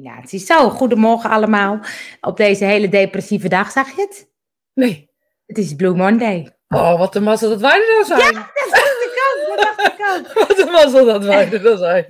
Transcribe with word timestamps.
combinatie. 0.00 0.38
Zo, 0.38 0.68
goedemorgen 0.68 1.30
allemaal. 1.30 1.80
Op 2.20 2.36
deze 2.36 2.64
hele 2.64 2.88
depressieve 2.88 3.48
dag, 3.48 3.70
zag 3.70 3.96
je 3.96 4.02
het? 4.02 4.28
Nee. 4.74 5.08
Het 5.46 5.58
is 5.58 5.74
Blue 5.74 5.94
Monday. 5.94 6.56
Oh, 6.68 6.98
wat 6.98 7.14
een 7.14 7.22
mazzel 7.22 7.48
dat 7.48 7.60
wij 7.60 7.80
er 7.80 8.06
dan 8.06 8.18
zijn. 8.18 8.34
Ja, 8.34 8.50
dat 8.54 8.70
dacht 8.70 9.02
ik 9.02 9.22
ook. 9.26 9.56
Dat 9.56 9.76
dacht 9.76 9.92
ik 9.92 10.06
ook. 10.06 10.32
Wat 10.48 10.58
een 10.58 10.72
mazzel 10.72 11.04
dat 11.04 11.24
wij 11.24 11.52
er 11.52 11.62
dan 11.62 11.78
zijn. 11.78 12.06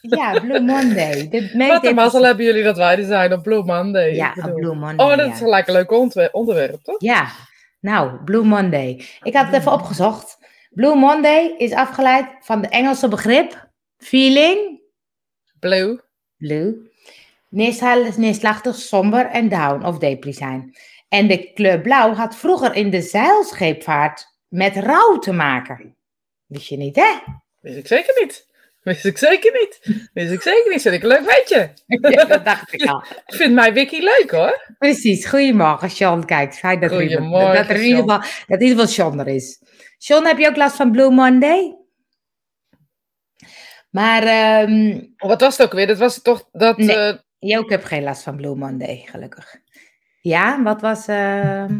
Ja, 0.00 0.40
Blue 0.40 0.60
Monday. 0.60 1.28
De 1.30 1.66
Wat 1.68 1.84
een 1.84 1.94
mazzel 1.94 2.24
hebben 2.24 2.44
jullie 2.44 2.62
dat 2.62 2.76
wij 2.76 2.98
er 2.98 3.04
zijn 3.04 3.32
op 3.32 3.42
Blue 3.42 3.64
Monday. 3.64 4.14
Ja, 4.14 4.32
op 4.44 4.54
Blue 4.54 4.74
Monday. 4.74 5.06
Oh, 5.06 5.16
dat 5.16 5.26
ja. 5.26 5.32
is 5.32 5.38
gelijk 5.38 5.66
een 5.66 5.72
leuk 5.72 6.32
onderwerp, 6.32 6.82
toch? 6.82 7.00
Ja, 7.00 7.26
nou, 7.80 8.24
Blue 8.24 8.44
Monday. 8.44 9.04
Ik 9.22 9.34
had 9.34 9.46
het 9.46 9.54
even 9.54 9.72
opgezocht. 9.72 10.38
Blue 10.70 10.94
Monday 10.96 11.54
is 11.58 11.72
afgeleid 11.72 12.26
van 12.40 12.62
de 12.62 12.68
Engelse 12.68 13.08
begrip 13.08 13.68
feeling, 13.96 14.80
Blue. 15.58 16.00
blue, 16.36 16.87
neerslachtig, 17.48 18.76
somber 18.76 19.26
en 19.26 19.48
down 19.48 19.84
of 19.84 19.98
depri 19.98 20.32
zijn. 20.32 20.76
En 21.08 21.28
de 21.28 21.52
kleur 21.52 21.80
blauw 21.80 22.14
had 22.14 22.36
vroeger 22.36 22.74
in 22.74 22.90
de 22.90 23.02
zeilscheepvaart 23.02 24.26
met 24.48 24.76
rouw 24.76 25.18
te 25.18 25.32
maken. 25.32 25.96
Wist 26.46 26.68
je 26.68 26.76
niet, 26.76 26.96
hè? 26.96 27.14
Wist 27.60 27.76
ik 27.76 27.86
zeker 27.86 28.22
niet. 28.22 28.46
Wist 28.82 29.04
ik 29.04 29.18
zeker 29.18 29.52
niet. 29.52 30.08
Wist 30.12 30.32
ik 30.32 30.42
zeker 30.42 30.72
niet. 30.72 30.82
Vind 30.82 30.94
ik 30.94 31.02
een 31.02 31.08
leuk 31.08 31.34
weetje. 31.36 31.70
Ja, 32.14 32.24
dat 32.24 32.44
dacht 32.44 32.72
ik 32.72 32.84
al. 32.84 33.04
Ik 33.26 33.34
vind 33.34 33.54
mijn 33.54 33.72
wiki 33.72 34.02
leuk 34.02 34.30
hoor. 34.30 34.74
Precies, 34.78 35.26
goedemorgen, 35.26 35.90
Sean. 35.90 36.24
Kijk, 36.24 36.54
fijn 36.54 36.80
dat 36.80 36.90
Goedemorgen, 36.90 37.54
dat 37.54 37.68
er 37.68 37.76
in 37.76 37.82
ieder 37.82 38.00
geval, 38.00 38.18
dat 38.18 38.60
in 38.60 38.66
ieder 38.66 38.68
geval 38.68 38.86
Sean 38.86 39.20
er 39.20 39.26
is. 39.26 39.62
Sean, 39.98 40.26
heb 40.26 40.38
je 40.38 40.48
ook 40.48 40.56
last 40.56 40.76
van 40.76 40.90
Blue 40.90 41.10
Monday? 41.10 41.76
Maar 43.90 44.22
ehm, 44.22 45.00
Wat 45.16 45.40
was 45.40 45.56
het 45.56 45.66
ook 45.66 45.72
weer? 45.72 45.86
Dat 45.86 45.98
was 45.98 46.22
toch 46.22 46.48
dat... 46.52 46.76
Nee. 46.76 47.26
Eh, 47.38 47.50
Joke 47.50 47.72
heb 47.72 47.84
geen 47.84 48.02
last 48.02 48.22
van 48.22 48.36
Blue 48.36 48.54
Monday, 48.54 49.02
gelukkig. 49.06 49.56
Ja, 50.20 50.62
wat 50.62 50.80
was... 50.80 51.06
ehm, 51.06 51.76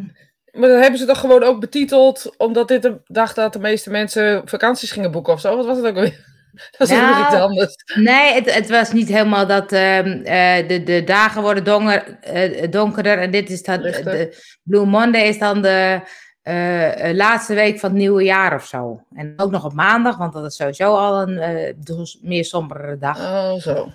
maar 0.53 0.69
dat 0.69 0.81
hebben 0.81 0.99
ze 0.99 1.07
toch 1.07 1.21
gewoon 1.21 1.43
ook 1.43 1.61
betiteld, 1.61 2.35
omdat 2.37 2.69
dit 2.69 2.83
de 2.83 3.01
dag 3.05 3.35
dat 3.35 3.53
de 3.53 3.59
meeste 3.59 3.91
mensen 3.91 4.43
vakanties 4.45 4.91
gingen 4.91 5.11
boeken 5.11 5.33
of 5.33 5.41
zo? 5.41 5.57
Wat 5.57 5.67
was 5.67 5.77
het 5.77 5.87
ook 5.87 5.95
weer? 5.95 6.27
Dat 6.79 6.91
is 6.91 6.97
Nou, 6.97 7.25
iets 7.25 7.35
anders. 7.35 7.75
Nee, 7.95 8.35
het, 8.35 8.55
het 8.55 8.69
was 8.69 8.93
niet 8.93 9.09
helemaal 9.09 9.47
dat 9.47 9.73
ehm, 9.73 10.23
eh, 10.25 10.69
de, 10.69 10.83
de 10.83 11.05
dagen 11.05 11.43
worden 11.43 11.65
donker, 11.65 12.19
eh, 12.21 12.71
donkerder. 12.71 13.19
En 13.19 13.31
dit 13.31 13.51
is 13.51 13.63
dan... 13.63 13.81
Lichter. 13.81 14.05
De, 14.13 14.57
Blue 14.63 14.87
Monday 14.87 15.23
is 15.23 15.39
dan 15.39 15.63
de 15.63 16.01
eh, 16.43 17.13
laatste 17.13 17.55
week 17.55 17.79
van 17.79 17.89
het 17.89 17.99
nieuwe 17.99 18.23
jaar 18.23 18.55
of 18.55 18.67
zo. 18.67 19.03
En 19.15 19.33
ook 19.37 19.51
nog 19.51 19.65
op 19.65 19.73
maandag, 19.73 20.17
want 20.17 20.33
dat 20.33 20.45
is 20.45 20.57
sowieso 20.57 20.95
al 20.95 21.29
een 21.29 21.75
dus 21.85 22.19
meer 22.23 22.45
sombere 22.45 22.99
dag. 22.99 23.19
Oh, 23.19 23.55
zo. 23.61 23.93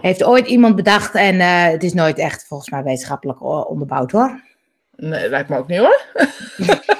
Heeft 0.00 0.24
ooit 0.24 0.46
iemand 0.46 0.76
bedacht 0.76 1.14
en 1.14 1.40
eh, 1.40 1.64
het 1.64 1.82
is 1.82 1.92
nooit 1.92 2.18
echt 2.18 2.46
volgens 2.46 2.70
mij 2.70 2.82
wetenschappelijk 2.82 3.42
o- 3.42 3.60
onderbouwd 3.60 4.10
hoor. 4.10 4.40
Nee, 4.96 5.28
lijkt 5.28 5.48
me 5.48 5.56
ook 5.56 5.68
niet 5.68 5.78
hoor. 5.78 6.00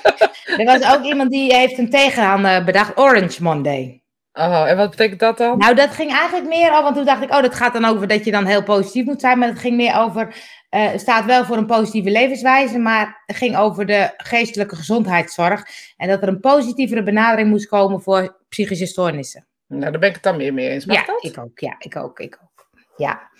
Er 0.56 0.64
was 0.64 0.96
ook 0.96 1.04
iemand 1.04 1.30
die 1.30 1.54
heeft 1.54 1.78
een 1.78 1.90
tegenhanger 1.90 2.64
bedacht, 2.64 2.98
Orange 2.98 3.42
Monday. 3.42 4.02
Oh, 4.32 4.68
en 4.68 4.76
wat 4.76 4.90
betekent 4.90 5.20
dat 5.20 5.38
dan? 5.38 5.58
Nou, 5.58 5.74
dat 5.74 5.90
ging 5.90 6.12
eigenlijk 6.12 6.48
meer 6.48 6.70
over, 6.70 6.82
want 6.82 6.94
toen 6.94 7.04
dacht 7.04 7.22
ik, 7.22 7.30
oh, 7.30 7.42
dat 7.42 7.54
gaat 7.54 7.72
dan 7.72 7.84
over 7.84 8.08
dat 8.08 8.24
je 8.24 8.30
dan 8.30 8.44
heel 8.44 8.62
positief 8.62 9.04
moet 9.04 9.20
zijn. 9.20 9.38
Maar 9.38 9.48
het 9.48 9.58
ging 9.58 9.76
meer 9.76 9.96
over, 9.96 10.34
eh, 10.68 10.90
het 10.90 11.00
staat 11.00 11.24
wel 11.24 11.44
voor 11.44 11.56
een 11.56 11.66
positieve 11.66 12.10
levenswijze, 12.10 12.78
maar 12.78 13.22
het 13.26 13.36
ging 13.36 13.56
over 13.56 13.86
de 13.86 14.10
geestelijke 14.16 14.76
gezondheidszorg. 14.76 15.64
En 15.96 16.08
dat 16.08 16.22
er 16.22 16.28
een 16.28 16.40
positievere 16.40 17.02
benadering 17.02 17.48
moest 17.48 17.68
komen 17.68 18.02
voor 18.02 18.36
psychische 18.48 18.86
stoornissen. 18.86 19.46
Nou, 19.66 19.90
daar 19.90 20.00
ben 20.00 20.08
ik 20.08 20.14
het 20.14 20.24
dan 20.24 20.36
meer 20.36 20.54
mee 20.54 20.68
eens. 20.68 20.84
Mag 20.84 20.96
ja, 20.96 21.04
dat? 21.04 21.24
ik 21.24 21.38
ook, 21.38 21.58
ja, 21.58 21.74
ik 21.78 21.96
ook, 21.96 22.18
ik 22.18 22.38
ook. 22.42 22.51
Ja. 22.96 23.30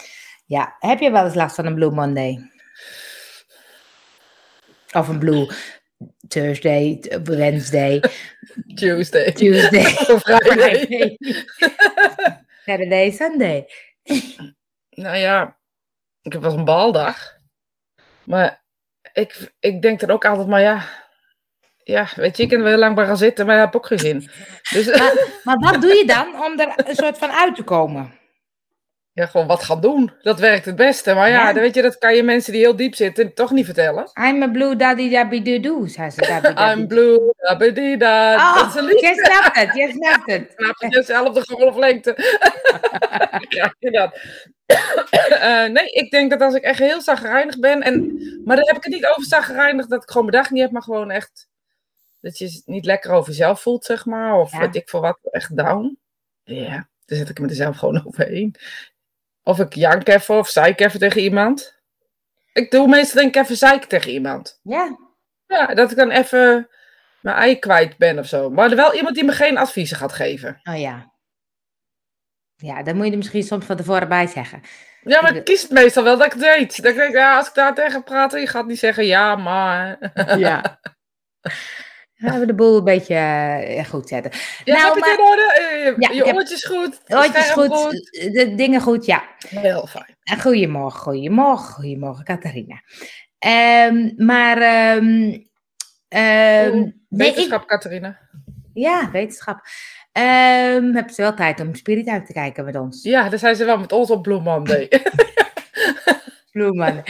ja, 0.47 0.77
heb 0.78 0.98
je 0.98 1.11
wel 1.11 1.25
eens 1.25 1.34
last 1.34 1.55
van 1.55 1.67
een 1.67 1.75
Blue 1.75 1.91
Monday? 1.91 2.50
Of 4.92 5.09
een 5.09 5.19
Blue 5.19 5.50
Thursday, 6.28 7.00
Wednesday, 7.25 8.03
Tuesday. 8.75 9.32
Tuesday, 9.32 9.84
Friday. 10.25 11.19
Saturday, 12.65 13.10
Sunday. 13.10 13.66
Nou 14.91 15.16
ja, 15.16 15.59
ik 16.22 16.32
heb 16.32 16.43
wel 16.43 16.59
een 16.59 16.65
baldag. 16.65 17.37
Maar 18.25 18.65
ik, 19.12 19.53
ik 19.60 19.82
denk 19.82 20.00
dan 20.00 20.10
ook 20.10 20.25
altijd, 20.25 20.49
maar 20.49 20.60
ja... 20.60 21.00
Ja, 21.84 22.09
weet 22.15 22.37
je, 22.37 22.43
ik 22.43 22.49
kan 22.49 22.59
er 22.59 22.65
wel 22.65 22.78
lang 22.78 22.94
bij 22.94 23.06
gaan 23.06 23.16
zitten, 23.16 23.47
maar 23.47 23.56
ik 23.56 23.65
heb 23.65 23.76
ook 23.76 23.87
geen 23.87 23.99
zin. 23.99 24.31
Dus 24.71 24.87
Maar, 24.99 25.28
maar 25.44 25.59
wat 25.59 25.81
doe 25.81 25.94
je 25.94 26.06
dan 26.06 26.44
om 26.44 26.60
er 26.60 26.72
een 26.88 26.94
soort 26.94 27.19
van 27.19 27.31
uit 27.31 27.55
te 27.55 27.62
komen? 27.62 28.21
Ja, 29.15 29.27
gewoon 29.27 29.47
wat 29.47 29.62
gaan 29.62 29.81
doen. 29.81 30.12
Dat 30.23 30.39
werkt 30.41 30.65
het 30.65 30.77
beste. 30.77 31.15
Maar 31.15 31.28
ja, 31.28 31.47
Ja. 31.47 31.53
dan 31.53 31.62
weet 31.62 31.75
je, 31.75 31.83
dat 31.83 31.99
kan 31.99 32.15
je 32.15 32.23
mensen 32.23 32.53
die 32.53 32.61
heel 32.62 32.77
diep 32.77 32.95
zitten 32.95 33.34
toch 33.34 33.50
niet 33.50 33.65
vertellen. 33.65 34.11
I'm 34.21 34.43
a 34.43 34.49
blue 34.49 34.77
daddy 34.77 35.11
dabby 35.11 35.43
doo 35.43 35.61
doo, 35.61 35.87
zei 35.87 36.11
ze. 36.11 36.21
Dabby, 36.27 36.53
dabby. 36.55 36.81
I'm 36.81 36.87
blue, 36.87 37.33
dat 37.37 37.61
is 37.61 37.67
een 37.69 38.37
Oh, 38.39 38.75
lied. 38.83 39.00
je 39.00 39.21
snapt 39.25 39.56
het, 39.56 39.75
je 39.75 39.89
snapt 39.91 40.31
het. 40.31 40.53
Snap 40.56 40.77
je 40.83 40.89
dezelfde 40.89 41.43
golflengte? 41.55 42.15
ja, 43.49 43.75
inderdaad. 43.78 44.19
Eh, 45.31 45.65
nee, 45.65 45.87
ik 45.91 46.11
denk 46.11 46.31
dat 46.31 46.41
als 46.41 46.55
ik 46.55 46.62
echt 46.62 46.79
heel 46.79 47.00
zagrijnig 47.00 47.59
ben, 47.59 47.81
en, 47.83 48.12
maar 48.44 48.56
dan 48.56 48.67
heb 48.67 48.77
ik 48.77 48.83
het 48.84 48.93
niet 48.93 49.06
over 49.06 49.25
zagrijnig 49.25 49.87
dat 49.87 50.03
ik 50.03 50.11
gewoon 50.11 50.27
mijn 50.27 50.43
dag 50.43 50.50
niet 50.53 50.62
heb, 50.62 50.71
maar 50.71 50.83
gewoon 50.83 51.11
echt 51.11 51.49
dat 52.21 52.39
je 52.39 52.44
het 52.44 52.62
niet 52.67 52.84
lekker 52.84 53.11
over 53.11 53.29
jezelf 53.31 53.61
voelt, 53.61 53.84
zeg 53.84 54.05
maar. 54.06 54.34
Of 54.39 54.53
Ja. 54.53 54.59
weet 54.59 54.75
ik 54.75 54.89
veel 54.89 55.00
wat, 55.00 55.19
echt 55.31 55.56
down. 55.56 55.99
Ja, 56.43 56.89
dan 57.05 57.19
zet 57.19 57.29
ik 57.29 57.39
me 57.41 57.49
er 57.49 57.55
zelf 57.55 57.77
gewoon 57.77 58.06
overheen. 58.06 58.55
Of 59.42 59.58
ik 59.58 59.75
jank 59.75 60.08
even 60.08 60.38
of 60.38 60.48
zeik 60.48 60.80
even 60.80 60.98
tegen 61.00 61.20
iemand. 61.20 61.80
Ik 62.53 62.70
doe 62.70 62.88
meestal 62.88 63.22
denk 63.22 63.34
ik 63.36 63.42
even 63.42 63.56
zeiken 63.56 63.88
tegen 63.88 64.10
iemand. 64.12 64.60
Ja, 64.62 64.97
Ja, 65.47 65.66
dat 65.66 65.91
ik 65.91 65.97
dan 65.97 66.10
even 66.10 66.69
mijn 67.20 67.36
ei 67.36 67.58
kwijt 67.58 67.97
ben 67.97 68.19
of 68.19 68.26
zo. 68.26 68.50
Maar 68.50 68.70
er 68.70 68.76
wel 68.76 68.94
iemand 68.94 69.14
die 69.14 69.25
me 69.25 69.32
geen 69.32 69.58
adviezen 69.58 69.97
gaat 69.97 70.12
geven. 70.12 70.60
oh 70.62 70.78
ja. 70.81 71.10
Ja, 72.56 72.82
dan 72.82 72.97
moet 72.97 73.04
je 73.04 73.10
er 73.10 73.16
misschien 73.16 73.42
soms 73.42 73.64
van 73.64 73.76
tevoren 73.76 74.08
bij 74.08 74.26
zeggen. 74.26 74.62
Ja, 75.02 75.20
maar 75.22 75.31
Ik- 75.31 75.36
ik 75.36 75.44
kies 75.44 75.62
het 75.62 75.70
meestal 75.70 76.04
wel 76.04 76.16
dat 76.16 76.26
ik 76.26 76.32
het 76.32 76.42
weet. 76.42 76.76
Dat 76.82 76.91
ik 76.92 76.97
denk, 76.97 77.14
ja, 77.14 77.36
als 77.36 77.48
ik 77.48 77.54
daar 77.54 77.75
tegen 77.75 78.04
praat, 78.04 78.32
je 78.32 78.47
gaat 78.47 78.66
niet 78.66 78.78
zeggen 78.78 79.06
ja, 79.06 79.36
maar. 79.36 79.98
Ja. 80.38 80.81
Laten 82.22 82.41
we 82.41 82.47
de 82.47 82.55
boel 82.55 82.77
een 82.77 82.84
beetje 82.84 83.15
eh, 83.15 83.84
goed 83.84 84.09
zetten. 84.09 84.31
Ja, 84.65 84.75
Nou, 84.77 84.87
heb 84.94 84.99
maar- 85.00 85.09
het 85.10 85.19
in 85.19 85.25
orde? 85.25 85.53
Eh, 85.60 85.84
Je, 85.84 85.94
Ja, 85.99 86.25
je 86.25 86.34
oortjes 86.34 86.65
goed? 86.65 87.00
Oortjes 87.09 87.50
goed, 87.50 87.69
de 88.33 88.53
dingen 88.56 88.81
goed, 88.81 89.05
ja. 89.06 89.22
Heel 89.49 89.87
fijn. 89.87 90.16
En 90.22 90.41
Goedemorgen, 90.41 91.00
goedemorgen, 91.00 91.75
goedemorgen, 91.75 92.25
Catharina. 92.25 92.82
Ehm, 93.38 94.11
maar, 94.16 94.56
ehm, 94.59 95.38
ehm, 96.09 96.71
Oeh, 96.75 96.75
nee, 97.09 97.28
ik, 97.28 97.34
Wetenschap, 97.34 97.66
Catharina. 97.66 98.19
ja, 98.75 99.11
wetenschap. 99.11 99.61
Ehm 100.12 100.94
heb 100.94 101.11
ze 101.11 101.22
wel 101.22 101.34
tijd 101.34 101.61
om 101.61 101.75
Spirit 101.75 102.09
uit 102.09 102.27
te 102.27 102.32
kijken 102.32 102.65
met 102.65 102.77
ons? 102.77 103.03
Ja, 103.03 103.28
daar 103.28 103.38
zijn 103.38 103.56
ze 103.56 103.65
wel 103.65 103.78
met 103.78 103.93
ons 103.93 104.11
op 104.11 104.22
Blue 104.22 104.41
Monday. 104.41 104.88
Bloemen. 106.53 107.03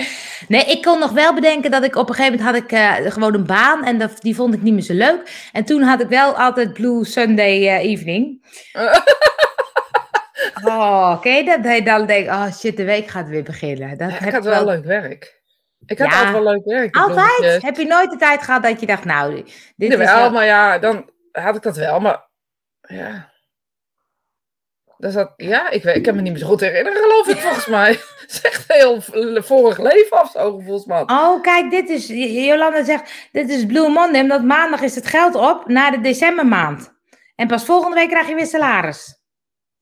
Nee, 0.49 0.65
ik 0.65 0.83
kon 0.83 0.99
nog 0.99 1.11
wel 1.11 1.35
bedenken 1.35 1.71
dat 1.71 1.85
ik 1.85 1.97
op 1.97 2.09
een 2.09 2.15
gegeven 2.15 2.39
moment 2.39 2.57
had 2.57 2.65
ik 2.65 2.73
eh, 2.79 3.13
gewoon 3.13 3.35
een 3.35 3.47
baan 3.47 3.85
en 3.85 3.99
dat, 3.99 4.21
die 4.21 4.35
vond 4.35 4.55
ik 4.55 4.63
niet 4.63 4.73
meer 4.73 4.83
zo 4.83 4.95
leuk. 4.95 5.49
En 5.53 5.65
toen 5.65 5.83
had 5.83 6.01
ik 6.01 6.09
wel 6.09 6.37
altijd 6.39 6.73
Blue 6.73 7.05
Sunday 7.05 7.69
eh, 7.69 7.85
evening. 7.85 8.41
Oh, 10.65 11.13
oké, 11.17 11.43
dat 11.43 11.59
hij 11.63 11.83
dan 11.83 12.07
denkt, 12.07 12.31
oh 12.31 12.53
shit, 12.53 12.77
de 12.77 12.85
week 12.85 13.09
gaat 13.09 13.29
weer 13.29 13.43
beginnen. 13.43 13.99
Dat 13.99 14.11
Ja, 14.11 14.17
heb 14.17 14.29
ik 14.29 14.35
had 14.35 14.45
wel 14.45 14.65
leuk 14.65 14.85
werk. 14.85 15.43
Ik 15.87 15.99
had 15.99 16.11
Ja. 16.11 16.17
altijd 16.17 16.33
wel 16.33 16.53
leuk 16.53 16.65
werk. 16.65 16.97
Altijd? 16.97 17.63
Heb 17.63 17.77
je 17.77 17.87
nooit 17.87 18.11
de 18.11 18.17
tijd 18.17 18.43
gehad 18.43 18.63
dat 18.63 18.81
je 18.81 18.87
dacht, 18.87 19.05
nou, 19.05 19.35
dit 19.77 19.93
is 19.93 19.97
wel... 19.97 20.31
maar 20.31 20.45
ja, 20.45 20.79
dan 20.79 21.11
had 21.33 21.57
ik 21.57 21.63
dat 21.63 21.77
wel, 21.77 22.01
maar 22.01 22.29
ja. 22.81 23.32
Dus 25.03 25.15
ja, 25.37 25.71
ik, 25.71 25.83
weet, 25.83 25.97
ik 25.97 26.03
kan 26.03 26.15
me 26.15 26.21
niet 26.21 26.33
meer 26.33 26.41
zo 26.41 26.47
goed 26.47 26.61
herinneren, 26.61 27.03
geloof 27.03 27.29
ik, 27.29 27.37
volgens 27.37 27.67
mij. 27.67 27.91
Echt 28.43 28.65
heel 28.67 29.01
vorig 29.43 29.79
leven 29.79 30.21
of 30.21 30.31
zo, 30.31 30.57
gevoelsmaat. 30.57 31.11
Oh, 31.11 31.43
kijk, 31.43 31.71
dit 31.71 31.89
is, 31.89 32.07
Jolanda 32.47 32.85
zegt, 32.85 33.29
dit 33.33 33.49
is 33.49 33.67
Blue 33.67 33.89
Monday, 33.89 34.21
omdat 34.21 34.43
maandag 34.43 34.81
is 34.81 34.95
het 34.95 35.07
geld 35.07 35.35
op 35.35 35.69
na 35.69 35.91
de 35.91 36.01
decembermaand. 36.01 36.93
En 37.35 37.47
pas 37.47 37.65
volgende 37.65 37.97
week 37.97 38.09
krijg 38.09 38.29
je 38.29 38.35
weer 38.35 38.47
salaris. 38.47 39.22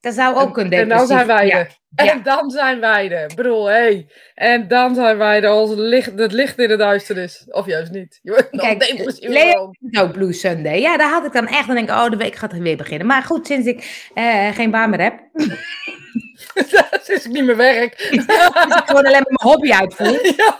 Dat 0.01 0.13
zou 0.13 0.35
ook 0.35 0.57
een 0.57 0.71
En 0.71 0.89
dan 0.89 1.07
zijn 1.07 1.27
wij 1.27 1.47
ja. 1.47 1.57
er. 1.57 1.79
En 1.95 2.23
dan 2.23 2.49
zijn 2.49 2.79
wij 2.79 3.11
er. 3.11 3.29
Ik 3.29 3.35
bedoel, 3.35 3.65
hé. 3.65 3.73
Hey. 3.73 4.07
En 4.35 4.67
dan 4.67 4.95
zijn 4.95 5.17
wij 5.17 5.41
er 5.43 5.49
als 5.49 5.69
het 5.69 5.79
licht, 5.79 6.19
het 6.19 6.31
licht 6.31 6.59
in 6.59 6.67
de 6.67 6.75
duisternis. 6.75 7.45
Of 7.47 7.65
juist 7.65 7.91
niet. 7.91 8.19
Je 8.21 8.31
wordt 8.31 8.51
nog 8.51 8.61
Kijk, 8.61 8.79
depressief 8.79 9.29
Leo-. 9.29 9.71
Nou, 9.79 10.11
Blue 10.11 10.33
Sunday. 10.33 10.79
Ja, 10.79 10.97
daar 10.97 11.09
had 11.09 11.25
ik 11.25 11.33
dan 11.33 11.47
echt. 11.47 11.67
Dan 11.67 11.75
denk 11.75 11.89
ik, 11.89 11.95
oh, 11.95 12.09
de 12.09 12.17
week 12.17 12.35
gaat 12.35 12.53
er 12.53 12.61
weer 12.61 12.77
beginnen. 12.77 13.07
Maar 13.07 13.23
goed, 13.23 13.47
sinds 13.47 13.67
ik 13.67 14.09
eh, 14.13 14.51
geen 14.53 14.71
baan 14.71 14.89
meer 14.89 15.01
heb, 15.01 15.19
Dat 16.71 17.09
is 17.09 17.25
niet 17.25 17.45
mijn 17.45 17.57
werk. 17.57 17.97
dus 18.11 18.25
ik 18.25 18.83
gewoon 18.85 19.05
alleen 19.05 19.11
maar 19.11 19.35
mijn 19.39 19.51
hobby 19.51 19.71
uitvoer, 19.71 20.25
ja, 20.37 20.59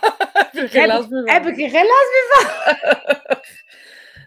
heb 0.52 0.70
geen 0.70 0.90
heb, 0.90 1.10
meer 1.10 1.34
heb 1.34 1.46
ik 1.46 1.60
er 1.60 1.70
geen 1.70 1.86
last 1.86 2.10
meer 2.12 2.26
van. 2.30 3.38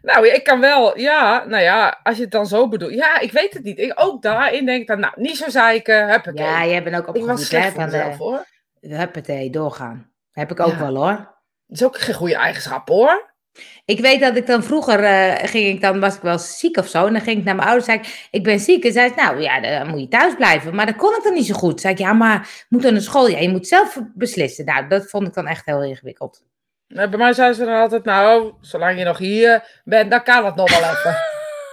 Nou, 0.05 0.29
ik 0.29 0.45
kan 0.45 0.61
wel, 0.61 0.99
ja, 0.99 1.45
nou 1.47 1.63
ja, 1.63 2.01
als 2.03 2.17
je 2.17 2.23
het 2.23 2.31
dan 2.31 2.47
zo 2.47 2.69
bedoelt. 2.69 2.95
Ja, 2.95 3.19
ik 3.21 3.33
weet 3.33 3.53
het 3.55 3.63
niet. 3.63 3.79
Ik, 3.79 3.93
ook 3.95 4.23
daarin 4.23 4.67
denk 4.67 4.81
ik 4.81 4.87
dan, 4.87 5.01
nou, 5.01 5.13
niet 5.17 5.37
zo 5.37 5.49
zeiken, 5.49 6.09
huppatee. 6.09 6.45
Ja, 6.45 6.67
jij 6.67 6.83
bent 6.83 6.97
ook 6.97 7.01
ik 7.03 7.07
was 7.13 7.17
opgevoed, 7.23 7.47
slecht 7.47 7.75
van 7.75 7.85
mezelf, 7.85 8.17
de 8.17 8.23
hoor. 8.25 8.47
huppatee, 8.81 9.51
doorgaan. 9.51 10.11
Heb 10.33 10.51
ik 10.51 10.61
ook 10.61 10.73
Ja. 10.73 10.79
wel, 10.79 10.97
hoor. 10.97 11.17
Dat 11.67 11.79
is 11.79 11.85
ook 11.85 11.99
geen 11.99 12.15
goede 12.15 12.35
eigenschap, 12.37 12.89
hoor. 12.89 13.33
Ik 13.85 14.01
weet 14.01 14.21
dat 14.21 14.37
ik 14.37 14.47
dan 14.47 14.63
vroeger 14.63 15.05
eh, 15.05 15.49
ging 15.49 15.67
ik 15.75 15.81
dan 15.81 16.01
was 16.01 16.15
ik 16.17 16.21
wel 16.23 16.39
ziek 16.39 16.77
of 16.77 16.89
zo 16.89 17.07
en 17.07 17.13
dan 17.13 17.23
ging 17.23 17.39
ik 17.39 17.45
naar 17.45 17.55
mijn 17.55 17.69
ouders 17.69 17.89
en 17.89 18.05
zei 18.05 18.15
ik, 18.15 18.29
ik 18.31 18.43
ben 18.43 18.61
ziek 18.61 18.85
en 18.85 18.93
zei 18.93 19.09
ze 19.09 19.15
nou 19.15 19.41
ja 19.41 19.61
dan 19.61 19.89
moet 19.89 20.01
je 20.01 20.09
thuis 20.09 20.35
blijven 20.35 20.75
maar 20.75 20.87
dat 20.87 20.97
kon 20.97 21.15
ik 21.17 21.23
dan 21.23 21.33
niet 21.35 21.47
zo 21.47 21.55
goed 21.55 21.81
zei 21.81 21.93
ik 21.93 21.99
ja 21.99 22.13
maar 22.13 22.65
moet 22.69 22.83
naar 22.83 23.01
school 23.01 23.29
ja 23.29 23.39
je 23.39 23.49
moet 23.49 23.67
zelf 23.67 23.99
beslissen 24.15 24.65
nou 24.65 24.89
dat 24.89 25.11
vond 25.11 25.27
ik 25.27 25.35
dan 25.35 25.47
echt 25.47 25.67
heel 25.67 25.83
ingewikkeld 25.83 26.43
Bij 26.95 27.09
mij 27.09 27.33
zeiden 27.33 27.57
ze 27.57 27.65
dan 27.65 27.81
altijd, 27.81 28.05
nou, 28.05 28.55
zolang 28.61 28.99
je 28.99 29.05
nog 29.05 29.19
hier 29.19 29.81
bent, 29.85 30.11
dan 30.11 30.23
kan 30.23 30.45
het 30.45 30.55
nog 30.55 30.71
wel 30.71 30.91
even. 30.91 31.17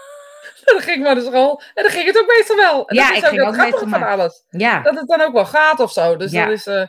dan 0.65 0.79
ging 0.81 0.97
ik 0.97 1.03
maar 1.03 1.15
naar 1.15 1.23
school 1.23 1.62
en 1.73 1.83
dan 1.83 1.91
ging 1.91 2.06
het 2.06 2.19
ook 2.19 2.27
meestal 2.27 2.56
wel. 2.56 2.88
En 2.88 2.95
Ja, 2.95 3.07
dat 3.07 3.23
is 3.23 3.31
ik 3.31 3.41
ook 3.41 3.47
ook 3.47 3.56
meestal 3.56 3.88
van 3.88 4.03
alles. 4.03 4.44
ja 4.50 4.81
Dat 4.81 4.95
het 4.95 5.07
dan 5.07 5.21
ook 5.21 5.33
wel 5.33 5.45
gaat 5.45 5.79
of 5.79 5.91
zo. 5.91 6.18
Dus 6.18 6.31
Ja. 6.31 6.45
dat 6.45 6.53
is, 6.53 6.68
eh, 6.68 6.88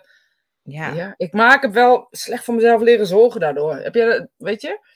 ja 0.62 0.88
ja, 0.88 1.14
ik 1.16 1.32
maak 1.32 1.62
het 1.62 1.72
wel 1.72 2.06
slecht 2.10 2.44
voor 2.44 2.54
mezelf 2.54 2.80
leren 2.82 3.06
zorgen 3.06 3.40
daardoor. 3.40 3.76
Heb 3.76 3.94
je, 3.94 4.28
weet 4.36 4.62
je? 4.62 4.90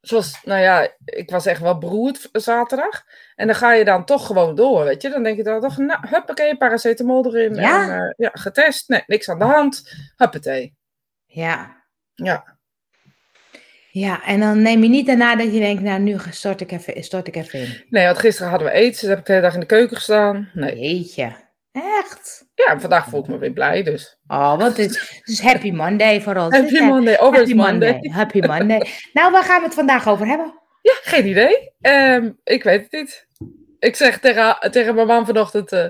Zoals, 0.00 0.38
nou 0.44 0.60
ja, 0.60 0.88
ik 1.04 1.30
was 1.30 1.46
echt 1.46 1.60
wel 1.60 1.78
beroerd 1.78 2.28
zaterdag. 2.32 3.02
En 3.34 3.46
dan 3.46 3.56
ga 3.56 3.72
je 3.72 3.84
dan 3.84 4.04
toch 4.04 4.26
gewoon 4.26 4.54
door, 4.54 4.84
weet 4.84 5.02
je. 5.02 5.08
Dan 5.10 5.22
denk 5.22 5.36
je 5.36 5.42
dan 5.42 5.60
toch, 5.60 5.76
nou, 5.76 6.06
huppakee, 6.08 6.56
paracetamol 6.56 7.26
erin. 7.26 7.54
Ja. 7.54 7.82
En, 7.82 8.04
eh, 8.04 8.12
ja, 8.16 8.30
getest, 8.32 8.88
nee, 8.88 9.02
niks 9.06 9.28
aan 9.28 9.38
de 9.38 9.44
hand. 9.44 9.82
Huppatee. 10.16 10.74
ja 11.26 11.80
Ja. 12.24 12.56
ja 13.90 14.24
en 14.24 14.40
dan 14.40 14.62
neem 14.62 14.82
je 14.82 14.88
niet 14.88 15.06
daarna 15.06 15.36
dat 15.36 15.52
je 15.54 15.60
denkt 15.60 15.82
nou 15.82 16.00
nu 16.00 16.16
stort 16.30 16.60
ik 16.60 16.72
even 16.72 17.02
stort 17.04 17.26
ik 17.26 17.36
even 17.36 17.58
in 17.60 17.84
Nee, 17.90 18.04
want 18.06 18.18
gisteren 18.18 18.50
hadden 18.50 18.68
we 18.68 18.74
eten, 18.74 19.00
dus 19.00 19.08
heb 19.08 19.18
ik 19.18 19.24
de 19.26 19.32
hele 19.32 19.44
dag 19.44 19.54
in 19.54 19.60
de 19.60 19.66
keuken 19.66 19.96
gestaan. 19.96 20.50
Nee. 20.52 20.76
jeetje 20.78 21.32
echt 21.72 22.46
Ja, 22.54 22.66
en 22.66 22.80
vandaag 22.80 23.08
voel 23.08 23.20
ik 23.20 23.26
me 23.28 23.38
weer 23.38 23.52
blij, 23.52 23.82
dus. 23.82 24.18
oh 24.26 24.58
wat 24.58 24.78
is 24.78 24.86
het 24.86 25.28
is 25.28 25.40
Happy 25.40 25.70
Monday 25.70 26.20
voor 26.20 26.36
ons 26.36 26.54
Happy 26.56 26.74
hè? 26.74 26.84
Monday, 26.84 27.18
over 27.18 27.38
Happy 27.38 27.54
Monday. 27.54 27.92
Monday 27.92 28.10
Happy 28.12 28.40
Monday 28.40 28.86
nou 29.12 29.32
waar 29.32 29.44
gaan 29.44 29.58
we 29.60 29.64
het 29.66 29.74
vandaag 29.74 30.08
over 30.08 30.26
hebben 30.26 30.60
Ja, 30.82 30.92
geen 31.02 31.26
idee. 31.26 31.70
Ehm, 31.80 32.30
ik 32.44 32.62
weet 32.62 32.82
het 32.82 32.92
niet. 32.92 33.26
Ik 33.78 33.96
zeg 33.96 34.18
tegen, 34.18 34.56
tegen 34.70 34.94
mijn 34.94 35.06
man 35.06 35.26
vanochtend, 35.26 35.72
eh, 35.72 35.86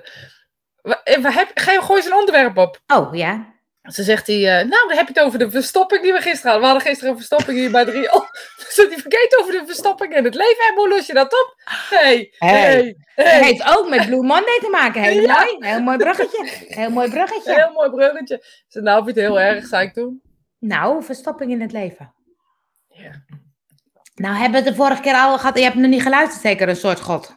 wa- 0.82 1.00
heb, 1.04 1.50
ga 1.54 1.72
je, 1.72 1.80
gooi 1.82 1.98
eens 2.00 2.08
een 2.10 2.16
onderwerp 2.16 2.56
op. 2.56 2.80
oh 2.86 3.14
ja 3.14 3.51
Ze 3.82 4.02
zegt 4.02 4.26
hij, 4.26 4.36
eh, 4.36 4.68
nou, 4.68 4.88
dan 4.88 4.96
heb 4.96 5.06
je 5.08 5.12
het 5.14 5.22
over 5.22 5.38
de 5.38 5.50
verstopping 5.50 6.02
die 6.02 6.12
we 6.12 6.20
gisteren 6.20 6.50
hadden. 6.50 6.60
We 6.60 6.66
hadden 6.66 6.86
gisteren 6.86 7.10
een 7.12 7.16
verstopping 7.18 7.58
hier 7.58 7.70
bij 7.70 7.84
de 7.84 7.90
Rio. 7.90 8.26
Ze 8.68 8.86
die 8.88 9.02
vergeet 9.02 9.38
over 9.40 9.52
de 9.52 9.62
verstopping 9.66 10.14
in 10.16 10.24
het 10.24 10.34
leven. 10.34 10.64
En 10.68 10.74
hoe 10.74 10.88
los 10.88 11.06
je 11.06 11.12
dat 11.14 11.32
op? 11.32 11.54
Hey, 11.90 12.34
Hey. 12.38 12.60
hey, 12.60 12.96
Het 13.14 13.44
heeft 13.44 13.76
ook 13.76 13.88
met 13.88 14.06
Blue 14.06 14.22
Monday 14.22 14.58
te 14.60 14.68
maken. 14.70 15.02
Heel 15.02 15.26
mooi. 15.26 15.56
Heel 15.58 15.80
mooi 15.80 15.96
bruggetje. 15.96 16.48
Heel 16.68 16.90
mooi 16.90 17.10
bruggetje. 17.10 17.54
Heel 17.54 17.72
mooi 17.72 17.90
bruggetje. 17.90 18.44
Ze 18.68 18.80
nou, 18.80 19.04
vind 19.04 19.16
je 19.16 19.22
het 19.22 19.30
heel 19.30 19.40
erg, 19.40 19.66
zei 19.66 19.86
ik 19.86 19.92
toen. 19.92 20.22
Nou, 20.58 21.04
verstopping 21.04 21.50
in 21.50 21.60
het 21.60 21.72
leven. 21.72 22.14
Ja. 22.88 23.10
Nou, 24.14 24.34
hebben 24.34 24.50
we 24.60 24.66
het 24.66 24.76
de 24.76 24.82
vorige 24.82 25.02
keer 25.02 25.14
al 25.14 25.38
gehad. 25.38 25.56
Je 25.58 25.62
hebt 25.64 25.74
nog 25.74 25.90
niet 25.90 26.02
geluisterd, 26.02 26.42
zeker 26.42 26.68
een 26.68 26.76
soort 26.76 27.00
god. 27.00 27.36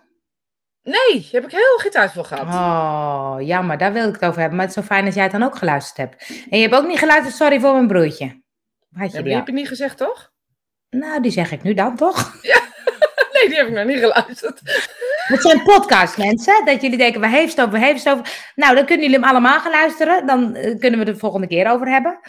Nee, 0.86 1.30
heb 1.32 1.44
ik 1.44 1.52
heel 1.52 1.78
geen 1.78 1.92
tijd 1.92 2.12
voor 2.12 2.26
gehad. 2.26 2.48
Oh, 2.48 3.36
jammer. 3.48 3.78
Daar 3.78 3.94
wil 3.94 4.08
ik 4.08 4.14
het 4.14 4.26
over 4.26 4.40
hebben. 4.40 4.58
Maar 4.58 4.68
het 4.68 4.76
is 4.78 4.82
zo 4.84 4.88
fijn 4.88 5.06
dat 5.06 5.14
jij 5.14 5.24
het 5.24 5.32
dan 5.32 5.44
ook 5.44 5.56
geluisterd 5.56 5.98
hebt. 5.98 6.30
En 6.50 6.58
je 6.60 6.68
hebt 6.68 6.76
ook 6.76 6.88
niet 6.88 7.00
geluisterd, 7.00 7.36
sorry 7.36 7.60
voor 7.60 7.74
mijn 7.74 7.88
broertje. 7.88 8.44
Had 8.92 9.12
Ja, 9.12 9.18
je 9.18 9.24
die 9.24 9.36
heb 9.36 9.48
je 9.48 9.54
niet 9.54 9.68
gezegd, 9.68 9.98
toch? 9.98 10.32
Nou, 10.90 11.22
die 11.22 11.32
zeg 11.32 11.52
ik 11.52 11.64
nu 11.64 11.74
dan 11.74 11.96
toch? 11.96 12.34
Nee, 13.32 13.48
die 13.48 13.58
heb 13.58 13.68
ik 13.68 13.74
nog 13.74 13.86
niet 13.86 14.00
geluisterd. 14.00 14.62
Het 15.28 15.42
zijn 15.42 15.64
podcasts, 15.64 16.18
mensen. 16.18 16.66
Dat 16.66 16.82
jullie 16.82 16.98
denken, 16.98 17.22
waar 17.22 17.30
heeft 17.30 17.56
het 17.56 17.60
over, 17.66 17.80
waar 17.80 17.88
heeft 17.88 18.04
het 18.04 18.14
over? 18.14 18.52
Nou, 18.56 18.76
dan 18.76 18.86
kunnen 18.86 19.06
jullie 19.06 19.20
hem 19.20 19.30
allemaal 19.30 19.60
gaan 19.60 19.72
luisteren. 19.72 20.26
Dan 20.28 20.56
eh, 20.56 20.80
kunnen 20.80 21.00
we 21.00 21.06
het 21.06 21.14
de 21.14 21.20
volgende 21.20 21.48
keer 21.48 21.70
over 21.70 21.88
hebben. 21.88 22.20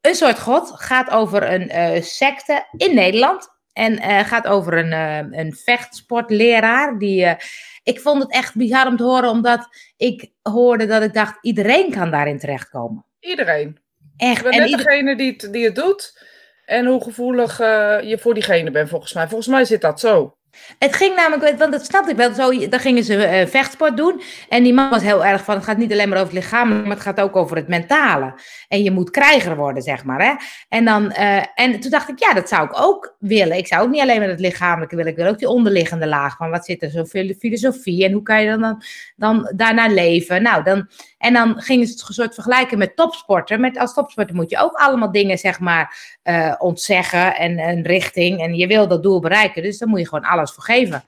Een 0.00 0.14
soort 0.14 0.38
god 0.38 0.72
gaat 0.74 1.10
over 1.10 1.52
een 1.52 1.68
eh, 1.68 2.02
secte 2.02 2.66
in 2.76 2.94
Nederland. 2.94 3.48
En 3.80 3.98
eh, 3.98 4.24
gaat 4.24 4.46
over 4.46 4.78
een, 4.78 4.92
eh, 4.92 5.38
een 5.40 5.52
vechtsportleraar. 5.54 6.98
Die, 6.98 7.24
eh, 7.24 7.34
ik 7.82 8.00
vond 8.00 8.22
het 8.22 8.32
echt 8.32 8.54
bizar 8.56 8.86
om 8.86 8.96
te 8.96 9.02
horen, 9.02 9.30
omdat 9.30 9.68
ik 9.96 10.30
hoorde 10.42 10.86
dat 10.86 11.02
ik 11.02 11.14
dacht, 11.14 11.38
iedereen 11.40 11.90
kan 11.90 12.10
daarin 12.10 12.38
terechtkomen. 12.38 13.04
Iedereen. 13.20 13.78
Echt. 14.16 14.36
Ik 14.36 14.42
ben 14.42 14.52
En 14.52 14.58
net 14.58 14.68
ieder- 14.68 14.84
degene 14.84 15.16
die 15.16 15.32
het, 15.32 15.52
die 15.52 15.64
het 15.64 15.74
doet. 15.74 16.28
En 16.64 16.86
hoe 16.86 17.02
gevoelig 17.02 17.58
je 18.04 18.16
voor 18.20 18.34
diegene 18.34 18.70
bent, 18.70 18.88
volgens 18.88 19.12
mij. 19.12 19.28
Volgens 19.28 19.48
mij 19.48 19.64
zit 19.64 19.80
dat 19.80 20.00
zo. 20.00 20.36
Het 20.78 20.96
ging 20.96 21.16
namelijk, 21.16 21.58
want 21.58 21.72
dat 21.72 21.84
snapte 21.84 22.10
ik 22.10 22.16
wel, 22.16 22.34
zo, 22.34 22.68
dan 22.68 22.80
gingen 22.80 23.04
ze 23.04 23.24
eh, 23.24 23.46
vechtsport 23.46 23.96
doen. 23.96 24.22
En 24.48 24.62
die 24.62 24.74
man 24.74 24.90
was 24.90 25.02
heel 25.02 25.24
erg 25.24 25.44
van, 25.44 25.54
het 25.54 25.64
gaat 25.64 25.76
niet 25.76 25.92
alleen 25.92 26.08
maar 26.08 26.18
over 26.18 26.34
het 26.34 26.42
lichaam, 26.42 26.68
maar 26.68 26.90
het 26.90 27.00
gaat 27.00 27.20
ook 27.20 27.36
over 27.36 27.56
het 27.56 27.68
mentale. 27.68 28.34
En 28.68 28.82
je 28.82 28.90
moet 28.90 29.10
krijger 29.10 29.56
worden, 29.56 29.82
zeg 29.82 30.04
maar. 30.04 30.22
Hè? 30.22 30.34
En, 30.68 30.84
dan, 30.84 31.10
eh, 31.10 31.42
en 31.54 31.80
toen 31.80 31.90
dacht 31.90 32.08
ik, 32.08 32.18
ja, 32.18 32.34
dat 32.34 32.48
zou 32.48 32.64
ik 32.64 32.80
ook 32.80 33.16
willen. 33.18 33.56
Ik 33.56 33.66
zou 33.66 33.82
ook 33.82 33.90
niet 33.90 34.00
alleen 34.00 34.18
maar 34.18 34.28
het 34.28 34.40
lichamelijke 34.40 34.96
willen, 34.96 35.10
ik 35.10 35.18
wil 35.18 35.26
ook 35.26 35.38
die 35.38 35.48
onderliggende 35.48 36.06
laag. 36.06 36.36
Van 36.36 36.50
wat 36.50 36.64
zit 36.64 36.82
er 36.82 36.90
zoveel 36.90 37.34
filosofie 37.38 38.04
en 38.04 38.12
hoe 38.12 38.22
kan 38.22 38.42
je 38.42 38.48
dan, 38.48 38.60
dan, 38.60 38.78
dan 39.16 39.52
daarna 39.56 39.86
leven? 39.88 40.42
Nou, 40.42 40.62
dan, 40.62 40.88
en 41.18 41.32
dan 41.32 41.60
gingen 41.60 41.86
ze 41.86 41.92
het 41.92 42.14
soort 42.14 42.34
vergelijken 42.34 42.78
met 42.78 42.96
topsporter. 42.96 43.60
Met, 43.60 43.78
als 43.78 43.94
topsporter 43.94 44.34
moet 44.34 44.50
je 44.50 44.58
ook 44.58 44.74
allemaal 44.74 45.12
dingen, 45.12 45.38
zeg 45.38 45.60
maar, 45.60 46.16
eh, 46.22 46.54
ontzeggen 46.58 47.36
en 47.36 47.58
een 47.58 47.82
richting. 47.82 48.40
En 48.40 48.54
je 48.54 48.66
wil 48.66 48.88
dat 48.88 49.02
doel 49.02 49.20
bereiken, 49.20 49.62
dus 49.62 49.78
dan 49.78 49.88
moet 49.88 49.98
je 49.98 50.08
gewoon 50.08 50.24
alles 50.24 50.39
voor 50.48 50.62
geven. 50.62 51.04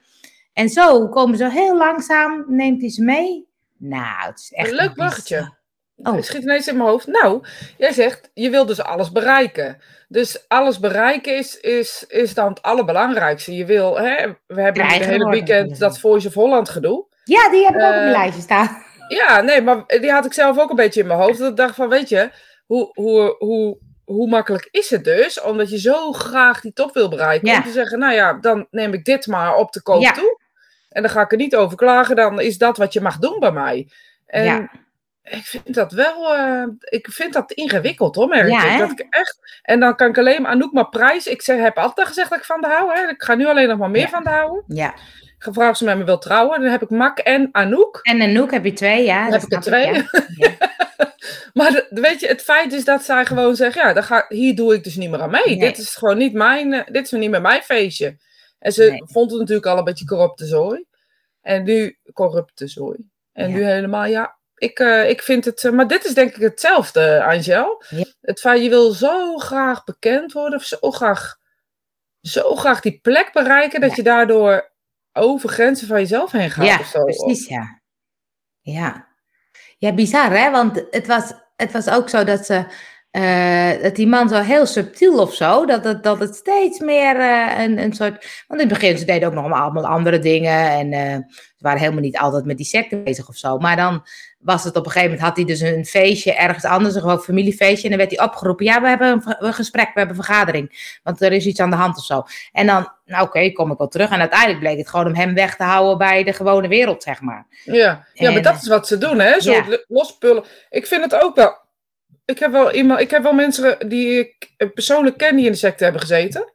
En 0.53 0.69
zo 0.69 1.07
komen 1.09 1.37
ze 1.37 1.49
heel 1.49 1.77
langzaam, 1.77 2.45
neemt 2.47 2.81
hij 2.81 2.89
ze 2.89 3.03
mee. 3.03 3.47
Nou, 3.77 4.27
het 4.29 4.39
is 4.39 4.51
echt 4.51 4.69
Een 4.69 4.75
leuk 4.75 4.93
bruggetje. 4.93 5.53
Oh. 5.95 6.15
Het 6.15 6.25
schiet 6.25 6.41
ineens 6.41 6.67
in 6.67 6.77
mijn 6.77 6.89
hoofd. 6.89 7.07
Nou, 7.07 7.43
jij 7.77 7.91
zegt, 7.93 8.29
je 8.33 8.49
wil 8.49 8.65
dus 8.65 8.81
alles 8.81 9.11
bereiken. 9.11 9.81
Dus 10.07 10.45
alles 10.47 10.79
bereiken 10.79 11.37
is, 11.37 11.59
is, 11.59 12.05
is 12.07 12.33
dan 12.33 12.49
het 12.49 12.61
allerbelangrijkste. 12.61 13.55
Je 13.55 13.65
wil, 13.65 13.97
hè, 13.97 14.27
we 14.47 14.61
hebben 14.61 14.87
de 14.87 14.93
hele 14.93 15.29
weekend 15.29 15.79
dat 15.79 15.99
Voice 15.99 16.27
of 16.27 16.33
Holland 16.33 16.69
gedoe. 16.69 17.05
Ja, 17.23 17.49
die 17.49 17.65
heb 17.65 17.75
ik 17.75 17.81
ook 17.81 17.87
op 17.87 17.93
Eh, 17.93 17.99
mijn 17.99 18.11
lijstje 18.11 18.41
staan. 18.41 18.83
Ja, 19.07 19.41
nee, 19.41 19.61
maar 19.61 19.85
die 19.87 20.11
had 20.11 20.25
ik 20.25 20.33
zelf 20.33 20.59
ook 20.59 20.69
een 20.69 20.75
beetje 20.75 21.01
in 21.01 21.07
mijn 21.07 21.19
hoofd. 21.19 21.39
Dat 21.39 21.49
ik 21.49 21.55
dacht 21.57 21.75
van, 21.75 21.89
weet 21.89 22.09
je, 22.09 22.31
hoe, 22.65 22.89
hoe, 22.93 23.35
hoe, 23.37 23.77
hoe 24.05 24.29
makkelijk 24.29 24.67
is 24.71 24.89
het 24.89 25.03
dus? 25.03 25.41
Omdat 25.41 25.69
je 25.69 25.79
zo 25.79 26.11
graag 26.11 26.61
die 26.61 26.73
top 26.73 26.93
wil 26.93 27.09
bereiken. 27.09 27.47
Ja. 27.47 27.57
Om 27.57 27.63
te 27.63 27.71
zeggen, 27.71 27.99
nou 27.99 28.13
ja, 28.13 28.33
dan 28.33 28.67
neem 28.71 28.93
ik 28.93 29.05
dit 29.05 29.27
maar 29.27 29.55
op 29.55 29.71
de 29.71 29.81
koop 29.81 30.01
Ja. 30.01 30.11
toe. 30.11 30.39
En 30.89 31.01
dan 31.01 31.11
ga 31.11 31.21
ik 31.21 31.31
er 31.31 31.37
niet 31.37 31.55
over 31.55 31.77
klagen. 31.77 32.15
Dan 32.15 32.39
is 32.41 32.57
dat 32.57 32.77
wat 32.77 32.93
je 32.93 33.01
mag 33.01 33.17
doen 33.17 33.39
bij 33.39 33.51
mij. 33.51 33.87
En 34.25 34.43
Ja. 34.43 34.69
ik 35.23 35.43
vind 35.45 35.73
dat 35.73 35.91
wel, 35.91 36.35
eh, 36.35 36.63
ik 36.79 37.07
vind 37.11 37.33
dat 37.33 37.51
ingewikkeld 37.51 38.15
hoor, 38.15 38.27
merk 38.27 38.49
Ja, 38.49 38.73
ik. 38.73 38.79
Dat 38.79 38.91
ik 38.91 39.05
echt, 39.09 39.59
en 39.61 39.79
dan 39.79 39.95
kan 39.95 40.07
ik 40.09 40.17
alleen 40.17 40.41
maar 40.41 40.51
Anouk 40.51 40.71
maar 40.73 40.89
prijs. 40.89 41.27
Ik 41.27 41.41
zeg, 41.41 41.59
heb 41.59 41.77
altijd 41.77 42.07
gezegd 42.07 42.29
dat 42.29 42.39
ik 42.39 42.45
van 42.45 42.61
de 42.61 42.67
hou. 42.67 42.93
Hè. 42.95 43.07
Ik 43.09 43.23
ga 43.23 43.35
nu 43.35 43.45
alleen 43.47 43.67
nog 43.67 43.77
maar 43.77 43.89
meer 43.89 44.09
van 44.09 44.23
de 44.23 44.29
houden. 44.29 44.63
Ja. 44.67 44.93
Gevraagd 45.37 45.71
of 45.71 45.77
ze 45.77 45.83
met 45.85 45.97
me 45.97 46.03
wil 46.03 46.17
trouwen. 46.17 46.61
Dan 46.61 46.71
heb 46.71 46.81
ik 46.81 46.89
Mak 46.89 47.17
en 47.19 47.49
Anouk. 47.51 47.99
En 48.01 48.33
Noek 48.33 48.51
heb 48.51 48.65
je 48.65 48.73
twee, 48.73 49.03
ja. 49.03 49.21
Dan 49.21 49.31
dat 49.31 49.41
heb 49.41 49.49
ik 49.51 49.55
er 49.57 49.61
twee. 49.63 49.93
ja. 49.93 50.03
Ja. 50.35 50.49
Maar 51.53 51.87
weet 51.89 52.19
je, 52.19 52.27
het 52.27 52.41
feit 52.41 52.73
is 52.73 52.85
dat 52.85 53.03
zij 53.03 53.25
gewoon 53.25 53.55
zegt, 53.55 53.75
ja, 53.75 53.93
dan 53.93 54.03
ga, 54.03 54.25
hier 54.29 54.55
doe 54.55 54.73
ik 54.73 54.83
dus 54.83 54.95
niet 54.95 55.09
meer 55.09 55.21
aan 55.21 55.29
mee. 55.31 55.41
Nee. 55.45 55.59
Dit 55.59 55.77
is 55.77 55.95
gewoon 55.95 56.17
niet 56.17 56.33
mijn, 56.33 56.73
eh, 56.73 56.85
dit 56.93 57.05
is 57.05 57.11
niet 57.11 57.29
meer 57.29 57.41
mijn 57.41 57.61
feestje. 57.61 58.17
En 58.59 58.71
ze 58.71 58.83
Nee. 58.83 59.03
vond 59.05 59.31
het 59.31 59.39
natuurlijk 59.39 59.67
al 59.67 59.77
een 59.77 59.83
beetje 59.83 60.05
corrupte 60.05 60.45
zooi. 60.45 60.85
En 61.41 61.63
nu, 61.63 61.97
corrupte 62.13 62.67
zooi. 62.67 62.97
En 63.33 63.49
Ja. 63.49 63.55
nu 63.55 63.63
helemaal, 63.63 64.05
ja, 64.05 64.37
ik, 64.55 64.79
eh, 64.79 65.09
ik 65.09 65.21
vind 65.21 65.45
het, 65.45 65.63
eh, 65.63 65.71
maar 65.71 65.87
dit 65.87 66.05
is 66.05 66.13
denk 66.13 66.35
ik 66.35 66.41
hetzelfde, 66.41 67.23
Angel. 67.23 67.83
Ja. 67.89 68.05
Het 68.21 68.39
feit, 68.39 68.63
je 68.63 68.69
wil 68.69 68.91
zo 68.91 69.37
graag 69.37 69.83
bekend 69.83 70.31
worden, 70.31 70.59
of 70.59 70.65
zo 70.65 70.91
graag, 70.91 71.37
zo 72.21 72.55
graag 72.55 72.79
die 72.81 72.99
plek 73.01 73.29
bereiken, 73.33 73.81
dat 73.81 73.89
Ja. 73.89 73.95
je 73.95 74.03
daardoor 74.03 74.71
over 75.13 75.49
grenzen 75.49 75.87
van 75.87 75.99
jezelf 75.99 76.31
heen 76.31 76.51
gaat 76.51 76.65
Ja, 76.65 76.79
of 76.79 76.85
zo. 76.85 77.03
precies, 77.03 77.47
ja. 77.47 77.81
Ja. 78.61 79.07
Ja, 79.77 79.93
bizar, 79.93 80.31
hè? 80.37 80.51
Want 80.51 80.85
het 80.91 81.07
was, 81.07 81.33
het 81.55 81.71
was 81.71 81.89
ook 81.89 82.09
zo 82.09 82.23
dat 82.23 82.45
ze... 82.45 82.65
eh, 83.11 83.81
dat 83.81 83.95
die 83.95 84.07
man 84.07 84.29
zo 84.29 84.41
heel 84.41 84.65
subtiel 84.65 85.19
of 85.19 85.33
zo, 85.33 85.65
dat 85.65 85.83
het, 85.83 86.03
dat 86.03 86.19
het 86.19 86.35
steeds 86.35 86.79
meer 86.79 87.19
eh, 87.19 87.63
een, 87.63 87.77
een 87.77 87.93
soort... 87.93 88.43
Want 88.47 88.61
in 88.61 88.69
het 88.69 88.79
begin, 88.79 88.97
ze 88.97 89.05
deden 89.05 89.27
ook 89.27 89.33
nog 89.33 89.51
allemaal 89.51 89.87
andere 89.87 90.19
dingen 90.19 90.69
en 90.69 90.93
eh, 90.93 91.15
ze 91.29 91.57
waren 91.57 91.79
helemaal 91.79 92.01
niet 92.01 92.17
altijd 92.17 92.45
met 92.45 92.57
die 92.57 92.65
secte 92.65 92.97
bezig 92.97 93.27
of 93.27 93.35
zo. 93.35 93.57
Maar 93.57 93.75
dan 93.75 94.03
was 94.43 94.63
het 94.63 94.75
op 94.75 94.85
een 94.85 94.91
gegeven 94.91 95.11
moment, 95.11 95.27
had 95.27 95.35
hij 95.35 95.45
dus 95.45 95.59
een 95.59 95.85
feestje 95.85 96.33
ergens 96.33 96.63
anders, 96.63 96.95
een 96.95 97.01
gewoon 97.01 97.19
familiefeestje, 97.19 97.83
en 97.83 97.89
dan 97.89 98.07
werd 98.07 98.17
hij 98.17 98.27
opgeroepen, 98.27 98.65
ja, 98.65 98.81
we 98.81 98.87
hebben 98.87 99.23
een, 99.39 99.53
gesprek, 99.53 99.85
we 99.85 99.99
hebben 99.99 100.17
een 100.17 100.23
vergadering, 100.23 100.99
want 101.03 101.21
er 101.21 101.31
is 101.31 101.45
iets 101.45 101.59
aan 101.59 101.69
de 101.69 101.75
hand 101.75 101.97
of 101.97 102.03
zo. 102.03 102.23
En 102.51 102.67
dan, 102.67 102.91
nou 103.05 103.25
oké, 103.25 103.51
kom 103.51 103.71
ik 103.71 103.77
wel 103.77 103.87
terug. 103.87 104.09
En 104.09 104.19
uiteindelijk 104.19 104.59
bleek 104.59 104.77
het 104.77 104.89
gewoon 104.89 105.05
om 105.05 105.15
hem 105.15 105.33
weg 105.33 105.55
te 105.55 105.63
houden 105.63 105.97
bij 105.97 106.23
de 106.23 106.33
gewone 106.33 106.67
wereld, 106.67 107.03
zeg 107.03 107.21
maar. 107.21 107.47
Ja, 107.63 108.07
ja 108.13 108.31
maar 108.31 108.41
dat 108.41 108.61
is 108.61 108.67
wat 108.67 108.87
ze 108.87 108.97
doen, 108.97 109.19
hè? 109.19 109.41
Zo 109.41 109.51
ja. 109.51 109.77
lospullen. 109.87 110.43
Ik 110.69 110.87
vind 110.87 111.03
het 111.03 111.15
ook 111.23 111.35
wel. 111.35 111.61
Ik 112.25 112.39
heb 112.39 112.51
wel 112.51 112.71
iemand, 112.71 112.99
ik 112.99 113.11
heb 113.11 113.23
wel 113.23 113.33
mensen 113.33 113.89
die 113.89 114.19
ik 114.19 114.71
persoonlijk 114.73 115.17
ken 115.17 115.35
die 115.35 115.45
in 115.45 115.51
de 115.51 115.57
secte 115.57 115.83
hebben 115.83 116.01
gezeten. 116.01 116.53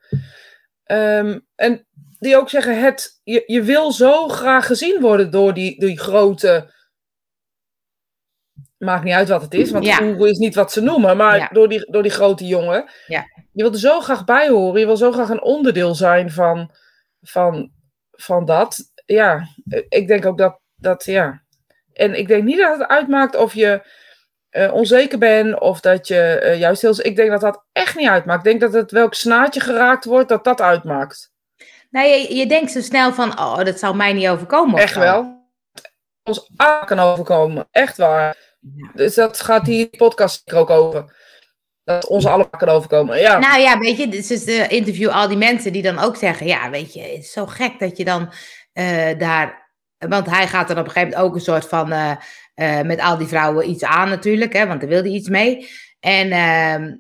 Ehm, 0.85 1.39
en 1.55 1.87
die 2.19 2.37
ook 2.37 2.49
zeggen, 2.49 2.81
het, 2.81 3.21
je, 3.23 3.43
je 3.47 3.63
wil 3.63 3.93
zo 3.93 4.29
graag 4.29 4.67
gezien 4.67 5.01
worden 5.01 5.31
door 5.31 5.55
die, 5.55 5.81
die 5.81 5.99
grote... 5.99 6.77
Maakt 8.79 9.05
niet 9.05 9.15
uit 9.15 9.29
wat 9.29 9.43
het 9.43 9.55
is, 9.55 9.71
want 9.71 9.85
Ja. 9.85 9.97
Google 9.97 10.31
is 10.31 10.39
niet 10.39 10.55
wat 10.55 10.73
ze 10.73 10.81
noemen, 10.81 11.17
maar 11.17 11.37
Ja. 11.37 11.49
door, 11.53 11.69
die, 11.69 11.91
door 11.91 12.03
die 12.03 12.11
grote 12.11 12.47
jongen. 12.47 12.91
Ja. 13.07 13.25
Je 13.53 13.63
wilt 13.63 13.75
er 13.75 13.81
zo 13.81 14.01
graag 14.01 14.25
bij 14.25 14.49
horen, 14.49 14.81
je 14.81 14.87
wil 14.87 14.97
zo 14.97 15.13
graag 15.13 15.29
een 15.29 15.43
onderdeel 15.43 15.95
zijn 15.95 16.31
van, 16.31 16.71
van, 17.23 17.71
van 18.11 18.45
dat. 18.45 18.79
Ja, 19.07 19.49
ik 19.89 20.09
denk 20.09 20.27
ook 20.27 20.39
dat, 20.39 20.61
dat, 20.77 21.05
ja. 21.05 21.43
En 21.93 22.19
ik 22.19 22.29
denk 22.29 22.45
niet 22.45 22.59
dat 22.59 22.79
het 22.79 22.89
uitmaakt 22.89 23.37
of 23.37 23.55
je 23.55 23.83
eh, 24.51 24.73
onzeker 24.75 25.19
bent 25.19 25.61
of 25.61 25.81
dat 25.81 26.09
je 26.09 26.21
eh, 26.21 26.59
juist 26.59 26.83
heel... 26.83 27.05
Ik 27.07 27.17
denk 27.17 27.31
dat 27.31 27.41
dat 27.41 27.65
echt 27.73 27.97
niet 27.97 28.09
uitmaakt. 28.09 28.47
Ik 28.47 28.51
denk 28.59 28.61
dat 28.73 28.83
het 28.83 28.91
welk 28.91 29.15
snaadje 29.15 29.61
geraakt 29.61 30.05
wordt, 30.05 30.29
dat 30.29 30.45
dat 30.45 30.61
uitmaakt. 30.61 31.33
Nou, 31.91 32.07
je, 32.07 32.35
je 32.35 32.47
denkt 32.47 32.71
zo 32.71 32.81
snel 32.81 33.13
van, 33.13 33.39
oh, 33.39 33.65
dat 33.65 33.79
zou 33.79 33.97
mij 33.97 34.13
niet 34.13 34.29
overkomen. 34.29 34.81
Echt 34.81 34.95
wel. 34.95 35.47
Ons 36.23 36.51
aan 36.57 36.87
kan 36.87 36.99
overkomen. 36.99 37.69
Echt 37.71 37.97
waar. 37.97 38.37
Dus 38.95 39.15
dat 39.15 39.41
gaat 39.41 39.65
die 39.65 39.89
podcast 39.97 40.43
er 40.45 40.57
ook 40.57 40.71
over. 40.71 41.17
Dat 41.85 42.07
ons 42.07 42.27
allemaal 42.27 42.49
kan 42.49 42.69
overkomen. 42.69 43.21
Ja. 43.21 43.39
Nou 43.39 43.61
ja, 43.61 43.79
weet 43.79 43.97
je, 43.97 44.09
dus 44.09 44.31
uh, 44.31 44.71
interview 44.71 45.09
al 45.09 45.29
die 45.29 45.37
mensen 45.37 45.73
die 45.73 45.83
dan 45.83 45.99
ook 45.99 46.17
zeggen, 46.17 46.47
ja, 46.47 46.71
weet 46.71 46.95
je, 46.95 47.01
het 47.01 47.19
is 47.19 47.33
zo 47.33 47.47
gek 47.47 47.79
dat 47.79 47.97
je 47.97 48.05
dan 48.05 48.33
uh, 48.73 49.19
daar, 49.19 49.73
want 49.99 50.27
hij 50.27 50.47
gaat 50.47 50.69
dan 50.69 50.79
op 50.79 50.85
een 50.85 50.91
gegeven 50.91 51.11
moment 51.11 51.29
ook 51.29 51.35
een 51.35 51.41
soort 51.41 51.69
van, 51.69 51.93
uh, 51.93 52.81
met 52.81 53.01
al 53.01 53.19
die 53.19 53.27
vrouwen 53.27 53.71
iets 53.71 53.85
aan 53.85 54.09
natuurlijk, 54.09 54.53
hè, 54.53 54.67
want 54.67 54.81
daar 54.81 54.89
wil 54.89 55.03
hij 55.03 55.11
iets 55.11 55.29
mee. 55.29 55.69
En 56.01 56.29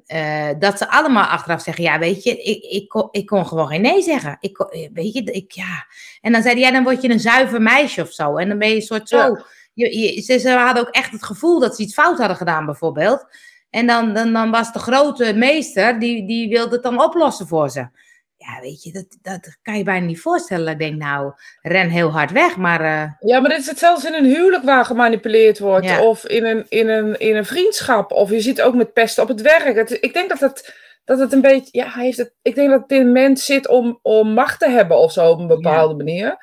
uh, 0.06 0.50
dat 0.58 0.78
ze 0.78 0.90
allemaal 0.90 1.24
achteraf 1.24 1.62
zeggen, 1.62 1.84
ja, 1.84 1.98
weet 1.98 2.22
je, 2.22 2.42
ik, 2.42 2.62
ik, 2.62 2.88
kon, 2.88 3.08
ik 3.10 3.26
kon 3.26 3.46
gewoon 3.46 3.68
geen 3.68 3.80
nee 3.80 4.02
zeggen. 4.02 4.36
Ik 4.40 4.52
kon, 4.52 4.66
weet 4.92 5.12
je, 5.12 5.22
ik, 5.22 5.52
ja. 5.52 5.86
En 6.20 6.32
dan 6.32 6.42
zei 6.42 6.54
hij, 6.54 6.62
ja, 6.62 6.70
dan 6.70 6.82
word 6.82 7.02
je 7.02 7.10
een 7.10 7.20
zuiver 7.20 7.62
meisje 7.62 8.02
of 8.02 8.12
zo. 8.12 8.36
En 8.36 8.48
dan 8.48 8.58
ben 8.58 8.68
je 8.68 8.74
een 8.74 8.82
soort 8.82 9.08
zo. 9.08 9.16
Ja. 9.16 9.44
Je, 9.78 9.98
je, 9.98 10.20
ze, 10.22 10.38
ze 10.38 10.50
hadden 10.50 10.86
ook 10.86 10.94
echt 10.94 11.12
het 11.12 11.24
gevoel 11.24 11.60
dat 11.60 11.76
ze 11.76 11.82
iets 11.82 11.94
fout 11.94 12.18
hadden 12.18 12.36
gedaan, 12.36 12.66
bijvoorbeeld. 12.66 13.26
En 13.70 13.86
dan, 13.86 14.14
dan, 14.14 14.32
dan 14.32 14.50
was 14.50 14.72
de 14.72 14.78
grote 14.78 15.34
meester, 15.34 15.98
die, 15.98 16.26
die 16.26 16.48
wilde 16.48 16.74
het 16.74 16.82
dan 16.82 17.02
oplossen 17.02 17.46
voor 17.46 17.70
ze. 17.70 17.88
Ja, 18.36 18.60
weet 18.60 18.82
je, 18.82 18.92
dat, 18.92 19.18
dat 19.22 19.58
kan 19.62 19.76
je 19.76 19.84
bijna 19.84 20.06
niet 20.06 20.20
voorstellen. 20.20 20.72
Ik 20.72 20.78
denk, 20.78 20.96
nou, 20.96 21.32
ren 21.62 21.88
heel 21.88 22.10
hard 22.10 22.32
weg, 22.32 22.56
maar... 22.56 22.80
Uh... 22.80 23.30
Ja, 23.30 23.40
maar 23.40 23.50
dit 23.50 23.58
is 23.58 23.66
het 23.66 23.78
zelfs 23.78 24.04
in 24.04 24.14
een 24.14 24.24
huwelijk 24.24 24.64
waar 24.64 24.84
gemanipuleerd 24.84 25.58
wordt. 25.58 25.86
Ja. 25.86 26.02
Of 26.02 26.26
in 26.26 26.44
een, 26.44 26.66
in, 26.68 26.88
een, 26.88 27.18
in 27.18 27.36
een 27.36 27.44
vriendschap. 27.44 28.12
Of 28.12 28.30
je 28.30 28.40
ziet 28.40 28.62
ook 28.62 28.74
met 28.74 28.92
pesten 28.92 29.22
op 29.22 29.28
het 29.28 29.40
werk. 29.40 29.76
Het, 29.76 29.98
ik 30.00 30.12
denk 30.12 30.28
dat 30.28 30.40
het, 30.40 30.74
dat 31.04 31.18
het 31.18 31.32
een 31.32 31.40
beetje... 31.40 31.68
Ja, 31.70 31.88
hij 31.88 32.04
heeft 32.04 32.18
het, 32.18 32.34
ik 32.42 32.54
denk 32.54 32.70
dat 32.70 32.80
het 32.80 32.92
in 32.92 33.00
een 33.00 33.12
mens 33.12 33.44
zit 33.44 33.68
om, 33.68 33.98
om 34.02 34.32
macht 34.32 34.60
te 34.60 34.68
hebben 34.68 34.98
of 34.98 35.12
zo 35.12 35.30
op 35.30 35.38
een 35.38 35.46
bepaalde 35.46 35.90
ja. 35.90 36.04
manier. 36.04 36.36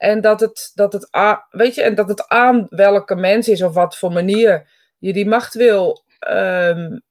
En 0.00 0.20
dat 0.20 0.40
het, 0.40 0.70
dat 0.74 0.92
het, 0.92 1.08
weet 1.50 1.74
je, 1.74 1.82
en 1.82 1.94
dat 1.94 2.08
het 2.08 2.28
aan 2.28 2.66
welke 2.68 3.14
mens 3.14 3.48
is 3.48 3.62
of 3.62 3.74
wat 3.74 3.98
voor 3.98 4.12
manier 4.12 4.68
je 4.98 5.12
die 5.12 5.26
macht 5.26 5.54
wil 5.54 6.04
um, 6.28 7.02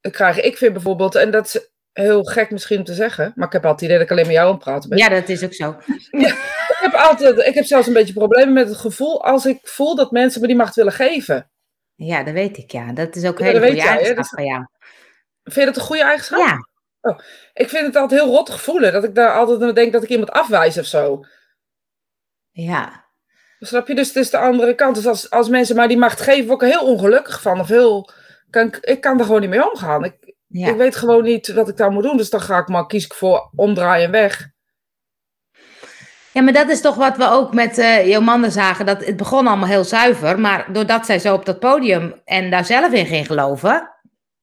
krijgen. 0.00 0.44
Ik 0.44 0.56
vind 0.56 0.72
bijvoorbeeld, 0.72 1.14
en 1.14 1.30
dat 1.30 1.46
is 1.46 1.70
heel 1.92 2.22
gek 2.22 2.50
misschien 2.50 2.78
om 2.78 2.84
te 2.84 2.94
zeggen, 2.94 3.32
maar 3.34 3.46
ik 3.46 3.52
heb 3.52 3.64
altijd 3.64 3.80
het 3.80 3.88
idee 3.88 3.96
dat 3.96 4.06
ik 4.06 4.10
alleen 4.12 4.26
met 4.26 4.34
jou 4.34 4.46
aan 4.46 4.54
het 4.54 4.62
praten 4.62 4.88
ben. 4.88 4.98
Ja, 4.98 5.08
dat 5.08 5.28
is 5.28 5.44
ook 5.44 5.54
zo. 5.54 5.76
Ja, 6.10 6.28
ik, 6.28 6.78
heb 6.80 6.94
altijd, 6.94 7.38
ik 7.38 7.54
heb 7.54 7.64
zelfs 7.64 7.86
een 7.86 7.92
beetje 7.92 8.12
problemen 8.12 8.52
met 8.52 8.68
het 8.68 8.76
gevoel 8.76 9.24
als 9.24 9.46
ik 9.46 9.58
voel 9.62 9.96
dat 9.96 10.10
mensen 10.10 10.40
me 10.40 10.46
die 10.46 10.56
macht 10.56 10.74
willen 10.74 10.92
geven. 10.92 11.50
Ja, 11.94 12.22
dat 12.22 12.34
weet 12.34 12.58
ik, 12.58 12.70
ja. 12.70 12.92
Dat 12.92 13.16
is 13.16 13.24
ook 13.24 13.38
een 13.38 13.46
Ja, 13.46 13.52
hele 13.52 13.60
dat 13.60 13.70
goede 13.70 13.88
eigenschap 13.88 14.26
van 14.26 14.44
jou. 14.44 14.66
Vind 15.42 15.54
je 15.54 15.64
dat 15.64 15.76
een 15.76 15.82
goede 15.82 16.02
eigenschap? 16.02 16.38
Ja, 16.38 17.20
Ik 17.52 17.68
vind 17.68 17.86
het 17.86 17.96
altijd 17.96 18.20
heel 18.20 18.30
rottig 18.30 18.62
voelen, 18.62 18.92
dat 18.92 19.04
ik 19.04 19.14
daar 19.14 19.32
altijd 19.32 19.62
aan 19.62 19.74
denk 19.74 19.92
dat 19.92 20.02
ik 20.02 20.08
iemand 20.08 20.30
afwijs 20.30 20.78
of 20.78 20.86
zo. 20.86 21.24
Ja. 22.52 23.00
Snap 23.58 23.88
je? 23.88 23.94
Dus 23.94 24.06
het 24.08 24.16
is 24.16 24.30
de 24.30 24.38
andere 24.38 24.74
kant. 24.74 24.94
Dus 24.94 25.06
als, 25.06 25.30
als 25.30 25.48
mensen 25.48 25.76
mij 25.76 25.86
die 25.86 25.96
macht 25.98 26.20
geven, 26.20 26.46
word 26.46 26.62
ik 26.62 26.68
er 26.68 26.74
heel 26.78 26.86
ongelukkig 26.86 27.42
van. 27.42 27.60
Of 27.60 27.68
heel, 27.68 28.10
kan 28.50 28.74
ik, 28.80 29.00
kan 29.00 29.18
er 29.18 29.24
gewoon 29.24 29.40
niet 29.40 29.50
mee 29.50 29.70
omgaan. 29.70 30.04
Ik, 30.04 30.34
ja. 30.46 30.68
ik 30.68 30.76
weet 30.76 30.96
gewoon 30.96 31.22
niet 31.22 31.52
wat 31.52 31.68
ik 31.68 31.76
daar 31.76 31.90
moet 31.90 32.02
doen. 32.02 32.16
Dus 32.16 32.30
dan 32.30 32.40
ga 32.40 32.58
ik 32.58 32.68
maar, 32.68 32.86
kies 32.86 33.04
ik 33.04 33.14
voor 33.14 33.50
omdraaien 33.56 34.04
en 34.04 34.10
weg. 34.10 34.48
Ja, 36.32 36.42
maar 36.42 36.52
dat 36.52 36.68
is 36.68 36.80
toch 36.80 36.94
wat 36.94 37.16
we 37.16 37.28
ook 37.28 37.54
met 37.54 37.78
eh 37.78 38.06
Jomanda 38.08 38.48
zagen. 38.50 38.86
Dat 38.86 39.04
het 39.04 39.16
begon 39.16 39.46
allemaal 39.46 39.68
heel 39.68 39.84
zuiver. 39.84 40.38
Maar 40.40 40.72
doordat 40.72 41.06
zij 41.06 41.18
zo 41.18 41.34
op 41.34 41.46
dat 41.46 41.58
podium 41.60 42.20
en 42.24 42.50
daar 42.50 42.64
zelf 42.64 42.92
in 42.92 43.06
ging 43.06 43.26
geloven, 43.26 43.90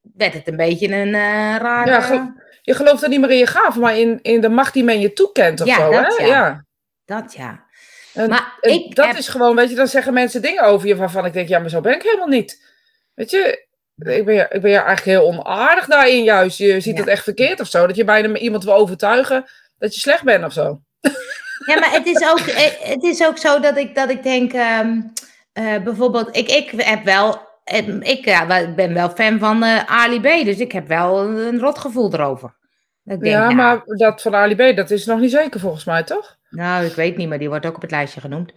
werd 0.02 0.34
het 0.34 0.48
een 0.48 0.56
beetje 0.58 0.88
een 0.96 1.14
eh 1.16 1.56
rare... 1.58 1.90
Ja, 1.90 2.02
ge- 2.02 2.48
Je 2.62 2.74
gelooft 2.74 3.04
er 3.04 3.10
niet 3.10 3.20
meer 3.20 3.30
in 3.32 3.38
je 3.38 3.48
gaven, 3.48 3.82
maar 3.82 3.98
in, 3.98 4.20
in 4.22 4.42
de 4.42 4.50
macht 4.50 4.74
die 4.74 4.84
men 4.84 5.00
je 5.00 5.14
toekent 5.14 5.62
of 5.62 5.68
Ja, 5.68 5.76
zo. 5.76 5.92
dat 5.92 6.18
hè? 6.18 6.26
ja. 6.26 6.32
ja. 6.36 6.66
Dat 7.06 7.34
ja. 7.34 7.68
En, 8.14 8.30
Maar 8.30 8.58
en 8.62 8.72
ik 8.72 8.96
dat 8.96 9.06
heb- 9.06 9.16
is 9.18 9.28
gewoon, 9.28 9.56
weet 9.56 9.70
je, 9.70 9.76
dan 9.76 9.88
zeggen 9.88 10.14
mensen 10.14 10.42
dingen 10.42 10.64
over 10.64 10.88
je 10.88 10.96
waarvan 10.96 11.26
ik 11.26 11.34
denk, 11.34 11.48
ja, 11.48 11.60
maar 11.60 11.70
zo 11.70 11.82
ben 11.82 11.94
ik 11.96 12.02
helemaal 12.04 12.28
niet. 12.28 12.66
Weet 13.14 13.30
je, 13.30 13.68
ik 13.96 14.26
ben, 14.26 14.48
ik 14.52 14.62
ben 14.62 14.72
eigenlijk 14.72 15.02
heel 15.06 15.26
onaardig 15.28 15.86
daarin 15.86 16.24
juist. 16.24 16.58
Je 16.58 16.80
ziet 16.80 16.94
Ja. 16.94 17.00
het 17.00 17.10
echt 17.10 17.24
verkeerd 17.24 17.60
of 17.60 17.68
zo. 17.68 17.88
Dat 17.88 17.96
je 17.96 18.04
bijna 18.04 18.38
iemand 18.38 18.64
wil 18.64 18.74
overtuigen 18.74 19.46
dat 19.78 19.94
je 19.96 20.00
slecht 20.02 20.24
bent 20.24 20.46
of 20.46 20.54
zo. 20.54 20.82
Ja, 21.66 21.80
maar 21.80 21.92
het 21.92 22.06
is 22.06 22.30
ook, 22.30 22.40
eh, 22.40 22.90
het 22.90 23.04
is 23.04 23.26
ook 23.26 23.38
zo 23.38 23.60
dat 23.60 23.78
ik, 23.78 23.96
dat 23.96 24.10
ik 24.10 24.24
denk, 24.24 24.54
ehm, 24.54 25.02
eh, 25.54 25.78
bijvoorbeeld, 25.84 26.36
ik, 26.36 26.50
ik 26.52 26.72
heb 26.76 27.04
wel, 27.04 27.42
eh, 27.64 27.88
ik 28.00 28.26
ja, 28.26 28.48
wel- 28.48 28.74
ben 28.74 28.94
wel 28.94 29.10
fan 29.10 29.40
van 29.40 29.64
eh 29.64 29.84
Ali 29.86 30.20
B, 30.20 30.46
dus 30.46 30.58
ik 30.58 30.72
heb 30.72 30.88
wel 30.88 31.20
een 31.20 31.60
rot 31.60 31.78
gevoel 31.80 32.14
erover. 32.14 32.58
Ik 33.06 33.20
denk, 33.20 33.24
ja, 33.26 33.40
nou, 33.44 33.56
maar 33.56 33.82
dat 33.86 34.22
van 34.22 34.36
Ali 34.36 34.56
B, 34.56 34.76
dat 34.76 34.92
is 34.92 35.06
nog 35.06 35.20
niet 35.20 35.32
zeker 35.32 35.60
volgens 35.60 35.84
mij, 35.86 36.04
toch? 36.04 36.38
Nou, 36.50 36.86
ik 36.86 36.94
weet 36.94 37.18
niet, 37.18 37.30
maar 37.30 37.38
die 37.38 37.50
wordt 37.50 37.66
ook 37.66 37.76
op 37.76 37.82
het 37.82 37.92
lijstje 37.92 38.22
genoemd. 38.22 38.54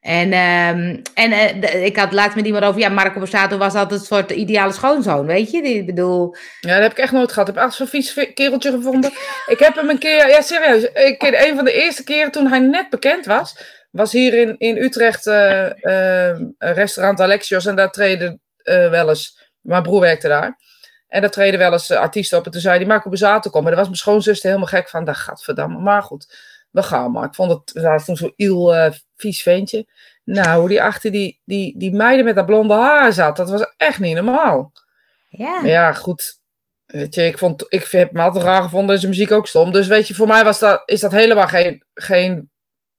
En, 0.00 0.32
ehm, 0.32 0.96
en 1.14 1.32
eh, 1.32 1.84
ik 1.84 1.96
had 1.96 2.12
laatst 2.12 2.36
met 2.36 2.46
iemand 2.46 2.64
over, 2.64 2.80
ja, 2.80 2.88
Marco 2.88 3.18
Borsato 3.18 3.58
was 3.58 3.74
altijd 3.74 4.00
een 4.00 4.06
soort 4.06 4.30
ideale 4.30 4.72
schoonzoon, 4.72 5.26
weet 5.26 5.50
je? 5.50 5.62
Die, 5.62 5.84
bedoel, 5.84 6.34
Ja, 6.60 6.72
dat 6.74 6.82
heb 6.82 6.90
ik 6.90 6.98
echt 6.98 7.12
nooit 7.12 7.32
gehad. 7.32 7.48
Ik 7.48 7.54
heb 7.54 7.64
echt 7.64 7.74
zo'n 7.74 7.86
vies 7.86 8.14
kereltje 8.34 8.70
gevonden. 8.70 9.10
Ik 9.46 9.58
heb 9.58 9.74
hem 9.74 9.88
een 9.88 9.98
keer, 9.98 10.28
ja 10.28 10.40
serieus, 10.40 10.82
ik, 10.82 11.22
een 11.22 11.54
van 11.56 11.64
de 11.64 11.72
eerste 11.72 12.04
keren 12.04 12.30
toen 12.30 12.46
hij 12.46 12.58
net 12.58 12.90
bekend 12.90 13.26
was, 13.26 13.58
was 13.90 14.12
hier 14.12 14.34
in, 14.34 14.58
in 14.58 14.76
Utrecht 14.76 15.26
eh, 15.26 16.30
eh, 16.30 16.38
restaurant 16.58 17.20
Alexios 17.20 17.66
en 17.66 17.76
daar 17.76 17.90
treden 17.90 18.40
wel 18.64 19.08
eens, 19.08 19.52
mijn 19.60 19.82
broer 19.82 20.00
werkte 20.00 20.28
daar. 20.28 20.58
En 21.08 21.20
daar 21.20 21.30
treden 21.30 21.58
wel 21.58 21.72
eens 21.72 21.90
artiesten 21.90 22.38
op. 22.38 22.44
En 22.44 22.50
toen 22.50 22.60
zei 22.60 22.76
hij, 22.76 22.86
Marco 22.86 23.10
Bezato 23.10 23.50
komen. 23.50 23.70
En 23.70 23.76
daar 23.76 23.86
was 23.86 23.86
mijn 23.86 23.98
schoonzuster 23.98 24.48
helemaal 24.48 24.68
gek 24.68 24.88
van. 24.88 25.04
Dat 25.04 25.16
gaat 25.16 25.42
verdamme. 25.42 25.78
Maar 25.78 26.02
goed, 26.02 26.34
we 26.70 26.82
gaan 26.82 27.10
maar. 27.10 27.24
Ik 27.24 27.34
vond 27.34 27.50
het, 27.50 27.82
dat 27.82 28.04
toen 28.04 28.16
zo'n 28.16 28.32
iel 28.36 28.74
eh, 28.74 28.92
vies 29.16 29.42
ventje. 29.42 29.86
Nou, 30.24 30.60
hoe 30.60 30.68
die 30.68 30.82
achter 30.82 31.10
die, 31.10 31.40
die, 31.44 31.78
die 31.78 31.94
meiden 31.94 32.24
met 32.24 32.34
dat 32.34 32.46
blonde 32.46 32.74
haar 32.74 33.12
zat, 33.12 33.36
dat 33.36 33.50
was 33.50 33.74
echt 33.76 33.98
niet 33.98 34.14
normaal. 34.14 34.72
ja. 35.28 35.60
Maar 35.60 35.70
ja, 35.70 35.92
goed. 35.92 36.40
Weet 36.86 37.14
je, 37.14 37.26
ik, 37.26 37.38
vond, 37.38 37.64
ik 37.68 37.84
heb 37.84 38.12
hem 38.12 38.20
altijd 38.20 38.44
raar 38.44 38.62
gevonden 38.62 38.94
en 38.94 39.00
zijn 39.00 39.12
muziek 39.12 39.30
ook 39.30 39.46
stom. 39.46 39.72
Dus 39.72 39.86
weet 39.86 40.08
je, 40.08 40.14
voor 40.14 40.26
mij 40.26 40.44
was 40.44 40.58
dat, 40.58 40.82
is 40.84 41.00
dat 41.00 41.12
helemaal 41.12 41.48
geen, 41.48 41.84
geen 41.94 42.50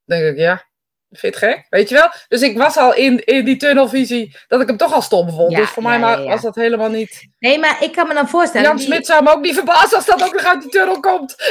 denk 0.06 0.24
ik, 0.24 0.38
ja, 0.38 0.69
vind 1.12 1.36
het 1.36 1.44
gek? 1.44 1.66
Weet 1.70 1.90
je 1.90 1.96
wel? 1.96 2.10
Dus 2.28 2.42
ik 2.42 2.58
was 2.58 2.78
al 2.78 2.96
in, 2.96 3.26
in 3.26 3.46
die 3.46 3.58
tunnelvisie 3.58 4.38
dat 4.48 4.62
ik 4.62 4.68
hem 4.68 4.78
toch 4.78 4.94
al 4.94 5.02
stom 5.02 5.30
vond. 5.30 5.52
Ja, 5.52 5.58
dus 5.58 5.70
voor 5.70 5.84
ja, 5.84 5.98
mij 5.98 6.24
ja, 6.24 6.24
was 6.24 6.42
dat 6.42 6.56
helemaal 6.56 6.90
niet... 6.90 7.28
Nee, 7.40 7.60
maar 7.60 7.84
ik 7.84 7.92
kan 7.92 8.08
me 8.08 8.14
dan 8.14 8.30
voorstellen... 8.30 8.68
Jan 8.68 8.78
die- 8.78 8.86
Smit 8.86 9.06
zou 9.06 9.24
me 9.24 9.32
ook 9.32 9.42
niet 9.42 9.54
verbazen 9.54 9.96
als 9.98 10.06
dat 10.06 10.24
ook 10.24 10.34
nog 10.34 10.44
uit 10.44 10.62
die 10.62 10.72
tunnel 10.72 11.00
komt. 11.00 11.36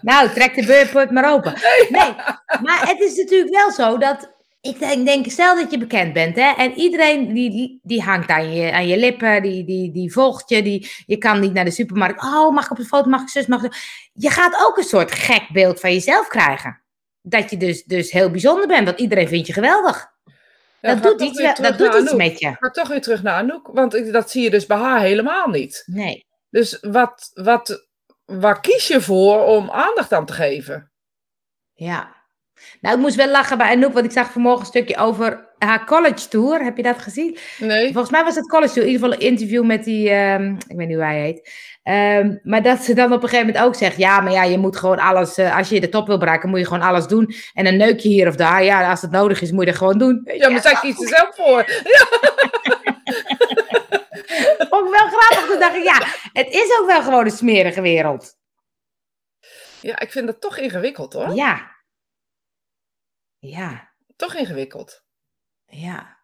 Nou, 0.00 0.30
trek 0.30 0.54
de 0.54 0.66
beurput 0.66 1.10
maar 1.10 1.32
open. 1.32 1.52
Nee, 1.88 2.14
maar 2.62 2.88
het 2.88 3.00
is 3.00 3.16
natuurlijk 3.16 3.54
wel 3.54 3.70
zo 3.70 3.98
dat... 3.98 4.38
Ik 4.60 4.78
denk, 4.78 5.06
denk, 5.06 5.30
stel 5.30 5.54
dat 5.56 5.70
je 5.70 5.78
bekend 5.78 6.12
bent, 6.12 6.36
hè, 6.36 6.52
en 6.56 6.72
iedereen 6.74 7.32
die, 7.32 7.80
die 7.82 8.02
hangt 8.02 8.30
aan 8.30 8.52
je, 8.52 8.72
aan 8.72 8.86
je 8.86 8.96
lippen, 8.96 9.42
die, 9.42 9.64
die, 9.64 9.92
die 9.92 10.12
volgt 10.12 10.48
je, 10.48 10.62
die, 10.62 10.90
je 11.06 11.18
kan 11.18 11.40
niet 11.40 11.52
naar 11.52 11.64
de 11.64 11.70
supermarkt. 11.70 12.22
Oh, 12.22 12.54
mag 12.54 12.64
ik 12.64 12.70
op 12.70 12.76
de 12.76 12.84
foto, 12.84 13.08
mag 13.08 13.22
ik 13.22 13.28
zus, 13.28 13.46
mag 13.46 13.62
ik... 13.62 13.74
Je 14.12 14.30
gaat 14.30 14.64
ook 14.66 14.76
een 14.76 14.84
soort 14.84 15.12
gek 15.12 15.48
beeld 15.52 15.80
van 15.80 15.92
jezelf 15.92 16.28
krijgen. 16.28 16.79
Dat 17.22 17.50
je 17.50 17.56
dus, 17.56 17.84
dus 17.84 18.10
heel 18.10 18.30
bijzonder 18.30 18.66
bent, 18.66 18.86
want 18.86 18.98
iedereen 18.98 19.28
vindt 19.28 19.46
je 19.46 19.52
geweldig. 19.52 20.12
Ja, 20.80 20.94
dat 20.94 21.02
doet 21.02 21.20
iets, 21.20 21.60
dat 21.60 21.78
doet 21.78 21.94
iets 21.94 22.12
met 22.12 22.38
je. 22.38 22.56
Ga 22.58 22.70
toch 22.70 22.88
weer 22.88 23.00
terug 23.00 23.22
naar 23.22 23.34
Anouk, 23.34 23.66
want 23.72 24.12
dat 24.12 24.30
zie 24.30 24.42
je 24.42 24.50
dus 24.50 24.66
bij 24.66 24.76
haar 24.76 25.00
helemaal 25.00 25.48
niet. 25.48 25.82
Nee. 25.86 26.26
Dus 26.50 26.78
wat, 26.80 27.30
wat, 27.34 27.88
waar 28.24 28.60
kies 28.60 28.88
je 28.88 29.00
voor 29.00 29.44
om 29.44 29.70
aandacht 29.70 30.12
aan 30.12 30.26
te 30.26 30.32
geven? 30.32 30.92
Ja. 31.74 32.16
Nou, 32.80 32.94
ik 32.94 33.00
moest 33.00 33.14
wel 33.14 33.28
lachen 33.28 33.58
bij 33.58 33.70
Anouk, 33.70 33.92
want 33.92 34.04
ik 34.04 34.12
zag 34.12 34.32
vanmorgen 34.32 34.60
een 34.60 34.66
stukje 34.66 34.96
over 34.96 35.49
haar 35.64 35.84
college 35.84 36.28
tour. 36.28 36.64
Heb 36.64 36.76
je 36.76 36.82
dat 36.82 36.98
gezien? 36.98 37.38
Nee. 37.58 37.92
Volgens 37.92 38.10
mij 38.10 38.24
was 38.24 38.34
het 38.34 38.48
college 38.48 38.72
tour. 38.72 38.86
In 38.86 38.92
ieder 38.92 39.08
geval 39.08 39.20
een 39.20 39.32
interview 39.32 39.64
met 39.64 39.84
die, 39.84 40.10
ehm, 40.10 40.54
ik 40.68 40.76
weet 40.76 40.86
niet 40.86 40.96
hoe 40.96 41.04
hij 41.04 41.20
heet. 41.20 41.50
Ehm, 41.82 42.36
maar 42.42 42.62
dat 42.62 42.82
ze 42.82 42.94
dan 42.94 43.12
op 43.12 43.22
een 43.22 43.28
gegeven 43.28 43.46
moment 43.46 43.64
ook 43.64 43.74
zegt, 43.74 43.96
ja, 43.96 44.20
maar 44.20 44.32
ja, 44.32 44.44
je 44.44 44.58
moet 44.58 44.76
gewoon 44.76 44.98
alles, 44.98 45.36
eh, 45.38 45.56
als 45.56 45.68
je 45.68 45.80
de 45.80 45.88
top 45.88 46.06
wil 46.06 46.18
bereiken, 46.18 46.48
moet 46.48 46.58
je 46.58 46.66
gewoon 46.66 46.82
alles 46.82 47.06
doen. 47.06 47.34
En 47.54 47.66
een 47.66 47.76
neukje 47.76 48.08
hier 48.08 48.28
of 48.28 48.36
daar, 48.36 48.64
ja, 48.64 48.90
als 48.90 49.02
het 49.02 49.10
nodig 49.10 49.40
is, 49.40 49.50
moet 49.50 49.60
je 49.60 49.70
dat 49.70 49.78
gewoon 49.78 49.98
doen. 49.98 50.20
Ja, 50.24 50.48
maar 50.48 50.60
zij 50.60 50.74
kiest 50.80 51.02
er 51.02 51.08
zelf 51.08 51.34
voor. 51.34 51.64
vond 54.70 54.86
ik 54.86 55.00
wel 55.00 55.08
grappig. 55.08 55.46
Toen 55.46 55.58
dacht 55.60 55.76
ik, 55.76 55.84
ja, 55.84 55.98
het 56.32 56.48
is 56.54 56.78
ook 56.80 56.86
wel 56.86 57.02
gewoon 57.02 57.24
een 57.24 57.30
smerige 57.30 57.80
wereld. 57.80 58.38
Ja, 59.80 59.98
ik 59.98 60.10
vind 60.10 60.26
dat 60.26 60.40
toch 60.40 60.58
ingewikkeld 60.58 61.12
hoor. 61.12 61.34
Ja. 61.34 61.76
Ja. 63.38 63.92
Toch 64.16 64.34
ingewikkeld. 64.34 65.04
Ja. 65.70 66.18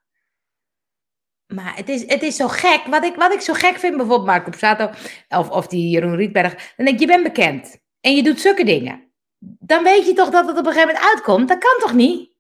Maar 1.46 1.76
het 1.76 1.88
is, 1.88 2.06
het 2.06 2.22
is 2.22 2.36
zo 2.36 2.48
gek. 2.48 2.80
Wat 2.86 3.04
ik, 3.04 3.14
wat 3.14 3.32
ik 3.32 3.40
zo 3.40 3.52
gek 3.52 3.78
vind, 3.78 3.96
bijvoorbeeld 3.96 4.28
Marco 4.28 4.50
Psato 4.50 4.90
of, 5.28 5.50
of 5.50 5.66
die 5.66 5.90
Jeroen 5.90 6.16
Rietberg. 6.16 6.54
Dan 6.76 6.84
denk 6.84 6.88
ik, 6.88 7.00
je 7.00 7.06
bent 7.06 7.22
bekend. 7.22 7.78
En 8.00 8.14
je 8.16 8.22
doet 8.22 8.40
zulke 8.40 8.64
dingen. 8.64 9.10
Dan 9.38 9.82
weet 9.82 10.06
je 10.06 10.12
toch 10.12 10.30
dat 10.30 10.46
het 10.46 10.58
op 10.58 10.66
een 10.66 10.72
gegeven 10.72 10.94
moment 10.94 11.12
uitkomt? 11.14 11.48
Dat 11.48 11.58
kan 11.58 11.76
toch 11.78 11.94
niet? 11.94 12.30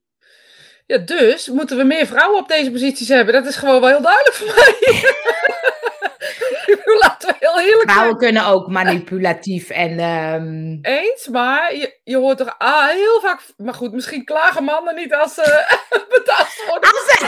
Ja, 0.86 0.98
dus 0.98 1.48
moeten 1.48 1.76
we 1.76 1.84
meer 1.84 2.06
vrouwen 2.06 2.40
op 2.40 2.48
deze 2.48 2.70
posities 2.70 3.08
hebben. 3.08 3.34
Dat 3.34 3.46
is 3.46 3.56
gewoon 3.56 3.80
wel 3.80 3.88
heel 3.88 4.02
duidelijk 4.02 4.36
voor 4.36 4.54
mij. 4.54 4.74
Laten 7.02 7.28
we 7.28 7.34
heel 7.38 7.60
eerlijk 7.60 7.90
Vrouwen 7.90 8.16
kunnen 8.16 8.46
ook 8.46 8.68
manipulatief 8.68 9.70
en... 9.70 9.98
ehm, 9.98 10.78
Eens, 10.82 11.28
maar 11.28 11.74
je, 11.74 12.00
je 12.04 12.16
hoort 12.16 12.38
toch 12.38 12.54
ah, 12.58 12.88
heel 12.88 13.20
vaak... 13.20 13.40
Maar 13.56 13.74
goed, 13.74 13.92
misschien 13.92 14.24
klagen 14.24 14.64
mannen 14.64 14.94
niet 14.94 15.14
als 15.14 15.34
ze 15.34 15.64
betast 16.14 16.66
worden. 16.66 16.90
Als 16.90 17.16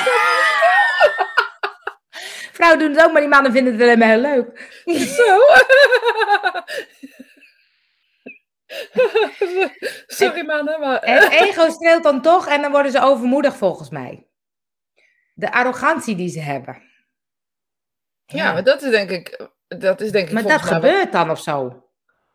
Vrouwen 2.52 2.78
doen 2.78 2.90
het 2.90 3.04
ook, 3.04 3.12
maar 3.12 3.20
die 3.20 3.30
mannen 3.30 3.52
vinden 3.52 3.72
het 3.72 3.82
alleen 3.82 3.98
maar 3.98 4.08
heel 4.08 4.20
leuk. 4.20 4.82
Zo. 5.16 5.38
Sorry 10.06 10.46
mannen, 10.46 10.80
maar... 10.80 11.00
Het 11.04 11.32
ego 11.32 11.70
streelt 11.70 12.02
dan 12.02 12.22
toch 12.22 12.48
en 12.48 12.62
dan 12.62 12.70
worden 12.70 12.92
ze 12.92 13.00
overmoedig 13.00 13.56
volgens 13.56 13.90
mij. 13.90 14.26
De 15.34 15.52
arrogantie 15.52 16.16
die 16.16 16.28
ze 16.28 16.40
hebben. 16.40 16.87
Ja, 18.36 18.52
maar 18.52 18.64
dat 18.64 18.82
is 18.82 18.90
denk 18.90 19.10
ik... 19.10 19.46
Dat 19.68 20.00
is 20.00 20.10
denk 20.10 20.26
ik 20.28 20.32
Maar 20.32 20.42
dat 20.42 20.50
wat- 20.52 20.60
gebeurt 20.70 21.12
dan 21.12 21.30
of 21.30 21.40
zo. 21.40 21.82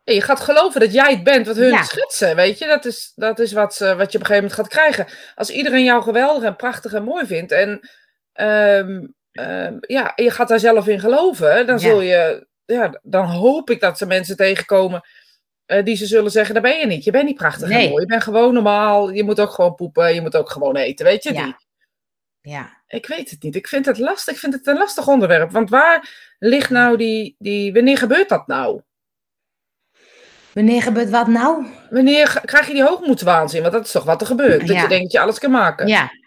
Ja, 0.04 0.12
Je 0.14 0.20
gaat 0.20 0.40
geloven 0.40 0.80
dat 0.80 0.92
jij 0.92 1.10
het 1.10 1.24
bent 1.24 1.46
wat 1.46 1.56
hun 1.56 1.68
Ja. 1.70 1.82
schetsen, 1.82 2.36
weet 2.36 2.58
je. 2.58 2.66
Dat 2.66 2.84
is, 2.84 3.12
dat 3.14 3.38
is 3.38 3.52
wat, 3.52 3.74
ze, 3.74 3.84
wat 3.96 4.12
je 4.12 4.18
op 4.18 4.24
een 4.24 4.26
gegeven 4.26 4.34
moment 4.34 4.52
gaat 4.52 4.68
krijgen. 4.68 5.06
Als 5.34 5.50
iedereen 5.50 5.84
jou 5.84 6.02
geweldig 6.02 6.42
en 6.42 6.56
prachtig 6.56 6.92
en 6.92 7.04
mooi 7.04 7.26
vindt 7.26 7.52
en 7.52 7.88
ehm, 8.32 9.06
ehm, 9.32 9.76
ja, 9.80 10.12
je 10.16 10.30
gaat 10.30 10.48
daar 10.48 10.58
zelf 10.58 10.86
in 10.86 11.00
geloven, 11.00 11.66
dan 11.66 11.78
Ja. 11.78 11.88
zul 11.88 12.00
je, 12.00 12.46
ja, 12.64 13.00
dan 13.02 13.24
hoop 13.26 13.70
ik 13.70 13.80
dat 13.80 13.98
ze 13.98 14.06
mensen 14.06 14.36
tegenkomen 14.36 15.00
eh, 15.66 15.84
die 15.84 15.96
ze 15.96 16.06
zullen 16.06 16.30
zeggen, 16.30 16.54
dat 16.54 16.62
ben 16.62 16.78
je 16.78 16.86
niet. 16.86 17.04
Je 17.04 17.10
bent 17.10 17.24
niet 17.24 17.36
prachtig 17.36 17.70
en 17.70 17.88
mooi. 17.88 18.00
Je 18.00 18.06
bent 18.06 18.22
gewoon 18.22 18.54
normaal. 18.54 19.10
Je 19.10 19.24
moet 19.24 19.40
ook 19.40 19.50
gewoon 19.50 19.74
poepen. 19.74 20.14
Je 20.14 20.20
moet 20.20 20.36
ook 20.36 20.50
gewoon 20.50 20.76
eten, 20.76 21.04
weet 21.06 21.22
je. 21.22 21.32
Die, 21.32 21.56
Ja. 22.46 22.82
ik 22.86 23.06
weet 23.06 23.30
het 23.30 23.42
niet. 23.42 23.54
Ik 23.56 23.68
vind 23.68 23.86
het 23.86 23.98
lastig. 23.98 24.34
Ik 24.34 24.40
vind 24.40 24.54
het 24.54 24.66
een 24.66 24.76
lastig 24.78 25.08
onderwerp. 25.08 25.50
Want 25.50 25.70
waar 25.70 26.08
ligt 26.38 26.70
nou 26.70 26.96
die, 26.96 27.34
die 27.38 27.72
wanneer 27.72 27.98
gebeurt 27.98 28.28
dat 28.28 28.46
nou? 28.46 28.80
Wanneer 30.52 30.82
gebeurt 30.82 31.10
wat 31.10 31.26
nou? 31.26 31.66
Wanneer 31.90 32.40
krijg 32.44 32.66
je 32.66 32.72
die 32.72 32.84
hoogmoedswaanzin? 32.84 33.60
Want 33.60 33.72
dat 33.72 33.84
is 33.84 33.90
toch 33.92 34.04
wat 34.04 34.20
er 34.20 34.26
gebeurt. 34.26 34.60
Dat 34.60 34.68
Ja. 34.76 34.82
je 34.82 34.88
denkt 34.88 35.02
dat 35.02 35.12
je 35.12 35.20
alles 35.20 35.38
kan 35.38 35.50
maken. 35.50 35.86
Ja. 35.86 36.04
ik 36.04 36.22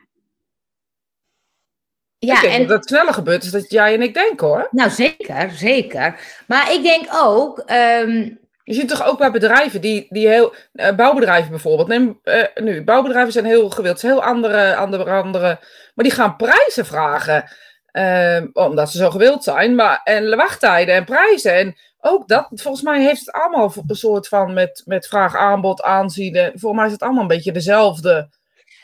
Ja, 2.29 2.41
denk 2.41 2.53
en 2.53 2.67
dat 2.67 2.77
het 2.77 2.87
sneller 2.87 3.13
gebeurt 3.13 3.51
dan 3.51 3.61
dat 3.61 3.71
jij 3.71 3.93
en 3.93 4.01
ik 4.01 4.13
denken 4.13 4.47
hoor. 4.47 4.67
nou 4.71 4.89
zeker, 4.89 5.51
zeker. 5.51 6.19
Maar 6.47 6.73
ik 6.73 6.83
denk 6.83 7.05
ook, 7.13 7.59
ehm, 7.59 8.29
Je 8.63 8.73
ziet 8.73 8.89
toch 8.89 9.05
ook 9.05 9.17
bij 9.17 9.31
bedrijven 9.31 9.81
die, 9.81 10.05
die 10.09 10.27
heel. 10.27 10.53
eh, 10.73 10.95
bouwbedrijven 10.95 11.49
bijvoorbeeld. 11.49 11.87
Neem, 11.87 12.19
eh, 12.23 12.43
nu, 12.55 12.83
bouwbedrijven 12.83 13.31
zijn 13.31 13.45
heel 13.45 13.69
gewild. 13.69 13.91
Het 13.91 13.99
zijn 13.99 14.11
heel 14.11 14.23
andere, 14.23 14.75
andere, 14.75 15.11
andere. 15.11 15.59
Maar 15.97 16.05
die 16.05 16.13
gaan 16.13 16.35
prijzen 16.35 16.85
vragen. 16.85 17.49
eh, 17.91 18.41
omdat 18.53 18.91
ze 18.91 18.97
zo 18.97 19.09
gewild 19.09 19.43
zijn. 19.43 19.75
Maar, 19.75 20.01
en 20.03 20.35
wachttijden 20.35 20.95
en 20.95 21.05
prijzen. 21.05 21.55
En 21.55 21.77
ook 21.99 22.27
dat, 22.27 22.47
volgens 22.53 22.83
mij 22.83 23.01
heeft 23.03 23.19
het 23.19 23.31
allemaal 23.31 23.73
een 23.87 23.95
soort 23.95 24.27
van 24.27 24.53
met, 24.53 24.81
met 24.85 25.07
vraag, 25.07 25.35
aanbod, 25.35 25.81
aanzien. 25.81 26.35
en 26.35 26.51
Volgens 26.55 26.73
mij 26.75 26.85
is 26.85 26.91
het 26.91 27.01
allemaal 27.01 27.21
een 27.21 27.27
beetje 27.27 27.51
dezelfde. 27.51 28.29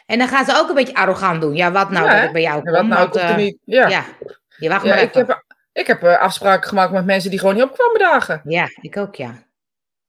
en 0.05 0.17
dan 0.19 0.27
gaan 0.27 0.45
ze 0.45 0.55
ook 0.57 0.69
een 0.69 0.75
beetje 0.75 0.93
arrogant 0.95 1.41
doen. 1.41 1.55
Ja, 1.55 1.71
wat 1.71 1.89
nou 1.89 2.05
Ja, 2.05 2.15
dat 2.15 2.23
ik 2.23 2.31
bij 2.31 2.41
jou 2.41 2.61
kom? 2.63 2.71
wat 2.71 2.85
nou 2.85 3.01
want, 3.01 3.15
eh, 3.15 3.35
niet. 3.35 3.57
Ja, 3.63 3.87
Ja, 3.87 4.03
je 4.57 4.69
wacht 4.69 4.83
Ja, 4.83 4.89
maar 4.89 5.01
ik 5.01 5.15
even. 5.15 5.27
heb, 5.27 5.43
ik 5.73 5.87
heb 5.87 6.03
eh, 6.03 6.19
afspraken 6.19 6.67
gemaakt 6.69 6.91
met 6.91 7.05
mensen 7.05 7.29
die 7.29 7.39
gewoon 7.39 7.53
niet 7.55 7.63
op 7.63 7.73
kwamen 7.73 7.99
dagen. 7.99 8.41
Ja, 8.43 8.67
ik 8.81 8.97
ook, 8.97 9.15
ja. 9.15 9.31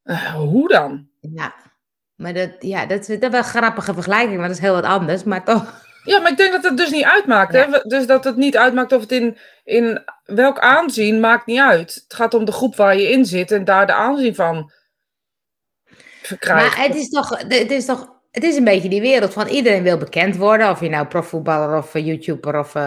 Eh, 0.03 0.35
hoe 0.35 0.69
dan? 0.69 1.09
Ja. 1.21 1.55
Maar 2.15 2.33
dat, 2.35 2.51
ja, 2.59 2.87
dat, 2.87 3.01
is- 3.01 3.07
dat 3.07 3.23
is 3.23 3.29
wel 3.29 3.39
een 3.39 3.45
grappige 3.45 3.95
vergelijking, 3.95 4.39
maar 4.39 4.49
dat 4.49 4.57
is 4.57 4.63
heel 4.63 4.75
wat 4.75 4.85
anders. 4.85 5.25
Maar 5.25 5.45
toch, 5.45 5.84
Ja, 6.05 6.21
maar 6.21 6.31
ik 6.31 6.37
denk 6.37 6.53
dat 6.53 6.63
het 6.63 6.77
dus 6.77 6.91
niet 6.91 7.05
uitmaakt. 7.05 7.53
Hè? 7.53 7.65
Dus 7.83 8.07
dat 8.07 8.25
het 8.25 8.37
niet 8.37 8.57
uitmaakt 8.57 8.93
of 8.93 9.01
het 9.01 9.13
in, 9.13 9.39
in 9.65 10.03
welk 10.25 10.59
aanzien 10.59 11.21
maakt 11.21 11.47
niet 11.47 11.61
uit. 11.61 11.95
Het 11.95 12.15
gaat 12.15 12.35
om 12.35 12.45
de 12.45 12.53
groep 12.53 12.77
waar 12.77 12.97
je 12.97 13.11
in 13.11 13.25
zit 13.25 13.51
en 13.51 13.65
daar 13.65 13.87
de 13.87 13.93
aanzien 13.93 14.35
van 14.35 14.73
verkrijgt. 16.23 16.77
maar 16.77 16.87
het 16.87 16.95
is 16.95 17.09
toch, 17.09 17.39
het 17.39 17.71
is 17.71 17.85
toch, 17.85 18.09
het 18.31 18.45
is 18.45 18.57
een 18.57 18.65
beetje 18.65 18.89
die 18.89 19.01
wereld 19.01 19.33
van 19.33 19.47
iedereen 19.47 19.83
wil 19.83 19.99
bekend 19.99 20.37
worden. 20.37 20.71
Of 20.71 20.81
je 20.81 20.89
nou 20.89 21.07
profvoetballer 21.07 21.79
of 21.79 21.93
YouTuber 21.93 22.59
of 22.59 22.75
eh, 22.75 22.85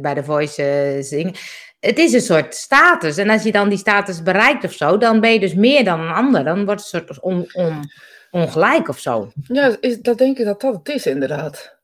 bij 0.00 0.14
The 0.14 0.24
Voice 0.24 0.62
eh, 0.62 1.02
zingt. 1.02 1.40
Het 1.80 1.98
is 1.98 2.12
een 2.12 2.20
soort 2.20 2.54
status. 2.54 3.16
En 3.16 3.30
als 3.30 3.42
je 3.42 3.52
dan 3.52 3.68
die 3.68 3.78
status 3.78 4.22
bereikt 4.22 4.64
of 4.64 4.72
zo, 4.72 4.98
dan 4.98 5.20
ben 5.20 5.32
je 5.32 5.40
dus 5.40 5.54
meer 5.54 5.84
dan 5.84 6.00
een 6.00 6.12
ander. 6.12 6.44
Dan 6.44 6.64
wordt 6.64 6.82
het 6.82 6.92
een 6.92 7.06
soort 7.06 7.20
on, 7.20 7.50
on, 7.52 7.90
ongelijk 8.30 8.88
of 8.88 8.98
zo. 8.98 9.32
Ja, 9.46 9.76
is, 9.80 10.00
dat 10.00 10.18
denk 10.18 10.38
ik 10.38 10.44
dat 10.44 10.60
dat 10.60 10.74
het 10.74 10.88
is 10.88 11.06
inderdaad. 11.06 11.77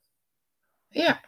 Ja, 0.95 1.21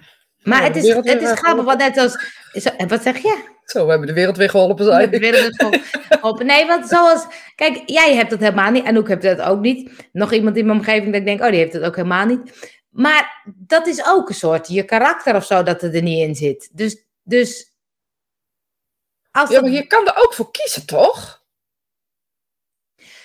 Maar 0.43 0.63
het 0.65 0.77
is, 0.77 0.89
het 0.95 1.23
is 1.23 1.31
grappig, 1.33 1.65
want 1.65 1.79
net 1.79 1.97
als... 1.99 2.13
zo- 2.53 2.87
Wat 2.87 3.03
zeg 3.03 3.19
je? 3.19 3.55
zo, 3.65 3.85
we 3.85 3.91
hebben 3.91 4.09
de 4.09 4.15
wereld 4.15 4.37
weer 4.37 4.51
geholpen 4.51 5.11
de 5.11 5.19
wereld. 5.19 6.43
Nee, 6.45 6.67
want 6.67 6.89
zoals... 6.89 7.27
Kijk, 7.55 7.83
jij 7.87 8.15
hebt 8.15 8.31
dat 8.31 8.39
helemaal 8.41 8.71
niet. 8.71 8.85
En 8.85 8.99
ook 8.99 9.09
heb 9.09 9.21
dat 9.23 9.41
ook 9.41 9.61
niet. 9.61 9.91
Nog 10.13 10.33
iemand 10.33 10.57
in 10.57 10.67
mijn 10.67 10.79
omgeving 10.79 11.07
dat 11.07 11.21
ik 11.21 11.25
denk, 11.27 11.41
oh, 11.41 11.49
die 11.49 11.59
heeft 11.59 11.73
het 11.73 11.83
ook 11.83 11.97
helemaal 11.97 12.27
niet. 12.27 12.73
Maar 12.91 13.43
dat 13.57 13.87
is 13.87 14.07
ook 14.07 14.29
een 14.29 14.35
soort 14.35 14.69
je 14.69 14.83
karakter 14.83 15.35
of 15.35 15.45
zo 15.45 15.63
dat 15.63 15.83
er 15.83 16.03
niet 16.03 16.29
in 16.29 16.35
zit. 16.35 16.69
Dus... 16.73 17.05
dus 17.23 17.75
als 19.31 19.49
Ja, 19.49 19.55
dat- 19.55 19.65
maar 19.65 19.73
je 19.73 19.87
kan 19.87 20.07
er 20.07 20.17
ook 20.17 20.35
voor 20.35 20.51
kiezen, 20.51 20.87
toch? 20.87 21.45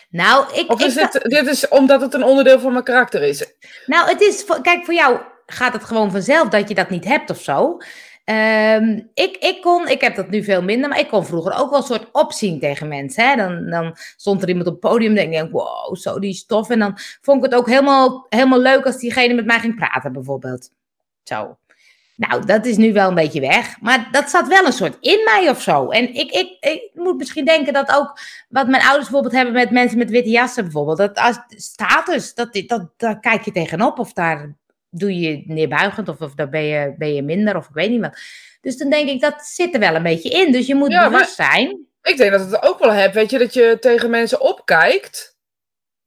Nou, 0.10 0.54
ik... 0.54 0.72
Of 0.72 0.80
ik 0.80 0.86
is 0.88 0.94
dit, 0.94 1.22
dit 1.24 1.48
is 1.48 1.68
omdat 1.68 2.02
het 2.02 2.14
een 2.14 2.24
onderdeel 2.24 2.60
van 2.60 2.72
mijn 2.72 2.84
karakter 2.84 3.24
is? 3.24 3.46
Nou, 3.86 4.10
het 4.10 4.22
is, 4.22 4.46
kijk, 4.62 4.86
voor 4.86 4.94
jou 4.94 5.20
gaat 5.52 5.74
het 5.74 5.84
gewoon 5.84 6.12
vanzelf 6.12 6.50
dat 6.50 6.70
je 6.70 6.76
dat 6.76 6.90
niet 6.90 7.06
hebt 7.06 7.30
of 7.30 7.42
zo. 7.42 7.78
Ehm, 8.24 9.00
ik, 9.14 9.38
ik 9.40 9.62
kon, 9.62 9.88
ik 9.88 10.02
heb 10.02 10.16
dat 10.16 10.30
nu 10.30 10.44
veel 10.44 10.64
minder, 10.64 10.90
maar 10.90 11.00
ik 11.00 11.08
kon 11.08 11.26
vroeger 11.26 11.54
ook 11.54 11.70
wel 11.70 11.80
een 11.80 11.86
soort 11.86 12.10
opzien 12.12 12.60
tegen 12.60 12.88
mensen. 12.88 13.30
Hè? 13.30 13.36
Dan, 13.36 13.70
dan 13.70 13.98
stond 14.16 14.42
er 14.42 14.48
iemand 14.48 14.68
op 14.68 14.74
het 14.74 14.92
podium 14.92 15.18
en 15.18 15.32
denk 15.32 15.46
ik, 15.46 15.52
wow, 15.52 15.96
zo 15.96 16.20
die 16.20 16.34
stof. 16.34 16.70
En 16.70 16.80
dan 16.80 16.98
vond 17.22 17.38
ik 17.38 17.52
het 17.52 17.60
ook 17.60 17.68
helemaal, 17.68 18.26
helemaal 18.30 18.60
leuk 18.60 18.86
als 18.86 18.98
diegene 18.98 19.34
met 19.34 19.46
mij 19.46 19.60
ging 19.60 19.76
praten, 19.76 20.14
bijvoorbeeld. 20.14 20.72
Zo. 21.24 21.58
Nou, 22.16 22.46
dat 22.46 22.66
is 22.66 22.78
nu 22.78 22.94
wel 22.94 23.10
een 23.10 23.16
beetje 23.16 23.40
weg. 23.40 23.80
Maar 23.80 24.08
dat 24.12 24.30
zat 24.30 24.48
wel 24.48 24.66
een 24.66 24.74
soort 24.74 24.98
in 25.00 25.24
mij 25.26 25.50
of 25.50 25.62
zo. 25.62 25.90
En 25.90 26.14
ik, 26.14 26.32
ik, 26.32 26.58
ik 26.60 26.90
moet 26.94 27.18
misschien 27.18 27.46
denken 27.46 27.74
dat 27.74 27.96
ook 27.96 28.20
wat 28.50 28.68
mijn 28.68 28.82
ouders 28.82 29.04
bijvoorbeeld 29.04 29.34
hebben 29.34 29.54
met 29.54 29.72
mensen 29.72 29.98
met 29.98 30.10
witte 30.10 30.30
jassen 30.30 30.64
bijvoorbeeld. 30.64 30.98
Dat 30.98 31.18
als 31.18 31.40
status, 31.48 32.34
dat, 32.34 32.64
dat, 32.68 32.90
daar 32.98 33.20
kijk 33.20 33.46
je 33.46 33.52
tegenop 33.52 34.00
of 34.00 34.14
daar 34.14 34.56
doe 34.92 35.20
je 35.20 35.44
neerbuigend 35.46 36.10
of, 36.10 36.22
of 36.22 36.34
daar 36.34 36.50
ben 36.50 36.64
je, 36.64 36.96
ben 36.98 37.14
je 37.14 37.22
minder 37.22 37.56
of 37.56 37.68
ik 37.68 37.74
weet 37.74 37.90
niet 37.90 38.02
wat. 38.02 38.20
Dus 38.62 38.78
dan 38.78 38.90
denk 38.90 39.10
ik, 39.10 39.22
dat 39.22 39.42
zit 39.42 39.74
er 39.74 39.80
wel 39.80 39.96
een 39.96 40.04
beetje 40.04 40.30
in. 40.30 40.52
Dus 40.52 40.68
je 40.68 40.76
moet 40.76 40.92
Ja, 40.92 41.10
bewust 41.10 41.36
zijn. 41.36 41.86
Ik 42.02 42.18
denk 42.18 42.32
dat 42.32 42.52
het 42.52 42.64
ook 42.64 42.80
wel 42.80 42.92
hebt, 42.92 43.14
weet 43.14 43.30
je, 43.30 43.38
dat 43.38 43.54
je 43.54 43.78
tegen 43.80 44.10
mensen 44.10 44.42
opkijkt. 44.42 45.38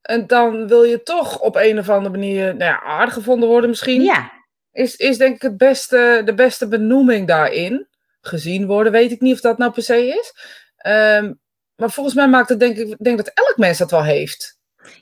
En 0.02 0.26
dan 0.26 0.68
wil 0.68 0.82
je 0.82 1.02
toch 1.02 1.40
op 1.40 1.56
een 1.56 1.78
of 1.78 1.88
andere 1.88 2.10
manier 2.10 2.44
nou 2.44 2.70
ja, 2.70 2.82
aardig 2.82 3.14
gevonden 3.14 3.48
worden 3.48 3.70
misschien. 3.70 4.02
Ja, 4.02 4.32
Is, 4.72 4.96
is 4.96 5.18
denk 5.18 5.34
ik 5.34 5.42
het 5.42 5.56
beste, 5.56 6.22
de 6.24 6.34
beste 6.34 6.68
benoeming 6.68 7.26
daarin. 7.26 7.88
Gezien 8.20 8.66
worden, 8.66 8.92
weet 8.92 9.10
ik 9.10 9.20
niet 9.20 9.34
of 9.34 9.40
dat 9.40 9.58
nou 9.58 9.72
per 9.72 9.82
se 9.82 10.06
is. 10.06 10.34
Ehm, 10.76 11.32
maar 11.76 11.90
volgens 11.90 12.14
mij 12.14 12.28
maakt 12.28 12.48
het 12.48 12.60
denk 12.60 12.76
ik, 12.76 12.88
ik 12.88 13.04
denk 13.04 13.16
dat 13.16 13.30
elk 13.34 13.54
mens 13.56 13.78
dat 13.78 13.90
wel 13.90 14.04
heeft. 14.04 14.53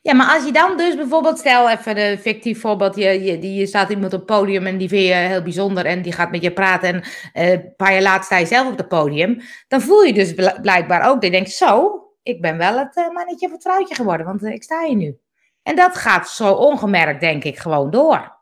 Ja, 0.02 0.14
maar 0.14 0.34
als 0.34 0.44
je 0.44 0.52
dan 0.52 0.76
dus 0.76 0.96
bijvoorbeeld, 0.96 1.38
stel 1.38 1.70
even 1.70 1.98
een 1.98 2.18
fictief 2.18 2.60
voorbeeld, 2.60 2.96
je, 2.96 3.38
die, 3.38 3.54
je 3.54 3.66
staat 3.66 3.90
iemand 3.90 4.12
op 4.12 4.18
het 4.18 4.28
podium 4.28 4.66
en 4.66 4.78
die 4.78 4.88
vind 4.88 5.06
je 5.06 5.12
heel 5.12 5.42
bijzonder 5.42 5.86
en 5.86 6.02
die 6.02 6.12
gaat 6.12 6.30
met 6.30 6.42
je 6.42 6.52
praten 6.52 6.88
en 6.88 7.02
eh, 7.32 7.50
een 7.50 7.74
paar 7.76 7.92
jaar 7.92 8.02
later 8.02 8.24
sta 8.24 8.36
je 8.36 8.46
zelf 8.46 8.70
op 8.70 8.76
het 8.76 8.88
podium, 8.88 9.40
dan 9.68 9.80
voel 9.80 10.02
je 10.02 10.12
dus 10.12 10.34
bl- 10.34 10.60
blijkbaar 10.60 11.08
ook, 11.08 11.14
dat 11.14 11.24
je 11.24 11.30
denkt, 11.30 11.50
zo, 11.50 12.02
ik 12.22 12.40
ben 12.40 12.58
wel 12.58 12.78
het 12.78 12.96
eh, 12.96 13.08
mannetje 13.10 13.56
vrouwtje 13.58 13.94
geworden, 13.94 14.26
want 14.26 14.44
eh, 14.44 14.52
ik 14.52 14.62
sta 14.62 14.84
hier 14.84 14.96
nu. 14.96 15.18
En 15.62 15.76
dat 15.76 15.96
gaat 15.96 16.28
zo 16.28 16.52
ongemerkt, 16.52 17.20
denk 17.20 17.44
ik, 17.44 17.58
gewoon 17.58 17.90
door. 17.90 18.40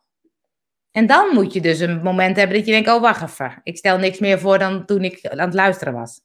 En 0.90 1.06
dan 1.06 1.34
moet 1.34 1.52
je 1.52 1.60
dus 1.60 1.80
een 1.80 2.02
moment 2.02 2.36
hebben 2.36 2.56
dat 2.56 2.66
je 2.66 2.72
denkt, 2.72 2.88
oh 2.88 3.00
wacht 3.00 3.22
even, 3.22 3.60
ik 3.62 3.76
stel 3.76 3.98
niks 3.98 4.18
meer 4.18 4.38
voor 4.38 4.58
dan 4.58 4.86
toen 4.86 5.04
ik 5.04 5.26
aan 5.28 5.38
het 5.38 5.54
luisteren 5.54 5.94
was. 5.94 6.20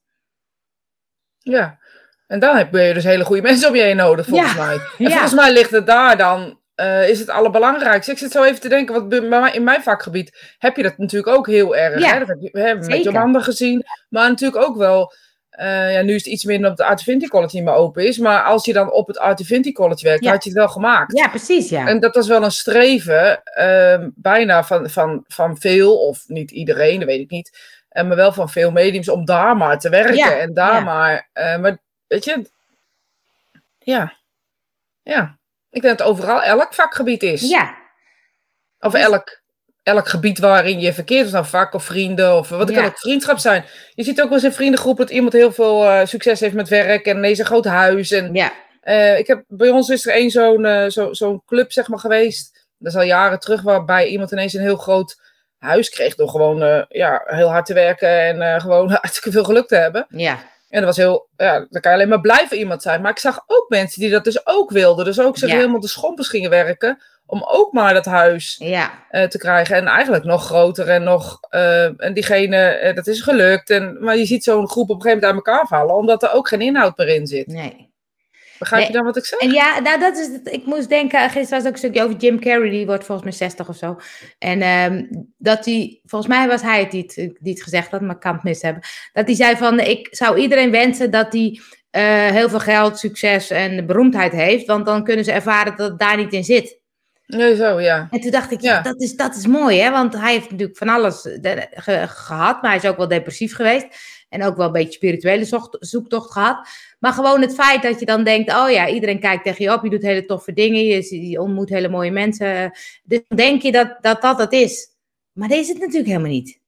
Ja. 1.39 1.80
En 2.27 2.39
dan 2.39 2.55
heb 2.55 2.73
je 2.73 2.93
dus 2.93 3.03
hele 3.03 3.25
goede 3.25 3.41
mensen 3.49 3.69
om 3.69 3.75
je 3.75 3.81
heen 3.81 3.95
nodig, 3.95 4.25
volgens 4.25 4.53
Ja. 4.53 4.65
mij. 4.65 4.73
En 4.75 4.81
Ja. 4.97 5.09
volgens 5.09 5.33
mij 5.33 5.53
ligt 5.53 5.71
het 5.71 5.85
daar 5.88 6.17
dan, 6.17 6.59
eh, 6.75 7.09
is 7.09 7.19
het 7.19 7.29
allerbelangrijkste. 7.29 8.11
Ik 8.11 8.17
zit 8.17 8.31
zo 8.31 8.43
even 8.43 8.61
te 8.61 8.69
denken, 8.69 8.95
want 8.95 9.09
bij 9.09 9.21
mij- 9.21 9.51
in 9.53 9.63
mijn 9.63 9.83
vakgebied 9.83 10.55
heb 10.57 10.75
je 10.75 10.83
dat 10.83 10.97
natuurlijk 10.97 11.38
ook 11.38 11.47
heel 11.47 11.75
erg. 11.75 11.99
Ja, 12.01 12.13
Hè? 12.13 12.19
Dat 12.19 12.27
heb 12.27 12.38
je, 12.39 12.49
we 12.51 12.59
hebben 12.59 12.85
met 12.85 12.95
zeker. 12.95 13.11
Jolanda 13.11 13.39
gezien, 13.41 13.85
maar 14.09 14.29
natuurlijk 14.29 14.63
ook 14.67 14.77
wel 14.77 15.13
Eh, 15.55 15.93
ja, 15.93 16.01
nu 16.01 16.13
is 16.15 16.23
het 16.23 16.33
iets 16.33 16.43
minder 16.43 16.71
op 16.71 16.77
het 16.77 16.88
Art 16.88 16.97
Divinity 16.97 17.27
College 17.27 17.55
niet 17.55 17.65
meer 17.65 17.73
open 17.73 18.07
is. 18.07 18.17
Maar 18.17 18.43
als 18.43 18.65
je 18.65 18.73
dan 18.73 18.91
op 18.91 19.07
het 19.07 19.17
Art 19.19 19.38
Divinity 19.38 19.71
College 19.71 20.03
werkt, 20.07 20.23
Ja. 20.23 20.31
had 20.31 20.43
je 20.43 20.49
het 20.49 20.57
wel 20.57 20.67
gemaakt. 20.67 21.17
Ja, 21.17 21.27
precies, 21.27 21.69
ja. 21.69 21.88
En 21.88 21.99
dat 21.99 22.15
was 22.15 22.27
wel 22.27 22.43
een 22.43 22.51
streven, 22.51 23.43
ehm, 23.43 24.09
bijna 24.15 24.63
van, 24.63 24.89
van, 24.89 25.23
van 25.27 25.57
veel, 25.57 25.97
of 26.07 26.23
niet 26.27 26.51
iedereen, 26.51 26.99
dat 26.99 27.07
weet 27.07 27.19
ik 27.19 27.29
niet. 27.29 27.57
eh, 27.89 28.03
maar 28.07 28.15
wel 28.15 28.31
van 28.33 28.49
veel 28.49 28.71
mediums 28.71 29.09
om 29.09 29.25
daar 29.25 29.57
maar 29.57 29.79
te 29.79 29.89
werken. 29.89 30.15
Ja, 30.15 30.38
En 30.38 30.53
daar 30.53 30.83
maar. 30.83 31.29
maar 31.33 31.77
weet 32.07 32.25
je, 32.25 32.49
ja. 33.79 34.13
Ja. 35.03 35.37
Ik 35.69 35.81
denk 35.81 35.97
dat 35.97 36.07
overal 36.07 36.43
elk 36.43 36.73
vakgebied 36.73 37.23
is. 37.23 37.41
Ja, 37.49 37.75
Of 38.79 38.91
Dus- 38.91 39.01
elk, 39.01 39.41
elk 39.83 40.07
gebied 40.07 40.39
waarin 40.39 40.79
je 40.79 40.93
verkeert, 40.93 41.25
of 41.25 41.31
nou 41.31 41.45
vak 41.45 41.73
of 41.73 41.83
vrienden, 41.83 42.37
of 42.37 42.49
wat 42.49 42.69
Ja. 42.69 42.75
kan 42.75 42.85
ook 42.85 42.99
vriendschap 42.99 43.37
zijn. 43.37 43.65
Je 43.93 44.03
ziet 44.03 44.21
ook 44.21 44.25
wel 44.27 44.33
eens 44.37 44.43
in 44.47 44.51
vriendengroep 44.53 44.97
dat 44.97 45.09
iemand 45.09 45.33
heel 45.33 45.51
veel 45.51 45.83
eh, 45.85 46.05
succes 46.05 46.39
heeft 46.39 46.53
met 46.53 46.69
werk 46.69 47.05
en 47.05 47.17
ineens 47.17 47.39
een 47.39 47.45
groot 47.45 47.65
huis. 47.65 48.11
En 48.11 48.33
ja. 48.33 48.51
eh, 48.81 49.17
ik 49.19 49.27
heb, 49.27 49.43
bij 49.47 49.69
ons 49.69 49.89
is 49.89 50.05
er 50.05 50.13
één 50.13 50.29
zo'n 50.29 50.65
eh, 50.65 50.89
zo, 50.89 51.13
zo'n 51.13 51.41
club 51.45 51.71
zeg 51.71 51.87
maar, 51.87 51.99
geweest. 51.99 52.67
Dat 52.77 52.91
is 52.91 52.97
al 52.99 53.05
jaren 53.05 53.39
terug, 53.39 53.61
waarbij 53.61 54.07
iemand 54.07 54.31
ineens 54.31 54.53
een 54.53 54.61
heel 54.61 54.77
groot 54.77 55.21
huis 55.57 55.89
kreeg 55.89 56.15
door 56.15 56.29
gewoon 56.29 56.85
ja, 56.89 57.21
heel 57.25 57.49
hard 57.49 57.65
te 57.65 57.73
werken 57.73 58.41
en 58.41 58.61
gewoon 58.61 58.89
hartstikke 59.01 59.31
veel 59.31 59.43
geluk 59.43 59.67
te 59.67 59.75
hebben. 59.75 60.05
Ja, 60.09 60.39
En 60.75 60.81
dat 60.81 60.95
was 60.95 60.97
heel, 61.05 61.27
ja, 61.38 61.53
dan 61.69 61.81
kan 61.81 61.91
je 61.91 61.97
alleen 61.97 62.09
maar 62.09 62.21
blij 62.21 62.45
voor 62.47 62.57
iemand 62.57 62.81
zijn. 62.81 63.01
Maar 63.01 63.11
ik 63.11 63.19
zag 63.19 63.43
ook 63.47 63.65
mensen 63.69 64.01
die 64.01 64.09
dat 64.09 64.23
dus 64.23 64.47
ook 64.47 64.71
wilden. 64.71 65.05
Dus 65.05 65.19
ook 65.19 65.38
zich 65.38 65.49
Ja. 65.49 65.55
helemaal 65.55 65.79
de 65.79 65.88
schompers 65.88 66.27
gingen 66.27 66.49
werken 66.49 67.01
om 67.25 67.43
ook 67.47 67.73
maar 67.73 67.93
dat 67.93 68.05
huis 68.05 68.55
ja, 68.59 68.91
eh, 69.09 69.23
te 69.23 69.38
krijgen. 69.38 69.75
En 69.75 69.88
eigenlijk 69.88 70.23
nog 70.23 70.45
groter 70.45 70.88
en 70.89 71.03
nog. 71.03 71.39
eh, 71.49 72.01
en 72.01 72.13
diegene, 72.13 72.57
eh, 72.57 72.95
dat 72.95 73.07
is 73.07 73.21
gelukt. 73.21 73.69
En, 73.69 73.97
maar 74.03 74.17
je 74.17 74.25
ziet 74.25 74.43
zo'n 74.43 74.69
groep 74.69 74.89
op 74.89 74.95
een 74.95 75.01
gegeven 75.01 75.23
moment 75.23 75.47
uit 75.47 75.57
elkaar 75.57 75.67
vallen, 75.79 75.95
omdat 75.95 76.23
er 76.23 76.31
ook 76.33 76.47
geen 76.47 76.61
inhoud 76.61 76.97
meer 76.97 77.07
in 77.07 77.27
zit. 77.27 77.47
nee. 77.47 77.93
Begrijp 78.69 78.82
Nee. 78.82 78.91
je 78.91 78.97
dan 78.97 79.06
wat 79.06 79.17
ik 79.17 79.25
zeg? 79.25 79.39
En 79.39 79.51
ja, 79.51 79.80
nou 79.80 79.99
dat 79.99 80.17
is 80.17 80.28
het. 80.28 80.51
Ik 80.54 80.65
moest 80.65 80.89
denken, 80.89 81.19
gisteren 81.30 81.49
was 81.49 81.65
ook 81.67 81.71
een 81.73 81.78
stukje 81.78 82.04
over 82.04 82.15
Jim 82.15 82.39
Carrey, 82.39 82.69
die 82.69 82.86
wordt 82.86 83.04
volgens 83.06 83.28
mij 83.28 83.38
60 83.38 83.69
of 83.69 83.75
zo. 83.75 83.99
En 84.39 84.62
ehm, 84.62 85.06
dat 85.38 85.65
hij, 85.65 85.99
volgens 86.06 86.32
mij 86.32 86.47
was 86.47 86.62
hij 86.62 86.80
het 86.80 86.91
die 86.91 87.01
het, 87.01 87.15
die 87.39 87.54
het 87.54 87.63
gezegd 87.63 87.91
had, 87.91 88.01
maar 88.01 88.15
ik 88.15 88.21
kan 88.21 88.34
het 88.34 88.43
mis 88.43 88.62
hebben. 88.62 88.82
Dat 89.13 89.25
hij 89.25 89.36
zei 89.36 89.56
van, 89.58 89.80
ik 89.80 90.08
zou 90.12 90.38
iedereen 90.38 90.71
wensen 90.71 91.12
dat 91.12 91.34
hij 91.34 91.60
eh, 91.89 92.04
heel 92.32 92.49
veel 92.49 92.60
geld, 92.60 92.99
succes 92.99 93.49
en 93.49 93.86
beroemdheid 93.86 94.32
heeft, 94.32 94.65
want 94.65 94.86
dan 94.86 95.04
kunnen 95.04 95.25
ze 95.25 95.32
ervaren 95.32 95.75
dat 95.75 95.89
het 95.89 95.99
daar 95.99 96.17
niet 96.17 96.34
in 96.34 96.43
zit. 96.43 96.80
Nee, 97.28 97.56
zo, 97.56 97.82
ja. 97.82 98.08
En 98.12 98.19
toen 98.19 98.32
dacht 98.32 98.51
ik, 98.51 98.62
ja, 98.62 98.82
dat, 98.82 99.01
is, 99.01 99.15
dat 99.15 99.36
is 99.36 99.47
mooi, 99.47 99.80
hè? 99.80 99.91
Want 99.91 100.13
hij 100.13 100.32
heeft 100.34 100.51
natuurlijk 100.51 100.78
van 100.78 100.89
alles 100.89 101.25
eh, 101.25 101.51
ge- 101.71 102.06
gehad, 102.08 102.62
maar 102.62 102.71
hij 102.71 102.80
is 102.80 102.89
ook 102.89 102.97
wel 102.97 103.08
depressief 103.08 103.56
geweest. 103.56 103.86
En 104.29 104.43
ook 104.43 104.57
wel 104.57 104.65
een 104.65 104.71
beetje 104.71 104.91
spirituele 104.91 105.61
zoektocht 105.79 106.31
gehad. 106.31 106.67
Maar 106.99 107.13
gewoon 107.13 107.41
het 107.41 107.53
feit 107.53 107.81
dat 107.81 107.99
je 107.99 108.05
dan 108.05 108.23
denkt, 108.23 108.51
oh 108.51 108.69
ja, 108.69 108.88
iedereen 108.88 109.19
kijkt 109.19 109.43
tegen 109.43 109.65
je 109.65 109.73
op, 109.73 109.83
je 109.83 109.89
doet 109.89 110.01
hele 110.01 110.25
toffe 110.25 110.53
dingen, 110.53 110.85
je, 110.85 111.29
je 111.29 111.41
ontmoet 111.41 111.69
hele 111.69 111.89
mooie 111.89 112.11
mensen. 112.11 112.71
Dus 113.03 113.19
dan 113.27 113.38
denk 113.38 113.61
je 113.61 113.71
dat 113.71 113.97
dat, 114.01 114.21
dat 114.21 114.38
het 114.38 114.51
is. 114.51 114.88
Maar 115.31 115.47
dat 115.47 115.57
is 115.57 115.67
het 115.67 115.77
natuurlijk 115.77 116.07
helemaal 116.07 116.31
niet. 116.31 116.59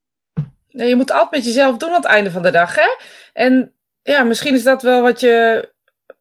Nee, 0.70 0.88
je 0.88 0.96
moet 0.96 1.10
altijd 1.10 1.30
met 1.30 1.44
jezelf 1.44 1.76
doen 1.76 1.88
aan 1.88 1.94
het 1.94 2.04
einde 2.04 2.30
van 2.30 2.42
de 2.42 2.50
dag, 2.50 2.74
hè? 2.74 2.96
En 3.32 3.72
ja, 4.02 4.22
misschien 4.22 4.54
is 4.54 4.62
dat 4.62 4.82
wel 4.82 5.02
wat 5.02 5.20
je. 5.20 5.68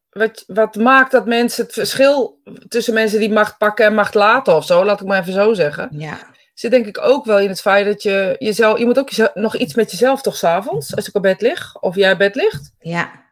Wat, 0.10 0.44
wat 0.48 0.76
maakt 0.76 1.12
dat 1.12 1.26
mensen 1.26 1.64
het 1.64 1.74
verschil 1.74 2.42
tussen 2.68 2.94
mensen 2.94 3.20
die 3.20 3.32
macht 3.32 3.58
pakken 3.58 3.86
en 3.86 3.94
macht 3.94 4.14
laten 4.14 4.56
of 4.56 4.66
zo, 4.66 4.86
laat 4.86 5.02
ik 5.02 5.08
maar 5.08 5.22
even 5.22 5.34
zo 5.34 5.54
zeggen. 5.54 5.90
Ja, 5.92 6.20
Zit 6.60 6.72
denk 6.72 6.86
ik 6.86 6.98
ook 7.02 7.26
wel 7.26 7.40
in 7.40 7.50
het 7.50 7.62
feit 7.62 7.86
dat 7.86 8.04
je 8.04 8.36
jezelf. 8.40 8.80
Je 8.80 8.86
moet 8.86 9.00
ook 9.00 9.34
nog 9.34 9.56
iets 9.58 9.74
met 9.76 9.92
jezelf 9.92 10.22
toch 10.22 10.36
s'avonds, 10.36 10.96
als 10.96 11.08
ik 11.08 11.16
op 11.16 11.22
bed 11.22 11.42
lig, 11.42 11.80
of 11.80 11.96
jij 11.96 12.12
op 12.12 12.18
bed 12.18 12.36
ligt. 12.36 12.72
ja. 12.80 13.26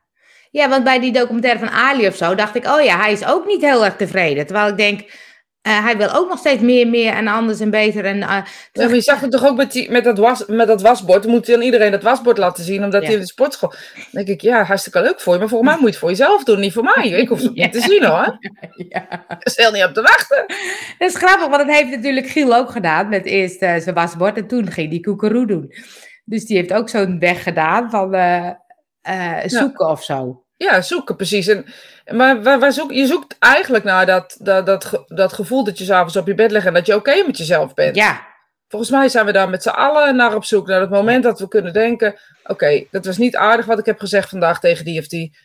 Ja, 0.52 0.70
want 0.70 0.84
bij 0.84 1.00
die 1.00 1.12
documentaire 1.12 1.60
van 1.60 1.70
Ali 1.70 2.08
of 2.08 2.16
zo 2.16 2.36
dacht 2.36 2.56
ik, 2.56 2.66
oh 2.66 2.84
ja, 2.84 2.98
hij 2.98 3.12
is 3.12 3.26
ook 3.26 3.46
niet 3.46 3.62
heel 3.62 3.86
erg 3.86 3.96
tevreden. 3.96 4.46
Terwijl 4.46 4.70
ik 4.70 4.78
denk, 4.78 5.12
eh, 5.66 5.84
hij 5.84 5.98
wil 5.98 6.12
ook 6.16 6.30
nog 6.30 6.38
steeds 6.40 6.62
meer, 6.62 6.88
meer 6.88 7.14
en 7.14 7.28
anders 7.28 7.60
en 7.60 7.70
beter. 7.70 8.06
En, 8.06 8.22
eh, 8.22 8.38
Ja, 8.72 8.88
je 8.88 9.02
zag 9.02 9.20
het 9.20 9.32
toch 9.32 9.46
ook 9.46 9.58
met, 9.58 9.72
die, 9.72 9.92
met, 9.92 10.04
dat 10.04 10.18
was, 10.18 10.46
met 10.48 10.68
dat 10.68 10.82
wasbord. 10.82 11.24
Dan 11.24 11.32
moet 11.32 11.48
je 11.48 11.56
aan 11.56 11.62
iedereen 11.62 11.92
dat 11.92 12.04
wasbord 12.04 12.38
laten 12.38 12.64
zien, 12.64 12.84
omdat 12.84 13.02
Ja. 13.02 13.08
hij 13.08 13.16
in 13.16 13.22
de 13.22 13.28
sportschool. 13.28 13.70
Dan 13.96 14.06
denk 14.12 14.28
ik, 14.28 14.42
ja, 14.42 14.64
hartstikke 14.64 15.02
leuk 15.02 15.22
voor 15.22 15.34
je. 15.34 15.40
Maar 15.40 15.48
volgens 15.50 15.70
mij 15.70 15.80
moet 15.80 15.88
je 15.88 15.92
het 15.92 16.00
voor 16.00 16.10
jezelf 16.10 16.44
doen, 16.44 16.60
niet 16.60 16.74
voor 16.74 16.84
mij. 16.96 17.10
Ik 17.10 17.28
hoef 17.28 17.42
het 17.42 17.54
niet 17.56 17.72
te 17.74 17.80
zien 17.82 18.04
hoor. 18.06 18.38
ja. 18.90 19.08
Stel 19.40 19.72
niet 19.72 19.84
op 19.84 19.94
te 19.94 20.02
wachten. 20.02 20.46
Dat 20.98 21.10
is 21.10 21.16
grappig, 21.16 21.48
want 21.48 21.68
dat 21.68 21.76
heeft 21.76 21.90
natuurlijk 21.90 22.28
Giel 22.28 22.56
ook 22.56 22.70
gedaan 22.70 23.10
met 23.10 23.26
eerst 23.26 23.62
eh, 23.62 23.76
zijn 23.80 23.96
wasbord 23.96 24.38
en 24.38 24.48
toen 24.48 24.72
ging 24.72 24.90
die 24.90 25.02
koekeroe 25.04 25.48
doen. 25.48 25.74
Dus 26.26 26.46
die 26.46 26.58
heeft 26.58 26.74
ook 26.74 26.90
zo'n 26.90 27.20
weg 27.20 27.44
gedaan 27.44 27.90
van 27.90 28.10
zoeken 29.46 29.88
of 29.88 30.04
zo. 30.04 30.45
Ja, 30.58 30.82
zoeken 30.82 31.16
precies. 31.16 31.48
En, 31.48 31.66
maar 32.16 32.44
waar, 32.44 32.60
waar 32.60 32.72
zoek, 32.72 32.92
je 32.92 33.06
zoekt 33.06 33.36
eigenlijk 33.40 33.84
naar 33.84 34.06
dat, 34.06 34.38
dat, 34.42 34.66
dat, 34.66 35.04
dat 35.08 35.34
gevoel 35.34 35.64
dat 35.64 35.78
je 35.78 35.84
s'avonds 35.84 36.16
op 36.16 36.28
je 36.28 36.36
bed 36.36 36.52
ligt 36.52 36.66
en 36.66 36.74
dat 36.74 36.86
je 36.86 36.96
oké 36.96 37.24
met 37.26 37.38
jezelf 37.38 37.74
bent. 37.74 37.96
Ja, 37.96 38.34
Volgens 38.68 38.92
mij 38.92 39.10
zijn 39.10 39.26
we 39.26 39.32
daar 39.32 39.50
met 39.50 39.64
z'n 39.64 39.70
allen 39.70 40.16
naar 40.16 40.36
op 40.36 40.46
zoek. 40.46 40.68
Naar 40.68 40.82
het 40.82 40.90
moment 40.90 41.24
dat 41.24 41.40
we 41.40 41.48
kunnen 41.48 41.74
denken: 41.74 42.20
oké, 42.44 42.86
dat 42.92 43.06
was 43.06 43.18
niet 43.18 43.36
aardig 43.36 43.66
wat 43.66 43.80
ik 43.80 43.86
heb 43.86 44.00
gezegd 44.00 44.30
vandaag 44.30 44.60
tegen 44.60 44.86
die 44.86 45.00
of 45.00 45.08
die. 45.08 45.38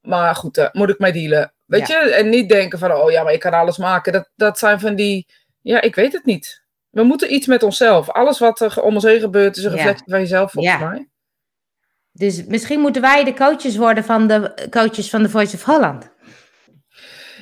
Maar 0.00 0.34
goed, 0.34 0.54
daar 0.54 0.68
moet 0.72 0.88
ik 0.88 0.98
mee 0.98 1.12
dealen. 1.12 1.54
Weet 1.64 1.88
Ja. 1.88 2.02
je? 2.02 2.10
En 2.10 2.28
niet 2.28 2.48
denken 2.48 2.78
van: 2.78 2.92
oh 2.92 3.10
ja, 3.10 3.22
maar 3.22 3.32
ik 3.32 3.40
kan 3.40 3.52
alles 3.52 3.76
maken. 3.78 4.12
Dat, 4.12 4.30
dat 4.34 4.58
zijn 4.58 4.80
van 4.80 4.94
die. 4.94 5.26
Ja, 5.60 5.80
ik 5.80 5.94
weet 5.94 6.12
het 6.12 6.24
niet. 6.24 6.62
We 6.90 7.02
moeten 7.02 7.34
iets 7.34 7.46
met 7.46 7.62
onszelf. 7.62 8.10
Alles 8.10 8.38
wat 8.38 8.60
er 8.60 8.82
om 8.82 8.94
ons 8.94 9.04
heen 9.04 9.20
gebeurt 9.20 9.56
is 9.56 9.64
een 9.64 9.70
Ja. 9.70 9.76
reflectie 9.76 10.10
van 10.10 10.20
jezelf, 10.20 10.52
volgens 10.52 10.74
Ja. 10.74 10.88
mij. 10.88 11.08
Dus 12.16 12.44
misschien 12.44 12.80
moeten 12.80 13.02
wij 13.02 13.24
de 13.24 13.34
coaches 13.34 13.76
worden 13.76 14.04
van 14.04 14.26
de 14.26 14.68
coaches 14.70 15.10
van 15.10 15.22
de 15.22 15.28
Voice 15.30 15.56
of 15.56 15.62
Holland. 15.64 16.12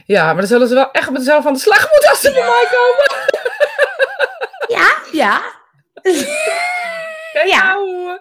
Ja, 0.04 0.24
maar 0.24 0.36
dan 0.36 0.46
zullen 0.46 0.68
ze 0.68 0.74
wel 0.74 0.90
echt 0.90 1.10
met 1.10 1.22
zichzelf 1.22 1.46
aan 1.46 1.52
de 1.52 1.58
slag 1.58 1.90
moeten 1.90 2.10
als 2.10 2.20
ze 2.20 2.32
bij 2.32 2.42
mij 2.42 2.66
komen. 2.70 3.30
Ja, 4.68 4.94
ja. 5.12 5.42
Kijk 7.32 7.46
Ja. 7.48 7.64
nou, 7.74 8.18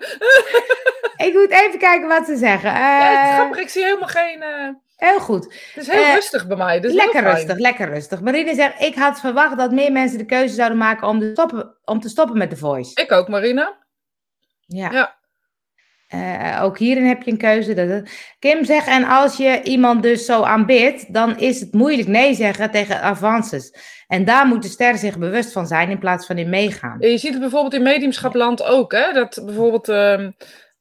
Ik 1.17 1.33
moet 1.33 1.49
even 1.49 1.79
kijken 1.79 2.07
wat 2.07 2.25
ze 2.25 2.35
zeggen. 2.35 2.69
Eh, 2.69 2.75
Ja, 2.79 3.29
is 3.29 3.35
grappig, 3.35 3.57
ik 3.59 3.69
zie 3.69 3.83
helemaal 3.83 4.07
geen. 4.07 4.41
eh, 4.41 4.69
heel 4.95 5.19
goed. 5.19 5.43
het 5.73 5.83
is 5.83 5.87
heel 5.91 6.03
Eh, 6.03 6.13
rustig 6.13 6.47
bij 6.47 6.57
mij. 6.57 6.79
Dus 6.79 6.93
lekker 6.93 7.23
rustig, 7.23 7.57
lekker 7.57 7.89
rustig. 7.89 8.21
Marine 8.21 8.55
zegt, 8.55 8.81
ik 8.81 8.95
had 8.95 9.19
verwacht 9.19 9.57
dat 9.57 9.71
meer 9.71 9.91
mensen 9.91 10.17
de 10.17 10.25
keuze 10.25 10.55
zouden 10.55 10.77
maken 10.77 11.07
om, 11.07 11.19
de 11.19 11.31
stoppen, 11.31 11.77
om 11.85 11.99
te 11.99 12.09
stoppen 12.09 12.37
met 12.37 12.49
de 12.49 12.57
Voice. 12.57 13.01
Ik 13.01 13.11
ook, 13.11 13.27
Marina. 13.27 13.77
Ja. 14.65 14.89
Ja. 14.91 15.19
Eh, 16.11 16.59
ook 16.63 16.77
hierin 16.77 17.05
heb 17.05 17.21
je 17.23 17.31
een 17.31 17.37
keuze. 17.37 17.73
Dat 17.73 18.09
Kim 18.39 18.65
zegt, 18.65 18.87
en 18.87 19.03
als 19.03 19.37
je 19.37 19.61
iemand 19.63 20.03
dus 20.03 20.25
zo 20.25 20.41
aanbidt, 20.43 21.13
dan 21.13 21.37
is 21.37 21.59
het 21.59 21.73
moeilijk 21.73 22.07
nee 22.07 22.33
zeggen 22.33 22.71
tegen 22.71 23.01
avances. 23.01 23.73
En 24.07 24.25
daar 24.25 24.45
moet 24.47 24.61
de 24.63 24.69
ster 24.69 24.97
zich 24.97 25.17
bewust 25.17 25.51
van 25.51 25.67
zijn 25.67 25.89
in 25.89 25.99
plaats 25.99 26.25
van 26.25 26.37
in 26.37 26.49
meegaan. 26.49 26.97
Je 26.99 27.17
ziet 27.17 27.31
het 27.31 27.39
bijvoorbeeld 27.39 27.73
in 27.73 27.83
mediumschapland 27.83 28.63
ook, 28.63 28.91
hè? 28.91 29.13
Dat 29.13 29.41
bijvoorbeeld 29.45 29.89
ehm, 29.89 30.31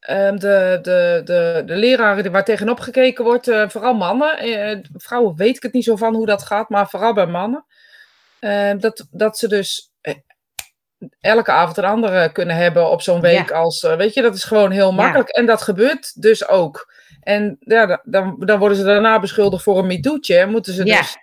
ehm, 0.00 0.36
de, 0.36 0.78
de, 0.82 1.20
de, 1.24 1.62
de 1.66 1.76
leraren 1.76 2.32
waar 2.32 2.44
tegenop 2.44 2.80
gekeken 2.80 3.24
wordt, 3.24 3.48
eh, 3.48 3.68
vooral 3.68 3.94
mannen. 3.94 4.38
eh, 4.38 4.78
vrouwen 4.92 5.36
weet 5.36 5.56
ik 5.56 5.62
het 5.62 5.72
niet 5.72 5.84
zo 5.84 5.96
van 5.96 6.14
hoe 6.14 6.26
dat 6.26 6.42
gaat, 6.42 6.68
maar 6.68 6.88
vooral 6.88 7.14
bij 7.14 7.26
mannen. 7.26 7.64
ehm, 8.40 8.78
dat, 8.78 9.06
dat 9.10 9.38
ze 9.38 9.48
dus 9.48 9.89
elke 11.20 11.50
avond 11.50 11.76
een 11.76 11.84
andere 11.84 12.32
kunnen 12.32 12.56
hebben 12.56 12.90
op 12.90 13.02
zo'n 13.02 13.20
week 13.20 13.50
als, 13.50 13.82
eh, 13.82 13.96
weet 13.96 14.14
je, 14.14 14.22
dat 14.22 14.34
is 14.34 14.44
gewoon 14.44 14.70
heel 14.70 14.92
makkelijk. 14.92 15.28
En 15.28 15.46
dat 15.46 15.62
gebeurt 15.62 16.22
dus 16.22 16.48
ook. 16.48 16.92
En 17.20 17.56
ja, 17.60 17.86
da- 17.86 18.00
dan, 18.04 18.36
dan 18.38 18.58
worden 18.58 18.76
ze 18.76 18.84
daarna 18.84 19.20
beschuldigd 19.20 19.62
voor 19.62 19.78
een 19.78 19.86
MeToo'tje. 19.86 20.36
En 20.36 20.50
moeten 20.50 20.72
ze 20.72 20.84
Ja. 20.84 20.96
dus 20.98 21.16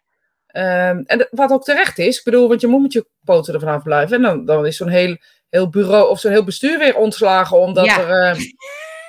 Ehm, 0.48 1.02
en 1.06 1.28
wat 1.32 1.52
ook 1.52 1.64
terecht 1.64 1.98
is, 2.00 2.18
ik 2.18 2.24
bedoel, 2.24 2.48
want 2.48 2.62
je 2.62 2.68
moet 2.68 2.82
met 2.82 2.94
je 2.94 3.08
poten 3.24 3.54
er 3.54 3.60
vanaf 3.60 3.84
blijven. 3.84 4.16
En 4.16 4.22
dan, 4.22 4.46
dan 4.46 4.66
is 4.66 4.78
zo'n 4.78 4.88
heel, 4.90 5.18
heel 5.50 5.70
bureau 5.70 6.10
of 6.10 6.20
zo'n 6.20 6.32
heel 6.32 6.44
bestuur 6.44 6.80
weer 6.80 6.96
ontslagen, 6.96 7.58
omdat 7.60 7.86
Ja. 7.86 8.00
er. 8.00 8.36
ehm, 8.36 8.42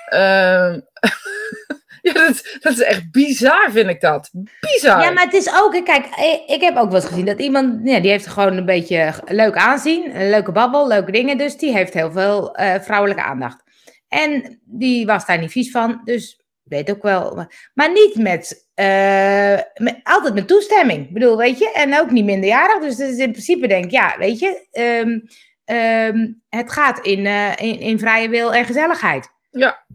ehm, 0.09 0.79
ja, 2.07 2.13
dat, 2.13 2.57
dat 2.59 2.71
is 2.73 2.81
echt 2.81 3.11
bizar, 3.11 3.71
vind 3.71 3.89
ik 3.89 4.01
dat. 4.01 4.29
Bizar. 4.59 5.01
Ja, 5.01 5.11
maar 5.11 5.23
het 5.23 5.33
is 5.33 5.53
ook, 5.61 5.85
kijk, 5.85 6.05
ik- 6.47 6.61
heb 6.61 6.77
ook 6.77 6.91
wel 6.91 6.95
eens 6.99 7.09
gezien 7.09 7.25
dat 7.25 7.39
iemand, 7.39 7.79
ja, 7.83 7.99
die 7.99 8.11
heeft 8.11 8.27
gewoon 8.27 8.57
een 8.57 8.65
beetje 8.65 9.13
leuk 9.25 9.55
aanzien, 9.55 10.15
een 10.15 10.29
leuke 10.29 10.51
babbel, 10.51 10.87
leuke 10.87 11.11
dingen, 11.11 11.37
dus 11.37 11.57
die 11.57 11.71
heeft 11.71 11.93
heel 11.93 12.11
veel 12.11 12.55
eh, 12.55 12.81
vrouwelijke 12.81 13.23
aandacht. 13.23 13.63
En 14.07 14.59
die 14.63 15.05
was 15.05 15.25
daar 15.25 15.39
niet 15.39 15.51
vies 15.51 15.71
van, 15.71 16.01
dus 16.03 16.39
weet 16.63 16.91
ook 16.91 17.03
wel, 17.03 17.45
maar, 17.73 17.91
niet 17.91 18.15
met, 18.15 18.67
eh, 18.73 19.59
met, 19.75 19.99
altijd 20.03 20.33
met 20.33 20.47
toestemming, 20.47 21.07
ik 21.07 21.13
bedoel, 21.13 21.37
weet 21.37 21.59
je, 21.59 21.71
en 21.71 21.99
ook 21.99 22.11
niet 22.11 22.25
minderjarig, 22.25 22.81
dus, 22.83 22.95
dus 22.95 23.17
in 23.17 23.31
principe 23.31 23.67
denk 23.67 23.85
ik, 23.85 23.91
ja, 23.91 24.15
weet 24.17 24.39
je, 24.39 24.67
ehm, 24.71 25.19
ehm, 25.65 26.27
het 26.49 26.71
gaat 26.71 27.05
in, 27.05 27.25
eh, 27.25 27.51
in, 27.55 27.79
in 27.79 27.99
vrije 27.99 28.29
wil 28.29 28.53
en 28.53 28.65
gezelligheid. 28.65 29.29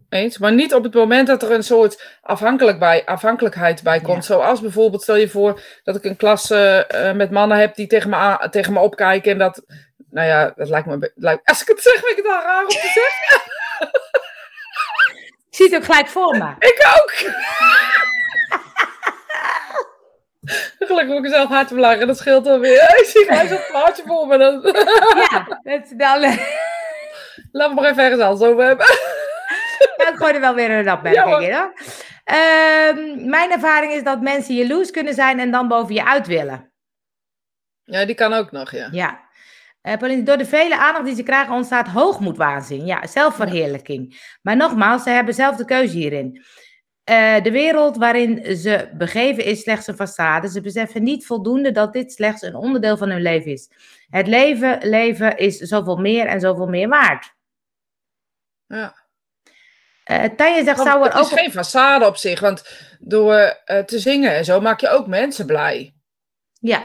Eens, 0.08 0.38
maar 0.38 0.52
niet 0.52 0.74
op 0.74 0.82
het 0.82 0.94
moment 0.94 1.26
dat 1.26 1.42
er 1.42 1.50
een 1.50 1.62
soort 1.62 2.02
afhankelijk 2.22 2.78
bij, 2.78 3.02
afhankelijkheid 3.04 3.82
bij 3.82 4.00
komt. 4.00 4.24
Zoals 4.24 4.60
bijvoorbeeld, 4.60 5.02
stel 5.02 5.16
je 5.16 5.28
voor 5.28 5.60
dat 5.84 5.96
ik 5.96 6.04
een 6.04 6.16
klas 6.16 6.50
eh, 6.50 7.12
met 7.12 7.30
mannen 7.30 7.58
heb 7.58 7.74
die 7.74 7.86
tegen 7.86 8.10
me, 8.10 8.16
aan- 8.16 8.50
tegen 8.50 8.72
me 8.72 8.80
opkijken. 8.80 9.32
En 9.32 9.38
dat, 9.38 9.62
nou 10.10 10.26
ja, 10.28 10.52
dat 10.56 10.68
lijkt 10.68 10.86
me. 10.86 11.12
Lijkt, 11.14 11.48
als 11.48 11.60
ik 11.62 11.68
het 11.68 11.82
zeg, 11.82 11.92
vind 11.92 12.10
ik 12.10 12.16
het 12.16 12.26
al 12.26 12.42
raar 12.42 12.62
om 12.62 12.68
te 12.68 12.90
zeggen. 12.94 13.42
Ik 15.50 15.60
zie 15.60 15.66
het 15.66 15.74
ook 15.76 15.84
gelijk 15.84 16.08
voor 16.08 16.36
me. 16.36 16.54
Ik 16.58 16.86
ook! 16.96 17.12
Gelukkig 20.78 21.14
moet 21.14 21.24
ik 21.24 21.32
zelf 21.32 21.48
hard 21.48 21.68
te 21.68 21.74
lachen, 21.74 22.06
dat 22.06 22.18
scheelt 22.18 22.44
dan 22.44 22.60
weer. 22.60 22.82
Ik 22.82 23.04
zie 23.06 23.24
gelijk 23.24 23.48
zo'n 23.48 23.66
plaatje 23.70 24.02
voor 24.06 24.26
me. 24.26 24.38
Dan... 24.38 24.60
Ja, 25.30 25.60
het, 25.62 25.94
dan, 25.96 26.38
Laat 27.52 27.68
me 27.68 27.74
maar 27.80 27.90
even 27.90 28.02
ergens 28.04 28.22
anders 28.22 28.50
over 28.50 28.64
hebben. 28.64 28.86
Ja, 29.96 30.08
ik 30.08 30.16
gooi 30.16 30.34
er 30.34 30.40
wel 30.40 30.54
weer 30.54 30.70
een 30.70 30.92
opmerking 30.92 31.40
in. 31.40 31.54
hoor. 31.54 31.72
Ehm, 32.24 33.28
mijn 33.28 33.50
ervaring 33.50 33.92
is 33.92 34.02
dat 34.02 34.20
mensen 34.20 34.54
jaloers 34.54 34.90
kunnen 34.90 35.14
zijn 35.14 35.38
en 35.38 35.50
dan 35.50 35.68
boven 35.68 35.94
je 35.94 36.04
uit 36.04 36.26
willen. 36.26 36.72
Ja, 37.84 38.04
die 38.04 38.14
kan 38.14 38.32
ook 38.32 38.50
nog, 38.52 38.70
ja. 38.70 38.88
Ja. 38.90 39.22
Eh, 39.80 39.96
Pauline, 39.96 40.22
door 40.22 40.36
de 40.36 40.46
vele 40.46 40.78
aandacht 40.78 41.04
die 41.04 41.14
ze 41.14 41.22
krijgen 41.22 41.54
ontstaat 41.54 41.88
hoogmoedwaanzin. 41.88 42.86
Ja, 42.86 43.06
zelfverheerlijking. 43.06 44.36
Maar 44.42 44.56
nogmaals, 44.56 45.02
ze 45.02 45.10
hebben 45.10 45.34
zelf 45.34 45.56
de 45.56 45.64
keuze 45.64 45.96
hierin. 45.96 46.44
Eh, 47.04 47.42
de 47.42 47.50
wereld 47.50 47.96
waarin 47.96 48.56
ze 48.56 48.90
begeven 48.94 49.44
is 49.44 49.60
slechts 49.60 49.86
een 49.86 49.94
façade. 49.94 50.46
Ze 50.46 50.60
beseffen 50.60 51.02
niet 51.02 51.26
voldoende 51.26 51.70
dat 51.70 51.92
dit 51.92 52.12
slechts 52.12 52.42
een 52.42 52.54
onderdeel 52.54 52.96
van 52.96 53.10
hun 53.10 53.22
leven 53.22 53.52
is. 53.52 53.70
Het 54.08 54.26
leven, 54.26 54.78
leven 54.88 55.36
is 55.36 55.58
zoveel 55.58 55.96
meer 55.96 56.26
en 56.26 56.40
zoveel 56.40 56.66
meer 56.68 56.88
waard. 56.88 57.34
ja. 58.66 59.02
Uh, 60.10 60.24
Tanja 60.36 60.64
zegt, 60.64 60.76
Want 60.76 60.88
zou 60.88 61.04
er 61.06 61.12
het 61.16 61.26
is 61.26 61.32
ook... 61.32 61.38
geen 61.38 61.52
façade 61.52 62.06
op 62.06 62.16
zich, 62.16 62.40
want 62.40 62.62
door 62.98 63.34
eh, 63.64 63.78
te 63.78 63.98
zingen 63.98 64.34
en 64.34 64.44
zo 64.44 64.60
maak 64.60 64.80
je 64.80 64.88
ook 64.88 65.06
mensen 65.06 65.46
blij. 65.46 65.94
Ja, 66.60 66.82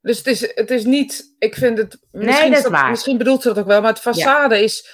Dus 0.00 0.18
het 0.18 0.26
is, 0.26 0.54
het 0.54 0.70
is 0.70 0.84
niet, 0.84 1.34
ik 1.38 1.54
vind 1.54 1.78
het, 1.78 1.98
misschien, 2.10 2.50
dat 2.52 2.64
is 2.64 2.70
waar. 2.70 2.90
misschien 2.90 3.18
bedoelt 3.18 3.42
ze 3.42 3.48
dat 3.48 3.58
ook 3.58 3.66
wel, 3.66 3.80
maar 3.80 3.92
het 3.94 4.16
façade 4.16 4.62
is 4.62 4.88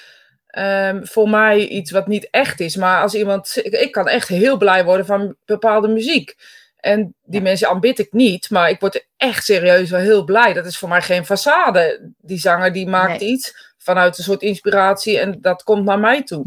ehm, 0.46 1.04
voor 1.04 1.28
mij 1.28 1.66
iets 1.66 1.90
wat 1.90 2.06
niet 2.06 2.28
echt 2.30 2.60
is. 2.60 2.76
Maar 2.76 3.02
als 3.02 3.14
iemand, 3.14 3.52
ik, 3.62 3.72
ik 3.72 3.92
kan 3.92 4.08
echt 4.08 4.28
heel 4.28 4.56
blij 4.56 4.84
worden 4.84 5.06
van 5.06 5.36
bepaalde 5.44 5.88
muziek. 5.88 6.34
En 6.76 7.14
die 7.22 7.38
Ja. 7.40 7.46
mensen 7.46 7.68
aanbid 7.68 7.98
ik 7.98 8.12
niet, 8.12 8.50
maar 8.50 8.70
ik 8.70 8.80
word 8.80 9.06
echt 9.16 9.44
serieus 9.44 9.90
wel 9.90 10.00
heel 10.00 10.24
blij. 10.24 10.52
Dat 10.52 10.66
is 10.66 10.78
voor 10.78 10.88
mij 10.88 11.02
geen 11.02 11.24
façade. 11.24 12.12
Die 12.18 12.38
zanger 12.38 12.72
die 12.72 12.86
maakt 12.88 13.20
Nee. 13.20 13.28
iets 13.30 13.72
vanuit 13.78 14.18
een 14.18 14.24
soort 14.24 14.42
inspiratie 14.42 15.18
en 15.18 15.38
dat 15.40 15.62
komt 15.62 15.84
naar 15.84 15.98
mij 15.98 16.22
toe. 16.22 16.44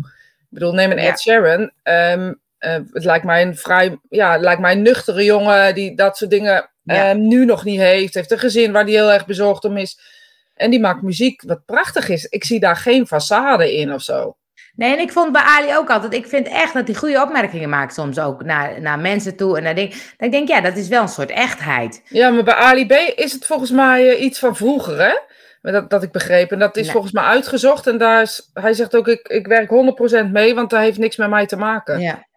Ik 0.54 0.60
bedoel, 0.60 0.74
neem 0.74 0.92
een 0.92 0.98
Ja. 1.02 1.10
Ed 1.12 1.20
Sheeran. 1.22 1.72
ehm, 1.84 2.34
eh, 2.58 2.74
het 2.92 3.04
lijkt 3.04 3.26
mij 3.26 3.42
een 3.42 3.58
vrij, 3.58 3.98
ja, 4.10 4.38
lijkt 4.38 4.62
mij 4.62 4.72
een 4.72 4.82
nuchtere 4.82 5.24
jongen 5.24 5.76
die 5.76 5.96
dat 5.96 6.18
soort 6.18 6.30
dingen 6.32 6.70
Ja. 6.84 7.10
ehm, 7.10 7.28
nu 7.28 7.46
nog 7.46 7.64
niet 7.64 7.80
heeft. 7.80 8.14
Heeft 8.14 8.32
een 8.32 8.40
gezin 8.40 8.72
waar 8.72 8.84
hij 8.84 8.92
heel 8.92 9.12
erg 9.12 9.26
bezorgd 9.26 9.66
om 9.66 9.78
is. 9.78 10.00
En 10.56 10.70
die 10.70 10.80
maakt 10.80 11.02
muziek 11.02 11.42
wat 11.46 11.66
prachtig 11.66 12.10
is. 12.10 12.26
Ik 12.26 12.44
zie 12.44 12.60
daar 12.60 12.76
geen 12.76 13.08
façade 13.08 13.72
in 13.72 13.94
of 13.94 14.02
zo. 14.02 14.36
Nee, 14.76 14.94
en 14.94 15.00
ik 15.00 15.12
vond 15.12 15.32
bij 15.32 15.42
Ali 15.42 15.76
ook 15.78 15.90
altijd, 15.90 16.14
ik 16.14 16.28
vind 16.28 16.48
echt 16.48 16.74
dat 16.74 16.88
hij 16.88 16.96
goede 16.96 17.22
opmerkingen 17.22 17.70
maakt 17.70 17.94
soms 17.94 18.20
ook 18.20 18.44
naar, 18.44 18.82
naar 18.82 19.00
mensen 19.00 19.36
toe. 19.36 19.58
En 19.58 19.64
naar 19.64 19.76
dingen. 19.76 19.90
Dat 19.92 20.00
ik 20.18 20.32
denk, 20.32 20.48
ja, 20.48 20.62
dat 20.62 20.78
is 20.78 20.88
wel 20.88 21.02
een 21.02 21.08
soort 21.08 21.32
echtheid. 21.32 22.02
Ja, 22.10 22.30
maar 22.30 22.44
bij 22.44 22.54
Ali 22.54 22.86
B 22.88 22.92
is 23.16 23.32
het 23.32 23.46
volgens 23.46 23.72
mij 23.72 24.10
eh, 24.10 24.22
iets 24.24 24.40
van 24.40 24.56
vroeger, 24.56 25.02
hè? 25.06 25.14
Dat, 25.72 25.90
dat 25.90 26.04
ik 26.04 26.12
begreep. 26.12 26.52
En 26.52 26.60
dat 26.60 26.78
is 26.78 26.84
Nee. 26.84 26.92
volgens 26.92 27.14
mij 27.14 27.24
uitgezocht. 27.24 27.88
En 27.88 27.98
daar 27.98 28.22
is, 28.22 28.50
hij 28.54 28.74
zegt 28.74 28.96
ook, 28.96 29.08
ik, 29.08 29.28
ik 29.28 29.48
werk 29.48 29.70
100% 30.28 30.32
mee, 30.32 30.56
want 30.56 30.70
dat 30.70 30.80
heeft 30.80 30.98
niks 30.98 31.18
met 31.18 31.30
mij 31.30 31.46
te 31.46 31.56
maken. 31.56 32.00
Ja. 32.00 32.28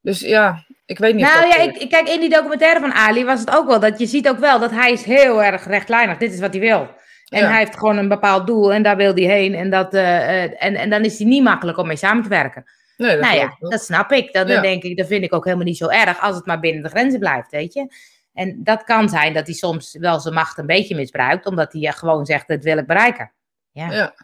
Dus 0.00 0.20
ja, 0.20 0.64
ik 0.86 0.98
weet 0.98 1.14
niet. 1.14 1.24
Nou 1.24 1.46
ja, 1.46 1.54
klopt. 1.54 1.80
ik, 1.82 1.88
kijk, 1.90 2.08
in 2.08 2.20
die 2.20 2.28
documentaire 2.30 2.80
van 2.80 2.92
Ali 2.92 3.24
was 3.24 3.40
het 3.40 3.50
ook 3.56 3.66
wel, 3.66 3.80
dat 3.80 3.98
je 3.98 4.06
ziet 4.06 4.28
ook 4.28 4.38
wel 4.38 4.58
dat 4.58 4.70
hij 4.70 4.92
is 4.92 5.04
heel 5.04 5.42
erg 5.42 5.66
rechtlijnig. 5.66 6.18
Dit 6.18 6.32
is 6.32 6.40
wat 6.40 6.52
hij 6.52 6.60
wil. 6.60 6.88
En 7.28 7.40
Ja. 7.40 7.48
hij 7.48 7.58
heeft 7.58 7.78
gewoon 7.78 7.96
een 7.98 8.08
bepaald 8.08 8.46
doel 8.46 8.72
en 8.72 8.82
daar 8.82 8.96
wil 8.96 9.14
hij 9.14 9.22
heen. 9.24 9.54
En, 9.54 9.70
dat, 9.70 9.94
eh, 9.94 10.44
eh, 10.44 10.50
en, 10.58 10.74
en 10.74 10.90
dan 10.90 11.04
is 11.04 11.18
hij 11.18 11.26
niet 11.26 11.42
makkelijk 11.42 11.78
om 11.78 11.86
mee 11.86 11.96
samen 11.96 12.22
te 12.22 12.28
werken. 12.28 12.64
Nee, 12.96 13.10
dat 13.16 13.20
nou 13.20 13.36
ja, 13.36 13.56
dat 13.58 13.82
snap 13.84 14.12
ik. 14.12 14.32
Dan, 14.32 14.46
dan 14.46 14.56
Ja. 14.56 14.62
denk 14.62 14.82
ik, 14.82 14.96
dat 14.96 15.06
vind 15.06 15.24
ik 15.24 15.34
ook 15.34 15.44
helemaal 15.44 15.66
niet 15.66 15.76
zo 15.76 15.88
erg 15.88 16.20
als 16.20 16.36
het 16.36 16.46
maar 16.46 16.60
binnen 16.60 16.82
de 16.82 16.88
grenzen 16.88 17.18
blijft, 17.20 17.50
weet 17.50 17.72
je. 17.72 17.86
En 18.32 18.60
dat 18.64 18.84
kan 18.84 19.08
zijn 19.08 19.32
dat 19.34 19.46
hij 19.46 19.54
soms 19.54 19.96
wel 19.98 20.20
zijn 20.20 20.34
macht 20.34 20.58
een 20.58 20.66
beetje 20.66 20.94
misbruikt, 20.94 21.46
omdat 21.46 21.72
hij 21.72 21.82
eh, 21.82 21.92
gewoon 21.92 22.26
zegt, 22.26 22.48
dat 22.48 22.62
wil 22.62 22.78
ik 22.78 22.86
bereiken. 22.86 23.32
Ja, 23.70 23.90
Ja. 23.92 24.14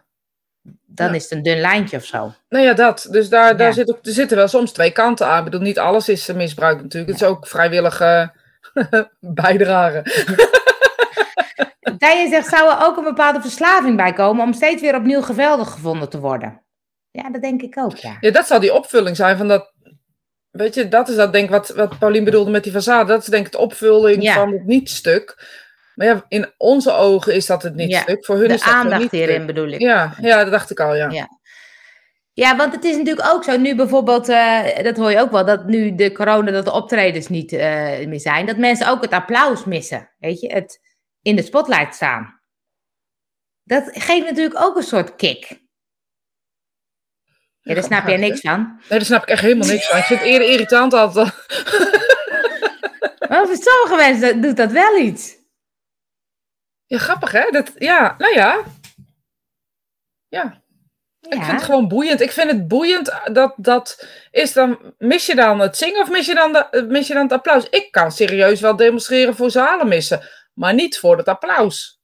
dan 0.87 1.09
Ja. 1.09 1.15
is 1.15 1.23
het 1.23 1.33
een 1.33 1.43
dun 1.43 1.61
lijntje 1.61 1.97
of 1.97 2.05
zo. 2.05 2.33
Nou 2.49 2.65
ja, 2.65 2.73
dat. 2.75 3.07
Dus 3.11 3.29
daar, 3.29 3.57
daar 3.57 3.67
Ja. 3.69 3.73
zit 3.75 3.91
ook, 3.91 3.99
er 4.07 4.13
zitten 4.13 4.37
wel 4.37 4.49
soms 4.49 4.73
twee 4.73 4.91
kanten 4.93 5.27
aan. 5.27 5.39
Ik 5.39 5.45
bedoel, 5.45 5.61
niet 5.61 5.79
alles 5.79 6.09
is 6.09 6.29
eh, 6.29 6.37
misbruik 6.37 6.83
natuurlijk. 6.83 7.13
Het 7.13 7.23
is 7.23 7.29
ook 7.29 7.47
vrijwillige 7.47 8.33
bijdrage. 9.21 10.03
Tije 11.99 12.29
zegt, 12.29 12.49
zou 12.49 12.71
er 12.71 12.87
ook 12.87 12.97
een 12.97 13.05
bepaalde 13.05 13.41
verslaving 13.41 13.97
bij 13.97 14.13
komen 14.13 14.45
om 14.45 14.53
steeds 14.53 14.83
weer 14.83 14.95
opnieuw 14.97 15.23
geweldig 15.23 15.71
gevonden 15.71 16.09
te 16.09 16.19
worden? 16.21 16.63
Ja, 17.11 17.31
dat 17.31 17.43
denk 17.43 17.63
ik 17.63 17.79
ook, 17.79 17.97
ja. 17.97 18.17
Ja, 18.21 18.31
dat 18.31 18.47
zal 18.47 18.61
die 18.61 18.75
opvulling 18.75 19.17
zijn 19.17 19.37
van 19.37 19.49
dat. 19.49 19.73
Weet 20.59 20.75
je, 20.75 20.89
dat 20.89 21.09
is 21.09 21.17
dat 21.17 21.33
denk 21.33 21.45
ik 21.45 21.51
wat, 21.51 21.69
wat 21.69 21.99
Paulien 21.99 22.25
bedoelde 22.25 22.51
met 22.51 22.65
die 22.65 22.73
façade. 22.73 23.07
Dat 23.07 23.21
is 23.23 23.27
denk 23.27 23.47
ik 23.47 23.53
de 23.53 23.59
opvulling 23.59 24.23
Ja. 24.23 24.35
van 24.35 24.53
het 24.53 24.65
niet-stuk. 24.65 25.47
Maar 25.95 26.07
ja, 26.07 26.25
in 26.29 26.53
onze 26.57 26.93
ogen 26.93 27.35
is 27.35 27.47
dat 27.47 27.63
het 27.63 27.75
niet-stuk. 27.75 28.25
Voor 28.25 28.37
hun 28.37 28.49
De 28.49 28.55
is 28.55 28.63
dat 28.63 28.75
aandacht 28.75 29.03
niet 29.03 29.11
hierin 29.11 29.47
bedoel 29.47 29.69
ik. 29.69 29.81
Ja, 29.81 30.15
ja, 30.21 30.43
dat 30.43 30.53
dacht 30.53 30.71
ik 30.71 30.81
al, 30.81 30.95
ja. 30.95 31.11
Ja. 31.11 31.29
Ja, 32.33 32.57
want 32.57 32.73
het 32.75 32.85
is 32.85 32.97
natuurlijk 32.97 33.29
ook 33.33 33.45
zo, 33.45 33.57
nu 33.57 33.75
bijvoorbeeld, 33.75 34.29
eh, 34.29 34.83
dat 34.83 34.97
hoor 34.97 35.11
je 35.11 35.21
ook 35.21 35.31
wel, 35.31 35.45
dat 35.45 35.67
nu 35.67 35.95
de 35.95 36.13
corona, 36.13 36.51
dat 36.51 36.65
de 36.65 36.73
optredens 36.73 37.29
niet 37.29 37.53
eh, 37.53 38.07
meer 38.07 38.21
zijn, 38.21 38.47
dat 38.47 38.57
mensen 38.57 38.89
ook 38.89 39.03
het 39.03 39.13
applaus 39.13 39.65
missen, 39.65 40.11
weet 40.19 40.41
je, 40.41 40.53
het 40.53 40.81
in 41.23 41.37
de 41.37 41.43
spotlight 41.43 41.95
staan. 41.95 42.41
Dat 43.65 43.91
geeft 43.93 44.25
natuurlijk 44.25 44.61
ook 44.61 44.77
een 44.77 44.83
soort 44.83 45.17
kick. 45.17 45.61
Ja, 47.69 47.75
daar 47.75 47.83
snap 47.83 48.07
jij 48.07 48.17
niks 48.17 48.41
van. 48.41 48.77
Nee, 48.79 48.99
daar 48.99 49.05
snap 49.05 49.23
ik 49.23 49.29
echt 49.29 49.43
helemaal 49.43 49.69
niks 49.69 49.89
van. 49.89 49.99
Ik 49.99 50.05
vind 50.05 50.21
het 50.21 50.29
eerder 50.29 50.49
irritant 50.49 50.93
altijd. 50.93 51.27
Maar 53.29 53.47
voor 53.47 53.57
sommige 53.57 53.95
mensen 53.97 54.41
doet 54.41 54.57
dat 54.57 54.73
wel 54.73 54.97
iets. 54.97 55.37
Ja, 56.87 56.99
grappig 56.99 57.33
hè? 57.33 57.51
Dat, 57.51 57.73
ja, 57.79 58.15
nou 58.19 58.35
ja. 58.35 58.63
Ja, 60.29 60.63
ik 61.21 61.43
vind 61.43 61.47
het 61.47 61.63
gewoon 61.63 61.89
boeiend. 61.89 62.21
Ik 62.21 62.31
vind 62.31 62.51
het 62.51 62.69
boeiend 62.69 63.21
dat 63.33 63.55
dat 63.57 64.07
is 64.31 64.53
dan. 64.53 64.95
Mis 64.99 65.27
je 65.27 65.35
dan 65.35 65.61
het 65.61 65.77
zingen 65.77 66.01
of 66.03 66.11
mis 66.11 66.27
je 66.27 66.35
dan, 66.35 66.53
de, 66.53 66.87
mis 66.89 67.07
je 67.07 67.15
dan 67.15 67.23
het 67.23 67.33
applaus? 67.33 67.69
Ik 67.69 67.91
kan 67.91 68.13
serieus 68.13 68.61
wel 68.61 68.77
demonstreren 68.77 69.37
voor 69.37 69.51
zalen 69.51 69.89
missen, 69.89 70.21
maar 70.55 70.75
niet 70.75 70.99
voor 70.99 71.17
het 71.17 71.29
applaus. 71.29 72.01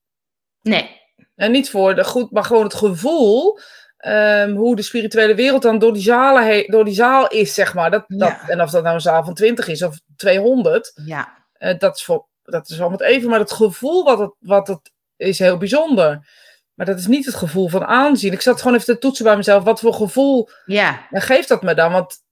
nee. 0.63 1.03
En 1.35 1.51
niet 1.51 1.71
voor 1.71 1.95
de 1.95 2.05
goed, 2.05 2.31
maar 2.31 2.45
gewoon 2.45 2.65
het 2.65 2.75
gevoel. 2.75 3.59
Ehm, 4.05 4.55
hoe 4.55 4.77
de 4.77 4.83
spirituele 4.83 5.35
wereld 5.35 5.63
dan 5.63 5.79
door 5.79 5.93
die, 5.93 6.03
zalen 6.03 6.71
door 6.71 6.85
die 6.85 6.95
zaal 6.95 7.29
is, 7.29 7.55
zeg 7.55 7.75
maar. 7.75 7.91
Dat, 7.91 8.05
dat, 8.07 8.29
Ja. 8.29 8.49
En 8.49 8.61
of 8.63 8.71
dat 8.71 8.83
nou 8.83 8.95
een 8.95 9.01
zaal 9.01 9.25
van 9.25 9.35
20 9.35 9.69
is 9.69 9.83
of 9.83 10.01
200, 10.17 10.93
Ja, 11.05 11.47
eh, 11.53 11.79
dat, 11.79 11.97
is 11.97 12.05
voor, 12.05 12.27
dat 12.43 12.69
is 12.69 12.81
allemaal 12.81 12.99
het 12.99 13.07
even. 13.09 13.31
Maar 13.31 13.39
het 13.39 13.53
gevoel 13.53 14.05
wat 14.05 14.19
het, 14.19 14.35
wat 14.39 14.67
het 14.69 14.93
is 15.17 15.39
heel 15.39 15.57
bijzonder. 15.57 16.29
Maar 16.75 16.87
dat 16.87 16.99
is 16.99 17.07
niet 17.07 17.25
het 17.27 17.35
gevoel 17.35 17.69
van 17.69 17.85
aanzien. 17.85 18.33
Ik 18.33 18.41
zat 18.41 18.59
gewoon 18.61 18.75
even 18.79 18.95
te 18.95 19.01
toetsen 19.01 19.25
bij 19.25 19.37
mezelf. 19.37 19.65
Wat 19.65 19.81
voor 19.81 19.95
gevoel 19.95 20.49
ja, 20.65 21.07
geeft 21.11 21.49
dat 21.49 21.63
me 21.63 21.75
dan? 21.75 21.93
Want 21.93 22.23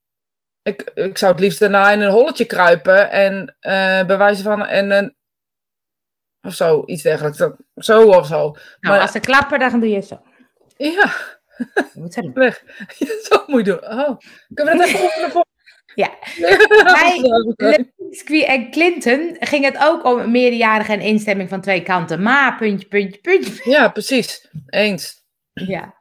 ik, 0.63 0.91
ik 0.95 1.19
zou 1.19 1.33
het 1.33 1.41
liefst 1.41 1.59
daarna 1.59 1.91
in 1.91 2.01
een 2.01 2.11
holletje 2.11 2.45
kruipen 2.45 3.11
en 3.11 3.57
eh 3.61 4.05
bij 4.07 4.19
wijze 4.19 4.43
van 4.43 4.67
en 4.67 4.91
een 4.91 5.17
of 6.43 6.55
zo, 6.55 6.83
iets 6.87 7.03
dergelijks. 7.03 7.39
Zo 7.75 8.03
of 8.07 8.27
zo. 8.27 8.37
nou, 8.41 8.57
Maar- 8.81 9.01
als 9.01 9.13
ze 9.13 9.21
klappen, 9.21 9.59
dan 9.59 9.81
doe 9.81 9.89
je 9.89 10.01
zo. 10.01 10.21
Ja, 10.77 11.13
moet 11.95 12.15
doen. 12.15 12.33
weg. 12.33 12.63
zo 13.29 13.43
moet 13.47 13.67
je 13.67 13.73
doen. 13.73 13.85
Oh, 13.85 14.19
kunnen 14.55 14.73
we 14.73 14.79
dat 14.79 14.89
even 14.89 15.03
oefenen 15.05 15.31
voor? 15.31 15.45
Ja. 15.95 16.11
Bij 16.39 17.21
Lewinsky 17.57 18.43
en 18.43 18.71
Clinton 18.71 19.37
ging 19.41 19.65
het 19.65 19.79
ook 19.79 20.05
om 20.05 20.31
meerderjarigen 20.31 20.95
en 20.95 21.01
instemming 21.01 21.49
van 21.49 21.61
twee 21.61 21.83
kanten. 21.83 22.23
Maar, 22.23 22.57
puntje, 22.57 22.89
puntje, 22.89 23.21
puntje. 23.21 23.71
Ja, 23.71 23.89
precies. 23.89 24.49
Eens. 24.67 25.25
Ja. 25.53 25.95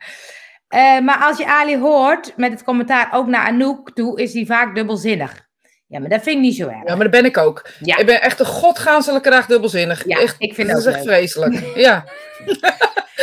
Eh, 0.67 0.99
maar 0.99 1.17
als 1.17 1.37
je 1.37 1.45
Ali 1.45 1.77
hoort 1.77 2.37
met 2.37 2.51
het 2.51 2.63
commentaar 2.63 3.09
ook 3.13 3.27
naar 3.27 3.45
Anouk 3.45 3.91
toe, 3.93 4.21
is 4.21 4.33
hij 4.33 4.45
vaak 4.45 4.75
dubbelzinnig. 4.75 5.49
Ja, 5.91 5.99
maar 5.99 6.10
dat 6.10 6.21
vind 6.21 6.36
ik 6.36 6.41
niet 6.41 6.56
zo 6.56 6.67
erg. 6.67 6.84
Ja, 6.88 6.95
maar 6.95 7.12
dat 7.12 7.21
ben 7.21 7.25
ik 7.25 7.38
ook. 7.38 7.67
Ja. 7.80 7.97
Ik 7.97 8.06
ben 8.06 8.21
echt 8.21 8.39
een 8.39 8.45
godgaanselijke 8.45 9.30
dag 9.30 9.45
dubbelzinnig. 9.45 10.04
Ja, 10.06 10.19
echt, 10.19 10.36
ik 10.39 10.54
vind 10.56 10.67
dat 10.69 10.77
is 10.77 10.86
echt 10.86 10.95
leuk. 10.95 11.04
vreselijk. 11.13 11.63
Ja, 11.75 12.06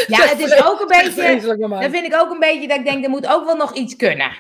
Ja, 0.07 0.19
het 0.27 0.39
is 0.39 0.65
ook 0.65 0.81
een 0.81 0.87
beetje. 0.87 1.41
Dat 1.69 1.91
vind 1.91 2.05
ik 2.07 2.15
ook 2.21 2.31
een 2.31 2.39
beetje 2.39 2.69
dat 2.69 2.79
ik 2.79 2.85
denk, 2.85 3.05
er 3.05 3.11
moet 3.11 3.27
ook 3.29 3.45
wel 3.45 3.57
nog 3.57 3.75
iets 3.75 3.97
kunnen. 3.97 4.31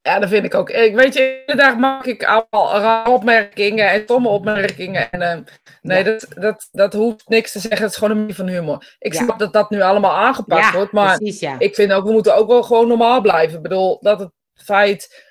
Ja, 0.00 0.18
dat 0.18 0.28
vind 0.28 0.44
ik 0.44 0.54
ook. 0.54 0.70
Ik 0.70 0.94
weet 0.94 1.14
je, 1.14 1.38
iedere 1.40 1.58
dag 1.66 1.76
maak 1.76 2.04
ik 2.06 2.22
rare 2.22 3.10
opmerkingen 3.10 3.90
en 3.90 4.02
stomme 4.02 4.28
opmerkingen. 4.28 5.10
En, 5.10 5.22
ehm, 5.22 5.42
nee, 5.82 5.98
Ja. 5.98 6.04
dat, 6.04 6.26
dat, 6.34 6.68
dat 6.72 6.92
hoeft 6.92 7.28
niks 7.28 7.52
te 7.52 7.58
zeggen. 7.58 7.80
Het 7.82 7.90
is 7.90 7.96
gewoon 7.96 8.10
een 8.12 8.18
manier 8.20 8.34
van 8.34 8.48
humor. 8.48 8.94
Ik 8.98 9.12
Ja. 9.12 9.22
snap 9.22 9.38
dat 9.38 9.52
dat 9.52 9.70
nu 9.70 9.80
allemaal 9.80 10.16
aangepakt 10.16 10.64
Ja, 10.64 10.72
wordt. 10.72 10.92
Maar 10.92 11.16
precies, 11.16 11.48
ik 11.58 11.74
vind 11.74 11.92
ook, 11.92 12.04
we 12.04 12.12
moeten 12.12 12.36
ook 12.36 12.48
wel 12.48 12.62
gewoon 12.62 12.88
normaal 12.88 13.20
blijven. 13.20 13.56
Ik 13.56 13.62
bedoel, 13.62 13.98
dat 14.00 14.18
het 14.18 14.30
feit 14.54 15.24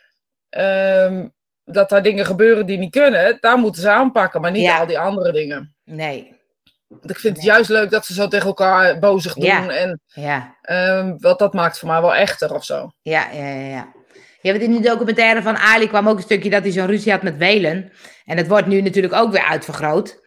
ehm, 0.50 1.28
dat 1.74 1.90
daar 1.90 2.04
dingen 2.04 2.26
gebeuren 2.26 2.66
die 2.66 2.78
niet 2.78 2.92
kunnen, 2.92 3.38
daar 3.40 3.58
moeten 3.58 3.82
ze 3.82 3.90
aanpakken. 3.90 4.42
Maar 4.42 4.52
niet 4.52 4.62
Ja. 4.64 4.80
al 4.80 4.86
die 4.86 5.00
andere 5.00 5.32
dingen. 5.32 5.76
Nee, 5.86 6.40
Want 6.88 7.10
ik 7.10 7.20
vind 7.20 7.36
het 7.36 7.46
juist 7.46 7.70
leuk 7.70 7.90
dat 7.90 8.06
ze 8.06 8.14
zo 8.14 8.28
tegen 8.28 8.48
elkaar 8.48 9.00
bozig 9.00 9.34
doen. 9.34 9.44
Ja. 9.44 9.70
En 9.70 10.00
ja. 10.06 10.56
ehm, 10.62 11.14
wat 11.18 11.40
dat 11.40 11.54
maakt 11.54 11.80
voor 11.80 11.88
mij 11.88 12.02
wel 12.02 12.16
echter 12.16 12.54
of 12.54 12.64
zo. 12.64 12.92
Ja, 13.02 13.28
ja, 13.34 13.48
ja, 13.48 13.68
ja. 13.68 13.92
Ja, 14.42 14.52
want 14.52 14.64
in 14.64 14.72
de 14.72 14.90
documentaire 14.90 15.42
van 15.42 15.58
Ali 15.58 15.88
kwam 15.88 16.08
ook 16.10 16.18
een 16.18 16.24
stukje 16.24 16.50
dat 16.50 16.64
hij 16.64 16.72
zo'n 16.72 16.86
ruzie 16.86 17.12
had 17.12 17.22
met 17.22 17.38
Welen. 17.38 17.92
En 18.26 18.38
het 18.38 18.48
wordt 18.48 18.68
nu 18.68 18.82
natuurlijk 18.82 19.14
ook 19.14 19.32
weer 19.32 19.46
uitvergroot. 19.46 20.20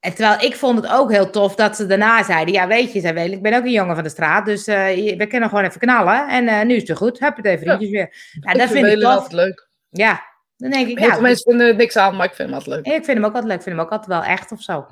En 0.00 0.14
terwijl 0.14 0.40
ik 0.40 0.56
vond 0.56 0.82
het 0.82 0.92
ook 0.92 1.12
heel 1.12 1.30
tof 1.30 1.54
dat 1.54 1.76
ze 1.76 1.86
daarna 1.86 2.22
zeiden: 2.22 2.54
Ja, 2.54 2.66
weet 2.66 2.92
je, 2.92 3.00
zei 3.00 3.14
Welen, 3.14 3.32
ik 3.36 3.42
ben 3.42 3.54
ook 3.56 3.64
een 3.64 3.70
jongen 3.70 3.94
van 3.94 4.04
de 4.04 4.10
straat. 4.10 4.46
Dus 4.46 4.68
uh, 4.68 4.76
we 5.16 5.26
kunnen 5.26 5.48
gewoon 5.48 5.64
even 5.64 5.80
knallen. 5.80 6.28
En 6.28 6.44
uh, 6.44 6.62
nu 6.62 6.74
is 6.74 6.88
het 6.88 6.96
goed. 6.96 7.18
Hup 7.18 7.36
het 7.36 7.44
even 7.46 7.66
ja. 7.66 7.78
weer. 7.78 8.14
Nou, 8.40 8.58
dat 8.58 8.70
vind 8.70 8.86
ik 8.86 9.00
tof. 9.00 9.30
leuk. 9.32 9.68
Ja, 9.90 10.22
dan 10.64 10.72
denk 10.72 10.88
ik. 10.88 10.98
Heel 10.98 11.06
ja, 11.06 11.12
veel 11.12 11.22
mensen 11.22 11.50
vinden 11.50 11.66
er 11.66 11.74
niks 11.74 11.96
aan, 11.96 12.16
maar 12.16 12.26
ik 12.26 12.34
vind 12.34 12.48
hem 12.48 12.58
altijd 12.58 12.76
leuk. 12.76 12.94
Ik 12.94 13.04
vind 13.04 13.16
hem 13.16 13.24
ook 13.24 13.34
altijd 13.34 13.44
leuk. 13.44 13.56
Ik 13.56 13.62
vind 13.62 13.76
hem 13.76 13.84
ook 13.84 13.90
altijd 13.90 14.10
wel 14.10 14.22
echt 14.22 14.52
of 14.52 14.62
zo. 14.62 14.86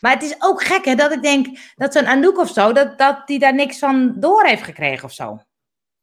Maar 0.00 0.12
het 0.12 0.22
is 0.22 0.34
ook 0.38 0.62
gek 0.62 0.84
hè, 0.84 0.94
dat 0.94 1.12
ik 1.12 1.22
denk 1.22 1.58
dat 1.74 1.92
zo'n 1.92 2.06
Anouk 2.06 2.38
of 2.38 2.50
zo, 2.50 2.72
dat, 2.72 2.98
dat 2.98 3.26
die 3.26 3.38
daar 3.38 3.54
niks 3.54 3.78
van 3.78 4.14
door 4.16 4.44
heeft 4.44 4.62
gekregen 4.62 5.04
of 5.04 5.12
zo. 5.12 5.42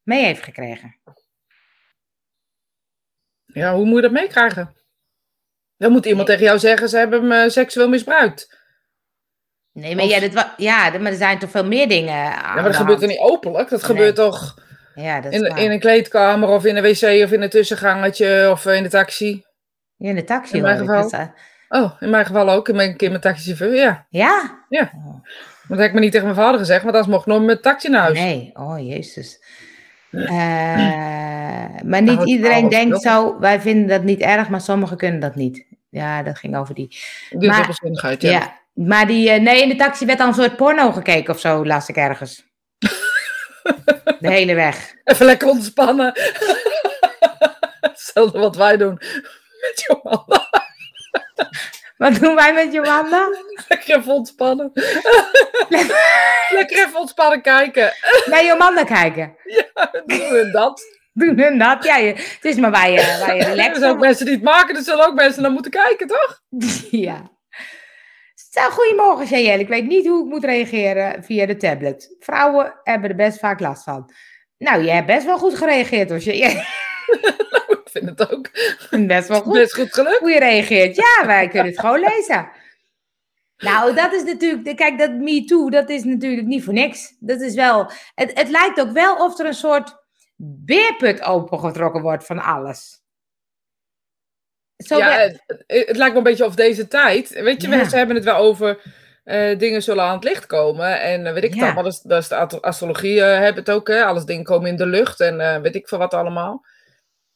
Mee 0.03 0.23
heeft 0.23 0.43
gekregen. 0.43 0.99
Ja, 3.45 3.75
hoe 3.75 3.85
moet 3.85 3.95
je 3.95 4.01
dat 4.01 4.11
meekrijgen? 4.11 4.75
Dan 5.77 5.91
moet 5.91 6.05
iemand 6.05 6.27
tegen 6.27 6.43
jou 6.43 6.59
zeggen, 6.59 6.89
ze 6.89 6.97
hebben 6.97 7.29
hem 7.29 7.45
uh, 7.45 7.49
seksueel 7.49 7.89
misbruikt. 7.89 8.61
Nee, 9.71 9.95
maar, 9.95 10.05
of... 10.05 10.11
ja, 10.11 10.19
dit 10.19 10.47
ja, 10.57 10.89
maar 10.89 11.11
er 11.11 11.17
zijn 11.17 11.39
toch 11.39 11.49
veel 11.49 11.65
meer 11.65 11.87
dingen 11.87 12.13
Ja, 12.13 12.53
maar 12.53 12.63
dat 12.63 12.75
gebeurt 12.75 13.01
er 13.01 13.07
niet 13.07 13.19
openlijk. 13.19 13.69
Dat 13.69 13.81
nee. 13.81 13.89
gebeurt 13.89 14.15
toch 14.15 14.61
ja, 14.95 15.21
dat 15.21 15.33
in, 15.33 15.45
in, 15.45 15.71
een 15.71 15.79
kleedkamer 15.79 16.49
of 16.49 16.65
in 16.65 16.75
een 16.75 16.83
wc 16.83 17.23
of 17.23 17.31
in 17.31 17.41
een 17.41 17.49
tussengangetje 17.49 18.49
of 18.51 18.65
in 18.65 18.83
de 18.83 18.89
taxi. 18.89 19.43
Ja, 19.95 20.09
in 20.09 20.15
de 20.15 20.23
taxi. 20.23 20.55
In 20.57 20.61
mijn 20.61 20.77
geval. 20.77 21.31
Oh, 21.69 21.91
in 21.99 22.09
mijn 22.09 22.25
geval 22.25 22.49
ook. 22.49 22.69
Ik 22.69 22.75
ben 22.75 22.85
een 22.85 22.97
keer 22.97 23.09
mijn 23.09 23.21
taxichauffeur, 23.21 23.75
ja. 23.75 24.05
Ja? 24.09 24.65
Ja. 24.69 24.91
Oh. 25.05 25.25
Dat 25.67 25.77
heb 25.77 25.87
ik 25.87 25.93
me 25.93 25.99
niet 25.99 26.11
tegen 26.11 26.27
mijn 26.27 26.39
vader 26.39 26.59
gezegd, 26.59 26.83
want 26.83 26.95
anders 26.95 27.13
mocht 27.13 27.27
ik 27.27 27.33
nooit 27.33 27.45
met 27.45 27.61
taxi 27.61 27.89
naar 27.89 28.01
huis. 28.01 28.19
Nee, 28.19 28.51
oh 28.53 28.87
jezus. 28.87 29.43
Uh, 30.11 30.29
maar 31.89 32.01
niet 32.01 32.15
nou, 32.15 32.25
iedereen 32.25 32.69
denkt 32.69 33.01
zo, 33.01 33.39
wij 33.39 33.61
vinden 33.61 33.87
dat 33.87 34.03
niet 34.03 34.19
erg, 34.19 34.49
maar 34.49 34.61
sommigen 34.61 34.97
kunnen 34.97 35.19
dat 35.19 35.35
niet. 35.35 35.65
Ja, 35.89 36.23
dat 36.23 36.37
ging 36.37 36.57
over 36.57 36.75
die. 36.75 36.97
De 37.29 37.47
maar, 37.47 37.75
ja. 38.01 38.29
ja. 38.29 38.59
Maar 38.73 39.07
die, 39.07 39.29
uh, 39.29 39.41
nee, 39.41 39.61
in 39.61 39.69
de 39.69 39.75
taxi 39.75 40.05
werd 40.05 40.19
al 40.19 40.27
een 40.27 40.33
soort 40.33 40.55
porno 40.55 40.91
gekeken 40.91 41.33
of 41.33 41.39
zo, 41.39 41.65
las 41.65 41.89
ik 41.89 41.95
ergens. 41.95 42.52
De 44.19 44.29
hele 44.31 44.53
weg. 44.53 44.93
Even 45.03 45.25
lekker 45.25 45.47
ontspannen. 45.47 46.11
Hetzelfde 47.79 48.39
wat 48.39 48.55
wij 48.55 48.77
doen 48.77 48.93
met 49.61 49.85
Johanna. 49.87 50.49
Wat 51.97 52.15
doen 52.15 52.35
wij 52.35 52.53
met 52.53 52.73
Johanna? 52.73 53.27
Lekker 53.67 53.97
even 53.97 54.13
ontspannen. 54.13 54.71
Lekker 56.49 56.77
even 56.77 56.99
ontspannen 56.99 57.41
kijken. 57.41 57.93
Naar 58.25 58.45
Johanna 58.45 58.83
kijken? 58.83 59.35
Ja, 59.43 59.91
doen 60.05 60.29
we 60.29 60.49
dat. 60.51 60.81
Doen 61.13 61.39
hun 61.39 61.57
dat? 61.57 61.83
Ja, 61.83 61.95
het 61.95 62.37
is 62.41 62.55
maar 62.55 62.71
waar 62.71 62.89
je, 62.89 63.17
waar 63.19 63.35
je 63.35 63.43
relaxed 63.43 63.73
Er 63.73 63.79
zijn 63.79 63.91
ook 63.91 63.99
mensen 63.99 64.25
die 64.25 64.35
het 64.35 64.43
maken, 64.43 64.75
dus 64.75 64.85
zullen 64.85 65.07
ook 65.07 65.13
mensen 65.13 65.41
naar 65.41 65.51
moeten 65.51 65.71
kijken, 65.71 66.07
toch? 66.07 66.41
Ja. 66.91 67.31
Zo, 68.53 68.69
goedemorgen, 68.69 69.41
Jaël. 69.43 69.59
Ik 69.59 69.67
weet 69.67 69.87
niet 69.87 70.07
hoe 70.07 70.23
ik 70.23 70.29
moet 70.29 70.43
reageren 70.43 71.23
via 71.23 71.45
de 71.45 71.57
tablet. 71.57 72.15
Vrouwen 72.19 72.79
hebben 72.83 73.09
er 73.09 73.15
best 73.15 73.39
vaak 73.39 73.59
last 73.59 73.83
van. 73.83 74.11
Nou, 74.57 74.83
jij 74.83 74.95
hebt 74.95 75.07
best 75.07 75.25
wel 75.25 75.37
goed 75.37 75.57
gereageerd, 75.57 76.09
hoor. 76.09 76.17
ik 76.23 77.89
vind 77.91 78.09
het 78.09 78.31
ook. 78.31 78.49
Best 79.07 79.27
wel 79.27 79.41
goed. 79.41 79.53
Best 79.53 79.73
goed 79.73 79.93
gelukt. 79.93 80.19
Hoe 80.19 80.29
je 80.29 80.39
reageert. 80.39 80.95
Ja, 80.95 81.25
wij 81.25 81.47
kunnen 81.47 81.71
het 81.71 81.79
gewoon 81.79 81.99
lezen. 81.99 82.49
Nou, 83.57 83.95
dat 83.95 84.13
is 84.13 84.23
natuurlijk, 84.23 84.77
kijk, 84.77 84.97
dat 84.97 85.11
Me 85.11 85.43
Too, 85.45 85.69
dat 85.69 85.89
is 85.89 86.03
natuurlijk 86.03 86.47
niet 86.47 86.63
voor 86.63 86.73
niks. 86.73 87.15
Dat 87.19 87.41
is 87.41 87.55
wel, 87.55 87.91
het, 88.15 88.31
het 88.33 88.49
lijkt 88.49 88.79
ook 88.79 88.91
wel 88.91 89.15
of 89.15 89.39
er 89.39 89.45
een 89.45 89.53
soort 89.53 89.95
beerput 90.65 91.21
opengetrokken 91.21 92.01
wordt 92.01 92.25
van 92.25 92.39
alles. 92.39 93.02
Zo 94.87 94.97
ja, 94.97 95.17
het, 95.17 95.43
het, 95.67 95.97
lijkt 95.97 96.11
me 96.11 96.17
een 96.17 96.23
beetje 96.23 96.45
of 96.45 96.55
deze 96.55 96.87
tijd. 96.87 97.29
Weet 97.29 97.61
je, 97.61 97.69
ja. 97.69 97.89
ze 97.89 97.95
hebben 97.95 98.15
het 98.15 98.25
wel 98.25 98.35
over 98.35 98.79
uh, 99.25 99.57
dingen 99.59 99.83
zullen 99.83 100.03
aan 100.03 100.15
het 100.15 100.23
licht 100.23 100.45
komen. 100.45 101.01
En 101.01 101.25
uh, 101.25 101.33
weet 101.33 101.43
ik 101.43 101.53
ja. 101.53 101.65
het 101.65 101.75
maar 101.75 101.83
dat 101.83 101.93
is, 101.93 102.01
dat 102.01 102.21
is 102.21 102.27
de 102.27 102.61
astrologie 102.61 103.15
uh, 103.15 103.25
hebben 103.25 103.63
het 103.63 103.71
ook. 103.71 103.87
Hè? 103.87 104.03
Alles 104.03 104.25
dingen 104.25 104.43
komen 104.43 104.69
in 104.69 104.75
de 104.75 104.85
lucht 104.85 105.19
en 105.19 105.61
weet 105.61 105.75
ik 105.75 105.87
veel 105.87 105.97
wat 105.97 106.13
allemaal. 106.13 106.65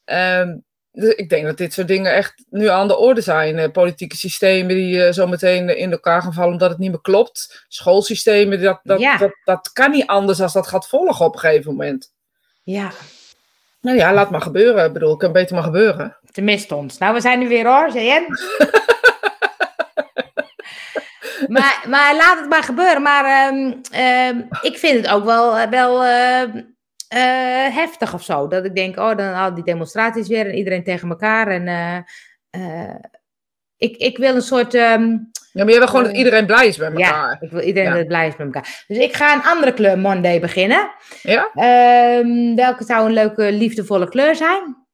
Um, 0.04 0.66
dus 0.92 1.14
ik 1.14 1.28
denk 1.28 1.46
dat 1.46 1.56
dit 1.56 1.72
soort 1.72 1.88
dingen 1.88 2.14
echt 2.14 2.44
nu 2.50 2.68
aan 2.68 2.88
de 2.88 2.96
orde 2.96 3.20
zijn. 3.20 3.72
politieke 3.72 4.16
systemen 4.16 4.74
die 4.74 5.12
zo 5.12 5.26
meteen 5.26 5.76
in 5.76 5.90
elkaar 5.90 6.22
gaan 6.22 6.32
vallen 6.32 6.52
omdat 6.52 6.70
het 6.70 6.78
niet 6.78 6.90
meer 6.90 7.00
klopt. 7.00 7.64
Schoolsystemen, 7.68 8.62
dat, 8.62 8.80
dat, 8.82 9.00
ja. 9.00 9.16
dat, 9.16 9.38
dat 9.44 9.72
kan 9.72 9.90
niet 9.90 10.06
anders 10.06 10.40
als 10.40 10.52
dat 10.52 10.66
gaat 10.66 10.88
volgen 10.88 11.26
op 11.26 11.34
een 11.34 11.40
gegeven 11.40 11.70
moment. 11.70 12.12
Ja. 12.62 12.90
Nou 13.80 13.96
ja, 13.96 14.12
laat 14.12 14.30
maar 14.30 14.40
gebeuren. 14.40 14.84
Ik 14.84 14.92
bedoel, 14.92 15.10
het 15.10 15.18
kan 15.18 15.32
beter 15.32 15.54
maar 15.54 15.64
gebeuren. 15.64 16.17
Tenminste 16.38 16.74
ons. 16.74 16.98
Nou, 16.98 17.14
we 17.14 17.20
zijn 17.20 17.38
nu 17.38 17.48
weer 17.48 17.66
hoor, 17.66 17.90
JN. 17.90 18.26
maar, 21.54 21.84
maar 21.88 22.16
laat 22.16 22.38
het 22.38 22.48
maar 22.48 22.62
gebeuren. 22.62 23.02
Maar 23.02 23.52
um, 23.52 23.80
um, 24.00 24.48
ik 24.60 24.78
vind 24.78 24.96
het 24.96 25.08
ook 25.14 25.24
wel, 25.24 25.68
wel 25.68 26.04
uh, 26.04 26.42
uh, 26.44 27.74
heftig 27.74 28.14
of 28.14 28.22
zo. 28.22 28.48
Dat 28.48 28.64
ik 28.64 28.74
denk, 28.74 28.96
oh, 28.96 29.16
dan 29.16 29.34
al 29.34 29.54
die 29.54 29.64
demonstraties 29.64 30.28
weer 30.28 30.46
en 30.46 30.54
iedereen 30.54 30.84
tegen 30.84 31.08
elkaar. 31.08 31.48
En 31.48 31.66
uh, 32.60 32.94
ik, 33.76 33.96
ik 33.96 34.18
wil 34.18 34.34
een 34.34 34.42
soort... 34.42 34.74
Um, 34.74 35.30
ja, 35.52 35.64
maar 35.64 35.72
je 35.72 35.78
wil 35.78 35.88
gewoon 35.88 36.04
dat 36.04 36.16
iedereen 36.16 36.46
blij 36.46 36.66
is 36.66 36.76
met 36.76 36.92
elkaar. 36.92 37.30
Ja, 37.30 37.38
ik 37.40 37.50
wil 37.50 37.60
iedereen 37.60 37.90
ja. 37.90 37.96
dat 37.96 38.06
blij 38.06 38.26
is 38.26 38.36
met 38.36 38.46
elkaar. 38.46 38.84
Dus 38.86 38.98
ik 38.98 39.14
ga 39.14 39.34
een 39.34 39.42
andere 39.42 39.72
kleur 39.72 39.98
Monday 39.98 40.40
beginnen. 40.40 40.90
Ja? 41.22 41.50
welke 42.54 42.84
zou 42.84 43.06
een 43.06 43.12
leuke, 43.12 43.52
liefdevolle 43.52 44.08
kleur 44.08 44.34
zijn? 44.34 44.86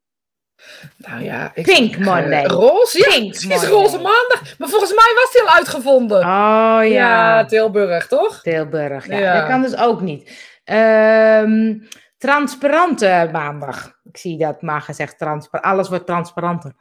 Nou 0.96 1.22
ja, 1.22 1.50
ik 1.54 1.64
Pink 1.64 1.98
Monday. 1.98 2.44
Uh, 2.44 2.50
roze? 2.50 2.98
Ja, 2.98 3.08
Pink 3.08 3.34
het 3.34 3.62
is 3.62 3.68
roze 3.68 3.96
maandag. 3.96 4.58
Maar 4.58 4.68
volgens 4.68 4.94
mij 4.94 5.12
was 5.14 5.32
die 5.32 5.42
al 5.42 5.54
uitgevonden. 5.54 6.18
Oh 6.18 6.24
ja. 6.24 6.82
Ja, 6.82 7.44
Tilburg, 7.44 8.06
toch? 8.06 8.40
Tilburg, 8.42 9.06
ja. 9.06 9.18
ja. 9.18 9.40
Dat 9.40 9.48
kan 9.48 9.62
dus 9.62 9.76
ook 9.76 10.00
niet. 10.00 10.52
Um, 10.64 11.88
transparante 12.18 13.28
maandag. 13.32 14.00
Ik 14.04 14.16
zie 14.16 14.38
dat 14.38 14.62
maar 14.62 14.80
gezegd, 14.80 15.18
transparant. 15.18 15.66
alles 15.66 15.88
wordt 15.88 16.06
transparanter. 16.06 16.72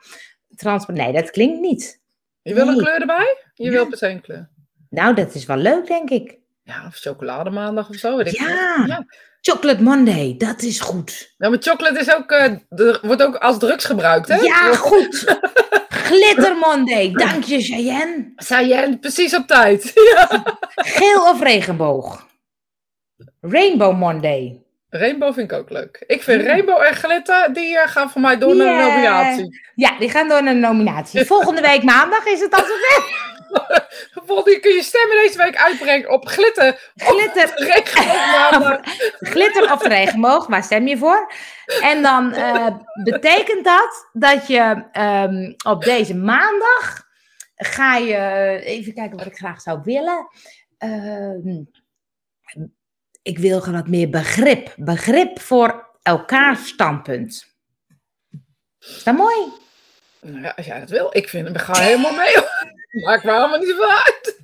Transpar 0.55 0.95
nee, 0.95 1.13
dat 1.13 1.31
klinkt 1.31 1.59
niet. 1.59 2.01
Je 2.41 2.53
wil 2.53 2.65
nee. 2.65 2.75
een 2.75 2.81
kleur 2.81 2.99
erbij? 2.99 3.37
Je 3.53 3.63
ja. 3.63 3.71
wil 3.71 3.87
per 3.87 3.97
se 3.97 4.07
een 4.07 4.21
kleur. 4.21 4.49
Nou, 4.89 5.15
dat 5.15 5.33
is 5.33 5.45
wel 5.45 5.57
leuk, 5.57 5.87
denk 5.87 6.09
ik. 6.09 6.37
Ja, 6.63 6.85
of 6.87 6.95
chocolademaandag 6.95 7.89
of 7.89 7.95
zo. 7.95 8.17
Weet 8.17 8.27
ik 8.27 8.39
ja. 8.39 8.83
ja. 8.85 9.05
Chocolate 9.45 9.83
Monday, 9.83 10.35
dat 10.37 10.61
is 10.61 10.79
goed. 10.79 11.33
Ja, 11.37 11.49
maar 11.49 11.57
chocolate 11.61 11.99
is 11.99 12.13
ook, 12.13 12.31
uh, 12.31 12.43
er 12.69 12.99
wordt 13.01 13.23
ook 13.23 13.35
als 13.35 13.59
drugs 13.59 13.85
gebruikt, 13.85 14.27
hè? 14.27 14.35
Ja, 14.35 14.75
goed. 14.75 15.39
Glitter 16.07 16.55
Monday, 16.55 17.11
dank 17.11 17.43
je, 17.43 17.61
Cheyenne. 17.61 18.31
Cheyenne, 18.35 18.97
precies 18.97 19.35
op 19.35 19.47
tijd. 19.47 19.91
Ja. 20.13 20.43
Geel 20.75 21.29
of 21.29 21.41
regenboog? 21.41 22.27
Rainbow 23.41 23.97
Monday. 23.97 24.61
Rainbow 24.89 25.33
vind 25.33 25.51
ik 25.51 25.57
ook 25.57 25.69
leuk. 25.69 26.03
Ik 26.07 26.21
vind 26.21 26.41
Rainbow 26.41 26.81
en 26.81 26.95
glitter, 26.95 27.53
die 27.53 27.73
uh, 27.73 27.87
gaan 27.87 28.09
voor 28.09 28.21
mij 28.21 28.37
door 28.37 28.55
yeah. 28.55 28.65
naar 28.65 28.85
de 28.85 28.89
nominatie. 28.91 29.61
Ja, 29.75 29.97
die 29.99 30.09
gaan 30.09 30.27
door 30.27 30.43
naar 30.43 30.53
de 30.53 30.59
nominatie. 30.59 31.25
Volgende 31.25 31.61
week 31.61 31.83
maandag 31.83 32.25
is 32.25 32.39
het 32.39 32.53
al 32.53 32.65
zover. 32.65 33.31
Volgende 34.25 34.59
kun 34.59 34.73
je 34.73 34.83
stemmen 34.83 35.17
deze 35.17 35.37
week 35.37 35.55
uitbrengen 35.55 36.11
op 36.11 36.27
glitter. 36.27 36.91
Glitter. 36.95 37.43
Of 37.43 37.57
regenboog. 37.57 38.79
glitter 39.33 39.71
of 39.71 39.83
regenboog, 39.83 40.47
waar 40.47 40.63
stem 40.63 40.87
je 40.87 40.97
voor? 40.97 41.31
En 41.81 42.01
dan 42.01 42.33
uh, 42.33 42.67
betekent 43.03 43.63
dat 43.63 44.09
dat 44.13 44.47
je 44.47 44.85
um, 44.99 45.55
op 45.65 45.83
deze 45.83 46.15
maandag 46.15 47.03
ga 47.55 47.95
je, 47.95 48.59
even 48.63 48.93
kijken 48.93 49.17
wat 49.17 49.27
ik 49.27 49.37
graag 49.37 49.61
zou 49.61 49.79
willen. 49.83 50.27
Uh, 50.79 51.61
ik 53.21 53.37
wil 53.37 53.59
gewoon 53.59 53.79
wat 53.79 53.87
meer 53.87 54.09
begrip. 54.09 54.73
Begrip 54.77 55.41
voor 55.41 55.97
elkaars 56.01 56.67
standpunt. 56.67 57.55
Is 58.79 59.03
dat 59.03 59.15
mooi? 59.15 59.35
Nou 60.21 60.41
ja, 60.41 60.53
als 60.55 60.65
jij 60.65 60.79
dat 60.79 60.89
wil. 60.89 61.09
Ik 61.11 61.29
vind 61.29 61.47
hem, 61.47 61.57
ga 61.57 61.79
helemaal 61.79 62.13
mee. 62.13 62.35
Maakt 63.01 63.23
me 63.23 63.31
allemaal 63.31 63.59
niet 63.59 63.75
zo 63.77 63.81
uit. 63.87 64.39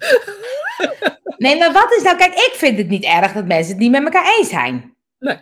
nee, 1.37 1.57
maar 1.57 1.71
wat 1.71 1.93
is 1.93 2.03
nou... 2.03 2.17
Kijk, 2.17 2.33
ik 2.33 2.53
vind 2.55 2.77
het 2.77 2.89
niet 2.89 3.03
erg 3.03 3.33
dat 3.33 3.45
mensen 3.45 3.71
het 3.71 3.81
niet 3.81 3.91
met 3.91 4.03
elkaar 4.03 4.37
eens 4.37 4.49
zijn. 4.49 4.95
Nee. 5.19 5.37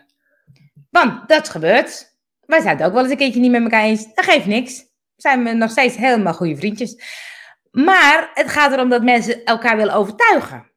Want 0.89 1.29
dat 1.29 1.49
gebeurt. 1.49 2.15
Wij 2.45 2.61
zijn 2.61 2.77
het 2.77 2.85
ook 2.85 2.93
wel 2.93 3.01
eens 3.01 3.11
een 3.11 3.17
keertje 3.17 3.39
niet 3.39 3.51
met 3.51 3.61
elkaar 3.61 3.83
eens. 3.83 4.13
Dat 4.13 4.25
geeft 4.25 4.45
niks. 4.45 4.85
Zijn 5.15 5.43
we 5.43 5.51
nog 5.51 5.71
steeds 5.71 5.95
helemaal 5.95 6.33
goede 6.33 6.55
vriendjes. 6.55 7.03
Maar 7.71 8.31
het 8.33 8.49
gaat 8.49 8.71
erom 8.71 8.89
dat 8.89 9.03
mensen 9.03 9.43
elkaar 9.43 9.77
willen 9.77 9.93
overtuigen. 9.93 10.71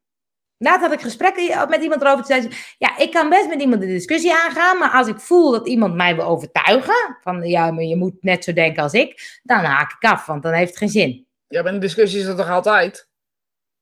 Laat 0.58 0.80
had 0.80 0.92
ik 0.92 1.00
gesprekken 1.00 1.68
met 1.68 1.82
iemand 1.82 2.02
erover. 2.02 2.24
Te 2.24 2.32
zeggen, 2.32 2.52
ja, 2.78 2.96
ik 2.96 3.12
kan 3.12 3.28
best 3.28 3.48
met 3.48 3.60
iemand 3.60 3.80
de 3.80 3.86
discussie 3.86 4.34
aangaan. 4.34 4.78
Maar 4.78 4.90
als 4.90 5.08
ik 5.08 5.20
voel 5.20 5.50
dat 5.50 5.68
iemand 5.68 5.94
mij 5.94 6.16
wil 6.16 6.24
overtuigen. 6.24 7.18
Van 7.22 7.42
ja, 7.42 7.70
maar 7.70 7.84
je 7.84 7.96
moet 7.96 8.22
net 8.22 8.44
zo 8.44 8.52
denken 8.52 8.82
als 8.82 8.92
ik. 8.92 9.40
Dan 9.42 9.64
haak 9.64 9.92
ik 9.92 10.10
af, 10.10 10.26
want 10.26 10.42
dan 10.42 10.52
heeft 10.52 10.68
het 10.68 10.78
geen 10.78 10.88
zin. 10.88 11.28
Ja, 11.50 11.62
maar 11.62 11.72
een 11.72 11.80
discussie 11.80 12.20
is 12.20 12.26
dat 12.26 12.36
toch 12.36 12.50
altijd? 12.50 13.08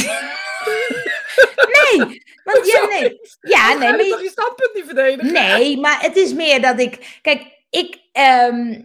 nee, 1.74 2.22
want 2.44 2.66
ja, 2.66 2.86
nee. 2.86 3.20
Ja, 3.40 3.72
nee, 3.72 3.90
maar 3.90 4.04
je 4.04 4.10
toch 4.10 4.22
je 4.22 4.28
standpunt 4.28 4.74
niet 4.74 4.84
verdedigen? 4.84 5.32
Nee, 5.32 5.78
maar 5.78 6.00
het 6.00 6.16
is 6.16 6.34
meer 6.34 6.60
dat 6.60 6.80
ik. 6.80 7.18
Kijk, 7.22 7.42
ik, 7.70 7.98
ehm, 8.12 8.82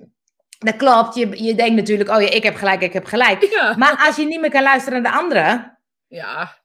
dat 0.59 0.75
klopt. 0.75 1.15
Je, 1.15 1.43
je 1.43 1.55
denkt 1.55 1.75
natuurlijk, 1.75 2.09
oh 2.09 2.21
ja, 2.21 2.29
ik 2.29 2.43
heb 2.43 2.55
gelijk, 2.55 2.81
ik 2.81 2.93
heb 2.93 3.05
gelijk. 3.05 3.43
Ja. 3.43 3.75
Maar 3.77 4.03
als 4.05 4.15
je 4.15 4.25
niet 4.25 4.39
meer 4.41 4.51
kan 4.51 4.63
luisteren 4.63 5.01
naar 5.01 5.11
de 5.11 5.17
anderen, 5.17 5.79
ja, 6.07 6.57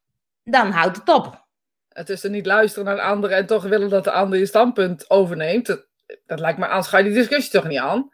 dan 0.44 0.70
houdt 0.70 0.96
het 0.96 1.08
op. 1.08 1.46
het 1.88 2.08
is 2.08 2.24
er 2.24 2.30
niet 2.30 2.46
luisteren 2.46 2.84
naar 2.84 2.96
de 2.96 3.02
ander 3.02 3.30
en 3.30 3.46
toch 3.46 3.62
willen 3.62 3.90
dat 3.90 4.04
de 4.04 4.12
ander 4.12 4.38
je 4.38 4.46
standpunt 4.46 5.10
overneemt. 5.10 5.66
Dat, 5.66 5.86
dat 6.26 6.40
lijkt 6.40 6.58
me, 6.58 6.82
ga 6.82 6.98
je 6.98 7.04
die 7.04 7.12
discussie 7.12 7.52
toch 7.52 7.68
niet 7.68 7.78
aan. 7.78 8.10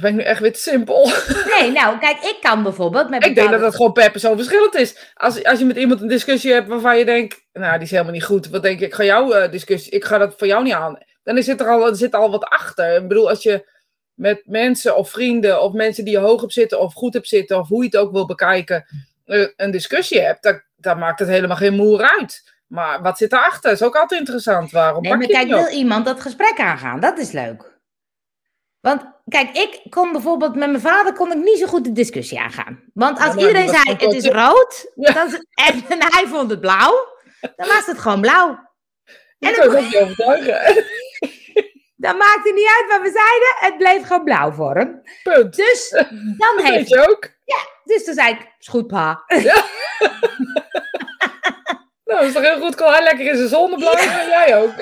Ben 0.00 0.10
ik 0.10 0.16
nu 0.16 0.22
echt 0.22 0.40
weer 0.40 0.52
te 0.52 0.58
simpel? 0.58 1.10
Nee, 1.58 1.70
nou, 1.72 1.98
kijk, 1.98 2.18
ik 2.20 2.38
kan 2.40 2.62
bijvoorbeeld 2.62 3.08
met 3.08 3.26
Ik 3.26 3.34
denk 3.34 3.50
dat 3.50 3.60
dat 3.60 3.76
gewoon 3.76 3.92
per 3.92 4.10
persoon 4.10 4.36
verschillend 4.36 4.74
is. 4.74 5.12
Als, 5.14 5.44
als 5.44 5.58
je 5.58 5.64
met 5.64 5.76
iemand 5.76 6.00
een 6.00 6.08
discussie 6.08 6.52
hebt 6.52 6.68
waarvan 6.68 6.98
je 6.98 7.04
denkt, 7.04 7.46
nou, 7.52 7.72
die 7.72 7.82
is 7.82 7.90
helemaal 7.90 8.12
niet 8.12 8.24
goed. 8.24 8.48
Wat 8.48 8.62
denk 8.62 8.78
je, 8.78 8.86
ik 8.86 8.94
ga 8.94 9.04
jouw 9.04 9.32
eh, 9.32 9.50
discussie, 9.50 9.92
ik 9.92 10.04
ga 10.04 10.18
dat 10.18 10.34
voor 10.36 10.46
jou 10.46 10.64
niet 10.64 10.72
aan. 10.72 10.98
Dan 11.22 11.36
is 11.36 11.46
het 11.46 11.60
er 11.60 11.68
al, 11.68 11.86
er 11.86 11.96
zit 11.96 12.14
al 12.14 12.30
wat 12.30 12.44
achter. 12.44 12.96
Ik 12.96 13.08
bedoel, 13.08 13.28
als 13.28 13.42
je 13.42 13.68
met 14.14 14.42
mensen 14.44 14.96
of 14.96 15.10
vrienden 15.10 15.62
of 15.62 15.72
mensen 15.72 16.04
die 16.04 16.12
je 16.12 16.20
hoog 16.20 16.42
op 16.42 16.52
zitten 16.52 16.80
of 16.80 16.94
goed 16.94 17.14
hebt 17.14 17.28
zitten 17.28 17.58
of 17.58 17.68
hoe 17.68 17.82
je 17.82 17.88
het 17.88 17.96
ook 17.96 18.12
wil 18.12 18.26
bekijken, 18.26 18.86
eh, 19.24 19.46
een 19.56 19.70
discussie 19.70 20.20
hebt, 20.20 20.42
dan, 20.42 20.62
dan 20.76 20.98
maakt 20.98 21.18
het 21.18 21.28
helemaal 21.28 21.56
geen 21.56 21.74
moer 21.74 22.02
uit. 22.18 22.56
Maar 22.66 23.02
wat 23.02 23.18
zit 23.18 23.32
erachter? 23.32 23.72
is 23.72 23.82
ook 23.82 23.96
altijd 23.96 24.20
interessant. 24.20 24.70
Waarom 24.70 25.02
Nee, 25.02 25.10
pak 25.10 25.20
maar 25.20 25.28
kijk, 25.28 25.48
wil 25.48 25.58
op? 25.58 25.68
iemand 25.68 26.04
dat 26.04 26.20
gesprek 26.20 26.58
aangaan? 26.58 27.00
Dat 27.00 27.18
is 27.18 27.32
leuk. 27.32 27.77
Want 28.80 29.02
kijk, 29.28 29.56
ik 29.56 29.80
kon 29.90 30.12
bijvoorbeeld 30.12 30.54
met 30.54 30.68
mijn 30.70 30.80
vader 30.80 31.12
kon 31.12 31.32
ik 31.32 31.38
niet 31.38 31.58
zo 31.58 31.66
goed 31.66 31.84
de 31.84 31.92
discussie 31.92 32.40
aangaan. 32.40 32.82
Want 32.94 33.18
als 33.18 33.34
Ja, 33.34 33.40
iedereen 33.40 33.68
zei 33.68 33.96
het 33.96 34.14
is 34.14 34.26
rood 34.28 34.90
Ja. 34.94 35.12
dan, 35.12 35.26
is- 35.26 35.44
en, 35.54 35.84
en 35.88 35.98
hij 36.14 36.26
vond 36.26 36.50
het 36.50 36.60
blauw, 36.60 37.06
dan 37.56 37.68
was 37.68 37.86
het 37.86 37.98
gewoon 37.98 38.20
blauw. 38.20 38.58
Je 39.38 39.46
en 39.48 39.54
kan 39.54 39.66
dan- 39.66 39.74
het 39.74 39.84
ook 39.84 39.90
niet 39.90 39.96
overtuigen. 40.02 40.84
Dan 42.00 42.16
maakt 42.16 42.44
het 42.44 42.54
niet 42.54 42.68
uit 42.80 42.84
wat 42.90 43.00
we 43.00 43.18
zeiden, 43.18 43.48
het 43.58 43.78
bleef 43.78 44.06
gewoon 44.06 44.24
blauw 44.24 44.52
voor 44.52 44.74
hem. 44.74 45.02
Punt. 45.22 45.56
Dus 45.56 45.90
dan 45.90 46.36
Dat 46.56 46.62
heeft 46.62 46.74
weet 46.74 46.88
je 46.88 47.08
ook. 47.10 47.30
Dus 47.84 48.04
toen 48.04 48.14
zei 48.14 48.30
ik, 48.32 48.52
is 48.58 48.68
goed 48.68 48.86
pa. 48.86 49.24
Nou, 49.28 49.44
dat 52.04 52.22
is 52.22 52.32
toch 52.32 52.42
heel 52.42 52.60
goed. 52.60 52.74
Kan 52.74 52.92
hij 52.92 53.02
lekker 53.02 53.26
in 53.26 53.36
zijn 53.36 53.48
zon 53.48 53.74
blijven 53.74 54.20
en 54.20 54.26
jij 54.28 54.56
ook. 54.62 54.74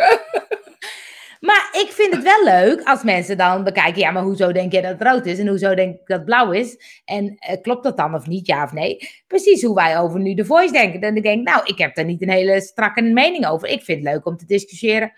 Maar 1.47 1.69
ik 1.73 1.89
vind 1.91 2.15
het 2.15 2.23
wel 2.23 2.45
leuk 2.45 2.83
als 2.85 3.03
mensen 3.03 3.37
dan 3.37 3.65
bekijken, 3.65 4.01
ja, 4.01 4.11
maar 4.11 4.23
hoezo 4.23 4.53
denk 4.53 4.73
je 4.73 4.83
dat 4.83 4.91
het 4.91 5.03
rood 5.03 5.27
is 5.27 5.39
en 5.39 5.49
hoezo 5.49 5.75
denk 5.75 5.95
ik 5.95 6.07
dat 6.07 6.17
het 6.17 6.27
blauw 6.27 6.51
is? 6.53 7.01
En 7.05 7.35
eh, 7.39 7.61
klopt 7.63 7.85
dat 7.85 7.97
dan 7.97 8.15
of 8.15 8.27
niet, 8.27 8.47
ja 8.47 8.65
of 8.65 8.73
nee? 8.73 9.09
Precies 9.27 9.63
hoe 9.63 9.75
wij 9.75 9.99
over 9.99 10.21
nu 10.21 10.35
de 10.35 10.45
voice 10.45 10.73
denken. 10.73 11.01
Dan 11.01 11.15
denk 11.15 11.39
ik, 11.39 11.45
nou, 11.45 11.61
ik 11.65 11.79
heb 11.79 11.95
daar 11.95 12.05
niet 12.05 12.23
een 12.23 12.31
hele 12.31 12.61
strakke 12.61 13.03
mening 13.03 13.47
over. 13.47 13.69
Ik 13.69 13.83
vind 13.83 14.05
het 14.05 14.13
leuk 14.13 14.27
om 14.27 14.37
te 14.37 14.47
discussiëren 14.47 15.13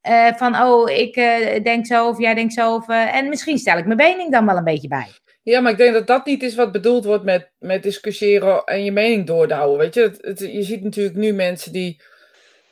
eh, 0.00 0.34
van, 0.34 0.56
oh, 0.56 0.90
ik 0.90 1.16
eh, 1.16 1.62
denk 1.62 1.86
zo 1.86 2.08
of 2.08 2.18
jij 2.18 2.34
denkt 2.34 2.52
zo. 2.52 2.74
Of, 2.74 2.88
en 2.88 3.28
misschien 3.28 3.58
stel 3.58 3.78
ik 3.78 3.86
mijn 3.86 3.96
mening 3.96 4.32
dan 4.32 4.46
wel 4.46 4.56
een 4.56 4.64
beetje 4.64 4.88
bij. 4.88 5.08
Ja, 5.42 5.60
maar 5.60 5.72
ik 5.72 5.78
denk 5.78 5.92
dat 5.94 6.06
dat 6.06 6.26
niet 6.26 6.42
is 6.42 6.54
wat 6.54 6.72
bedoeld 6.72 7.04
wordt 7.04 7.24
met, 7.24 7.50
met 7.58 7.82
discussiëren 7.82 8.64
en 8.64 8.84
je 8.84 8.92
mening 8.92 9.26
doordouwen. 9.26 9.78
Weet 9.78 9.94
je, 9.94 10.12
je 10.52 10.62
ziet 10.62 10.82
natuurlijk 10.82 11.16
nu 11.16 11.32
mensen 11.32 11.72
die 11.72 12.02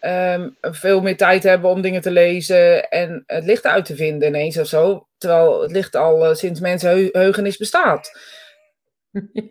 ehm, 0.03 0.49
veel 0.61 1.01
meer 1.01 1.17
tijd 1.17 1.43
hebben 1.43 1.71
om 1.71 1.81
dingen 1.81 2.01
te 2.01 2.11
lezen 2.11 2.89
en 2.89 3.23
het 3.27 3.45
licht 3.45 3.67
uit 3.67 3.85
te 3.85 3.97
vinden 3.97 4.29
ineens 4.29 4.59
of 4.59 4.67
zo. 4.67 5.07
Terwijl 5.19 5.63
het 5.63 5.71
licht 5.71 5.97
al 5.97 6.27
eh, 6.27 6.35
sinds 6.35 6.61
mensenheugenis 6.61 7.57
bestaat. 7.57 8.19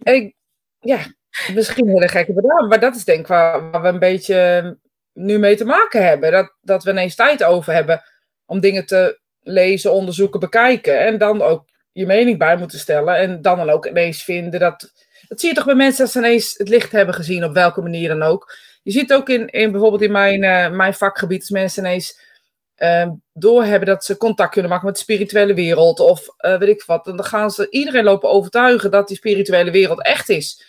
En 0.04 0.14
ik, 0.16 0.36
ja, 0.80 1.00
misschien 1.54 1.88
hele 1.88 2.08
gekke 2.08 2.34
bedrijven, 2.34 2.68
maar 2.68 2.80
dat 2.80 2.96
is 2.96 3.06
denk 3.06 3.20
ik 3.20 3.28
waar, 3.28 3.72
waar 3.72 3.82
we 3.82 3.88
een 3.88 4.00
beetje 4.00 4.78
nu 5.14 5.38
mee 5.40 5.56
te 5.56 5.66
maken 5.66 6.06
hebben. 6.06 6.32
Dat, 6.32 6.56
dat 6.62 6.84
we 6.84 6.92
ineens 6.92 7.16
tijd 7.16 7.44
over 7.44 7.74
hebben 7.74 8.04
om 8.46 8.60
dingen 8.60 8.86
te 8.86 9.20
lezen, 9.40 9.92
onderzoeken, 9.92 10.40
bekijken. 10.40 11.00
En 11.00 11.18
dan 11.18 11.42
ook 11.42 11.70
je 11.92 12.06
mening 12.06 12.38
bij 12.38 12.58
moeten 12.58 12.80
stellen. 12.80 13.16
En 13.16 13.42
dan 13.42 13.58
dan 13.58 13.70
ook 13.70 13.86
ineens 13.86 14.24
vinden 14.24 14.60
dat. 14.60 14.92
Dat 15.28 15.40
zie 15.40 15.50
je 15.50 15.56
toch 15.56 15.66
bij 15.66 15.76
mensen 15.76 16.04
als 16.04 16.12
ze 16.12 16.20
ineens 16.20 16.58
het 16.58 16.70
licht 16.70 16.92
hebben 16.92 17.16
gezien, 17.16 17.44
op 17.44 17.54
welke 17.54 17.82
manier 17.82 18.08
dan 18.08 18.22
ook. 18.22 18.56
Je 18.82 18.92
ziet 18.92 19.14
ook 19.14 19.30
in, 19.30 19.48
in 19.48 19.72
bijvoorbeeld 19.72 20.02
in 20.02 20.12
mijn, 20.12 20.44
eh, 20.44 20.72
mijn 20.72 20.94
vakgebied, 20.94 21.40
als 21.40 21.50
mensen 21.50 21.84
ineens 21.84 22.20
eh, 22.76 23.10
doorhebben 23.34 23.88
dat 23.88 24.06
ze 24.06 24.18
contact 24.18 24.52
kunnen 24.52 24.72
maken 24.72 24.86
met 24.86 24.96
de 24.96 25.02
spirituele 25.02 25.54
wereld. 25.54 26.00
Of 26.00 26.28
eh, 26.38 26.58
weet 26.58 26.70
ik 26.70 26.84
wat. 26.84 27.06
Dan 27.06 27.24
gaan 27.24 27.52
ze 27.52 27.70
iedereen 27.70 28.04
lopen 28.04 28.30
overtuigen 28.30 28.92
dat 28.92 29.08
die 29.08 29.18
spirituele 29.18 29.72
wereld 29.72 30.04
echt 30.04 30.30
is. 30.30 30.66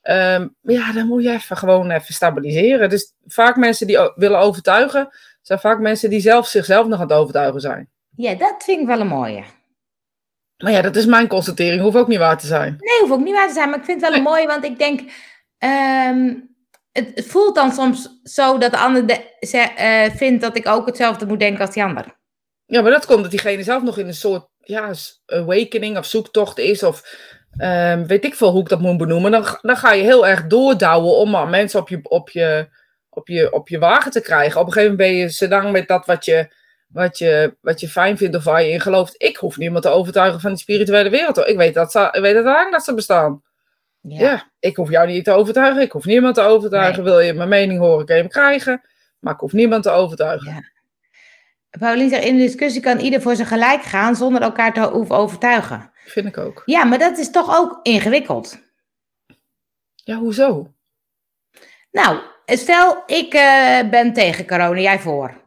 Ehm, 0.00 0.48
ja, 0.60 0.92
dan 0.92 1.06
moet 1.06 1.22
je 1.22 1.30
even 1.30 1.56
gewoon 1.56 1.90
even 1.90 2.14
stabiliseren. 2.14 2.88
Dus 2.88 3.14
vaak 3.26 3.56
mensen 3.56 3.86
die 3.86 3.98
willen 4.14 4.38
overtuigen, 4.38 5.08
zijn 5.42 5.58
vaak 5.58 5.78
mensen 5.78 6.10
die 6.10 6.20
zelf 6.20 6.46
zichzelf 6.46 6.86
nog 6.86 7.00
aan 7.00 7.08
het 7.08 7.16
overtuigen 7.16 7.60
zijn. 7.60 7.88
Ja, 8.16 8.34
dat 8.34 8.64
vind 8.64 8.80
ik 8.80 8.86
wel 8.86 9.00
een 9.00 9.06
mooie. 9.06 9.44
Maar 10.56 10.72
ja, 10.72 10.82
dat 10.82 10.96
is 10.96 11.06
mijn 11.06 11.28
constatering. 11.28 11.82
Hoeft 11.82 11.96
ook 11.96 12.08
niet 12.08 12.18
waar 12.18 12.38
te 12.38 12.46
zijn. 12.46 12.76
Nee, 12.78 13.00
hoeft 13.00 13.12
ook 13.12 13.24
niet 13.24 13.34
waar 13.34 13.48
te 13.48 13.54
zijn, 13.54 13.70
maar 13.70 13.78
ik 13.78 13.84
vind 13.84 14.00
het 14.00 14.10
wel 14.10 14.18
een 14.18 14.24
mooie, 14.24 14.46
want 14.46 14.64
ik 14.64 14.78
denk, 14.78 15.00
ehm, 15.58 16.34
het, 16.92 17.26
voelt 17.26 17.54
dan 17.54 17.72
soms 17.72 18.20
zo 18.22 18.58
dat 18.58 18.70
de 18.70 18.78
ander 18.78 19.04
eh, 19.40 20.10
vindt 20.10 20.42
dat 20.42 20.56
ik 20.56 20.68
ook 20.68 20.86
hetzelfde 20.86 21.26
moet 21.26 21.38
denken 21.38 21.60
als 21.60 21.74
die 21.74 21.82
ander. 21.82 22.18
Ja, 22.66 22.82
maar 22.82 22.90
dat 22.90 23.06
komt 23.06 23.22
dat 23.22 23.30
diegene 23.30 23.62
zelf 23.62 23.82
nog 23.82 23.98
in 23.98 24.06
een 24.06 24.14
soort 24.14 24.48
ja, 24.58 24.92
awakening 25.26 25.98
of 25.98 26.06
zoektocht 26.06 26.58
is. 26.58 26.82
Of 26.82 27.16
ehm, 27.56 28.06
weet 28.06 28.24
ik 28.24 28.34
veel 28.34 28.50
hoe 28.50 28.60
ik 28.60 28.68
dat 28.68 28.80
moet 28.80 28.96
benoemen. 28.96 29.30
Dan, 29.30 29.44
dan 29.60 29.76
ga 29.76 29.92
je 29.92 30.02
heel 30.02 30.26
erg 30.26 30.46
doordouwen 30.46 31.16
om 31.16 31.30
maar 31.30 31.48
mensen 31.48 31.80
op 31.80 31.88
je, 31.88 32.00
op, 32.02 32.30
je, 32.30 32.68
op, 33.08 33.28
je, 33.28 33.52
op 33.52 33.68
je 33.68 33.78
wagen 33.78 34.10
te 34.10 34.20
krijgen. 34.20 34.60
Op 34.60 34.66
een 34.66 34.72
gegeven 34.72 34.96
moment 34.96 35.10
ben 35.10 35.20
je 35.20 35.28
zodanig 35.28 35.72
met 35.72 35.88
dat 35.88 36.06
wat 36.06 36.24
je, 36.24 36.54
wat, 36.88 37.18
je, 37.18 37.56
wat 37.60 37.80
je 37.80 37.88
fijn 37.88 38.16
vindt 38.16 38.36
of 38.36 38.44
waar 38.44 38.62
je 38.62 38.70
in 38.70 38.80
gelooft. 38.80 39.14
Ik 39.16 39.36
hoef 39.36 39.56
niemand 39.56 39.82
te 39.82 39.90
overtuigen 39.90 40.40
van 40.40 40.50
die 40.50 40.60
spirituele 40.60 41.10
wereld. 41.10 41.36
hoor. 41.36 41.46
Ik 41.46 41.56
weet 41.56 41.74
dat 41.74 41.90
ze, 41.90 42.08
ik 42.12 42.20
weet 42.20 42.44
lang 42.44 42.72
dat 42.72 42.84
ze 42.84 42.94
bestaan. 42.94 43.42
Ja. 44.02 44.50
ik 44.58 44.76
hoef 44.76 44.90
jou 44.90 45.06
niet 45.06 45.24
te 45.24 45.32
overtuigen. 45.32 45.82
Ik 45.82 45.92
hoef 45.92 46.04
niemand 46.04 46.34
te 46.34 46.40
overtuigen. 46.40 47.04
Wil 47.04 47.20
je 47.20 47.32
mijn 47.32 47.48
mening 47.48 47.80
horen, 47.80 48.06
kan 48.06 48.16
je 48.16 48.22
hem 48.22 48.30
krijgen. 48.30 48.82
Maar 49.18 49.34
ik 49.34 49.40
hoef 49.40 49.52
niemand 49.52 49.82
te 49.82 49.90
overtuigen. 49.90 50.52
Ja. 50.52 50.62
Paulien 51.78 52.08
zegt, 52.08 52.24
in 52.24 52.36
de 52.36 52.42
discussie 52.42 52.82
kan 52.82 52.98
ieder 52.98 53.20
voor 53.20 53.36
zijn 53.36 53.48
gelijk 53.48 53.82
gaan 53.82 54.16
zonder 54.16 54.42
elkaar 54.42 54.72
te 54.72 54.80
hoeven 54.80 55.16
overtuigen. 55.16 55.90
Vind 56.04 56.26
ik 56.26 56.38
ook. 56.38 56.62
Ja, 56.64 56.84
maar 56.84 56.98
dat 56.98 57.18
is 57.18 57.30
toch 57.30 57.56
ook 57.58 57.80
ingewikkeld. 57.82 58.58
Ja, 59.94 60.16
hoezo? 60.16 60.74
Nou, 61.90 62.18
stel 62.46 63.02
ik 63.06 63.34
eh, 63.34 63.88
ben 63.90 64.12
tegen 64.12 64.46
corona, 64.46 64.80
jij 64.80 64.98
voor. 64.98 65.39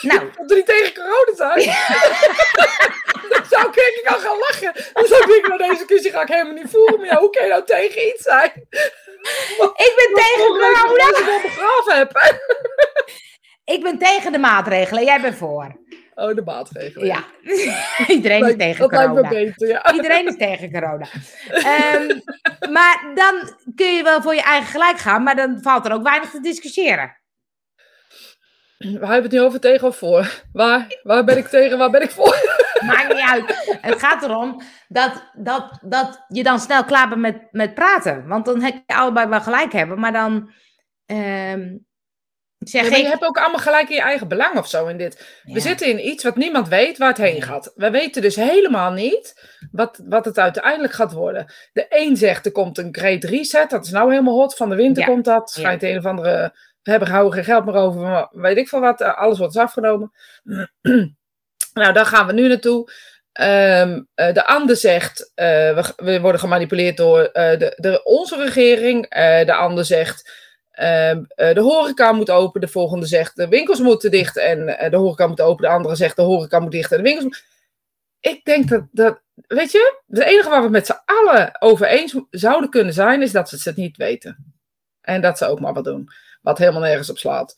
Nou, 0.00 0.30
Dat 0.36 0.50
er 0.50 0.56
niet 0.56 0.66
tegen 0.66 0.94
corona 0.94 1.34
zijn. 1.36 1.56
dan 3.32 3.44
zou 3.50 3.68
ik 3.68 4.02
ik 4.02 4.06
al 4.06 4.18
gaan 4.18 4.38
lachen. 4.38 4.72
Dan 4.92 5.06
zou 5.06 5.36
ik 5.36 5.46
nou 5.46 5.58
deze 5.58 5.72
discussie 5.72 6.10
ga 6.10 6.22
ik 6.22 6.28
helemaal 6.28 6.52
niet 6.52 6.70
voeren. 6.70 6.98
Maar 6.98 7.08
ja, 7.08 7.18
hoe 7.18 7.30
kan 7.30 7.44
je 7.44 7.50
nou 7.50 7.64
tegen 7.64 8.08
iets 8.08 8.22
zijn? 8.22 8.52
ik 9.86 9.92
ben 9.96 10.24
tegen 10.24 10.46
corona. 10.46 11.08
ik 11.18 11.24
wel 11.24 11.40
begraven 11.40 11.96
heb. 11.96 12.40
Ik 13.64 13.82
ben 13.82 13.98
tegen 13.98 14.32
de 14.32 14.38
maatregelen, 14.38 15.04
jij 15.04 15.20
bent 15.20 15.36
voor. 15.36 15.76
Oh, 16.14 16.34
de 16.34 16.42
maatregelen. 16.44 17.06
Ja, 17.06 17.24
iedereen 18.16 18.44
is 18.44 18.56
tegen 18.56 18.80
dat 18.80 18.90
lijkt 18.90 19.12
me 19.12 19.20
corona. 19.20 19.28
beter, 19.28 19.68
ja. 19.68 19.92
Iedereen 19.92 20.26
is 20.26 20.36
tegen 20.36 20.72
corona. 20.72 21.06
Maar 22.70 23.12
dan 23.14 23.56
kun 23.74 23.94
je 23.94 24.02
wel 24.02 24.22
voor 24.22 24.34
je 24.34 24.42
eigen 24.42 24.70
gelijk 24.70 24.98
gaan, 24.98 25.22
maar 25.22 25.36
dan 25.36 25.58
valt 25.62 25.86
er 25.86 25.92
ook 25.92 26.02
weinig 26.02 26.30
te 26.30 26.40
discussiëren. 26.40 27.16
We 28.78 28.86
hebben 28.86 29.22
het 29.22 29.32
nu 29.32 29.40
over 29.40 29.60
tegen 29.60 29.88
of 29.88 29.96
voor. 29.96 30.42
Waar, 30.52 31.00
waar 31.02 31.24
ben 31.24 31.36
ik 31.36 31.46
tegen, 31.46 31.78
waar 31.78 31.90
ben 31.90 32.02
ik 32.02 32.10
voor? 32.10 32.36
Maakt 32.86 33.08
niet 33.08 33.28
uit. 33.30 33.78
Het 33.80 33.98
gaat 33.98 34.22
erom 34.22 34.60
dat, 34.88 35.30
dat, 35.34 35.78
dat 35.82 36.24
je 36.28 36.42
dan 36.42 36.60
snel 36.60 36.84
klaar 36.84 37.08
bent 37.08 37.20
met, 37.20 37.48
met 37.50 37.74
praten. 37.74 38.26
Want 38.26 38.44
dan 38.44 38.62
heb 38.62 38.74
je 38.86 38.94
allebei 38.94 39.28
wel 39.28 39.40
gelijk 39.40 39.72
hebben, 39.72 40.00
maar 40.00 40.12
dan 40.12 40.50
ehm, 41.06 41.76
zeg 42.58 42.82
Ja, 42.82 42.90
maar 42.90 42.98
je 42.98 43.06
hebt 43.06 43.24
ook 43.24 43.38
allemaal 43.38 43.60
gelijk 43.60 43.88
in 43.88 43.94
je 43.94 44.02
eigen 44.02 44.28
belang 44.28 44.56
of 44.58 44.68
zo 44.68 44.86
in 44.86 44.98
dit. 44.98 45.40
We 45.42 45.60
zitten 45.60 45.86
in 45.88 46.06
iets 46.08 46.24
wat 46.24 46.36
niemand 46.36 46.68
weet 46.68 46.98
waar 46.98 47.08
het 47.08 47.18
heen 47.18 47.42
gaat. 47.42 47.72
We 47.74 47.90
weten 47.90 48.22
dus 48.22 48.36
helemaal 48.36 48.92
niet 48.92 49.48
wat, 49.70 50.02
wat 50.08 50.24
het 50.24 50.38
uiteindelijk 50.38 50.92
gaat 50.92 51.12
worden. 51.12 51.52
De 51.72 51.86
een 51.88 52.16
zegt 52.16 52.46
er 52.46 52.52
komt 52.52 52.78
een 52.78 52.94
great 52.94 53.24
reset. 53.24 53.70
Dat 53.70 53.84
is 53.84 53.90
nou 53.90 54.10
helemaal 54.10 54.34
hot. 54.34 54.56
Van 54.56 54.68
de 54.68 54.76
winter 54.76 55.02
Ja. 55.02 55.08
komt 55.08 55.24
dat. 55.24 55.50
Schijnt 55.50 55.82
een 55.82 55.98
of 55.98 56.04
andere... 56.04 56.54
Hebben 56.86 57.08
houden 57.08 57.32
geen 57.32 57.44
geld 57.44 57.64
meer 57.64 57.74
over. 57.74 58.28
Weet 58.30 58.56
ik 58.56 58.68
veel 58.68 58.80
wat. 58.80 59.00
eh, 59.00 59.18
Alles 59.18 59.38
wordt 59.38 59.54
is 59.54 59.60
afgenomen. 59.60 60.12
nou, 61.74 61.92
daar 61.92 62.06
gaan 62.06 62.26
we 62.26 62.32
nu 62.32 62.48
naartoe. 62.48 62.90
Eh, 63.32 63.92
de 64.14 64.46
ander 64.46 64.76
zegt, 64.76 65.32
eh, 65.34 65.84
we, 65.96 66.20
worden 66.20 66.40
gemanipuleerd 66.40 66.96
door 66.96 67.30
de, 67.32 67.72
de, 67.76 68.00
onze 68.04 68.36
regering. 68.44 69.08
De 69.44 69.54
ander 69.54 69.84
zegt, 69.84 70.30
ehm, 70.70 71.22
eh, 71.28 71.54
de 71.54 71.60
horeca 71.60 72.12
moet 72.12 72.30
open. 72.30 72.60
De 72.60 72.68
volgende 72.68 73.06
zegt, 73.06 73.36
de 73.36 73.48
winkels 73.48 73.80
moeten 73.80 74.10
dicht 74.10 74.36
en 74.36 74.66
de 74.90 74.96
horeca 74.96 75.26
moet 75.26 75.40
open. 75.40 75.64
De 75.64 75.74
andere 75.74 75.94
zegt, 75.94 76.16
de 76.16 76.22
horeca 76.22 76.58
moet 76.58 76.72
dicht 76.72 76.92
en 76.92 76.96
de 76.96 77.02
winkels. 77.02 77.44
Ik 78.20 78.44
denk 78.44 78.68
dat, 78.68 78.86
dat, 78.92 79.20
weet 79.46 79.72
je, 79.72 80.00
het 80.08 80.22
enige 80.22 80.48
waar 80.48 80.62
we 80.62 80.68
met 80.68 80.86
z'n 80.86 81.00
allen 81.04 81.62
over 81.62 81.86
eens 81.86 82.14
zouden 82.30 82.70
kunnen 82.70 82.92
zijn, 82.92 83.22
is 83.22 83.32
dat 83.32 83.48
ze 83.48 83.68
het 83.68 83.76
niet 83.76 83.96
weten. 83.96 84.54
En 85.00 85.20
dat 85.20 85.38
ze 85.38 85.46
ook 85.46 85.60
maar 85.60 85.72
wat 85.72 85.84
doen. 85.84 86.08
Wat 86.46 86.58
helemaal 86.58 86.80
nergens 86.80 87.10
op 87.10 87.18
slaat. 87.18 87.54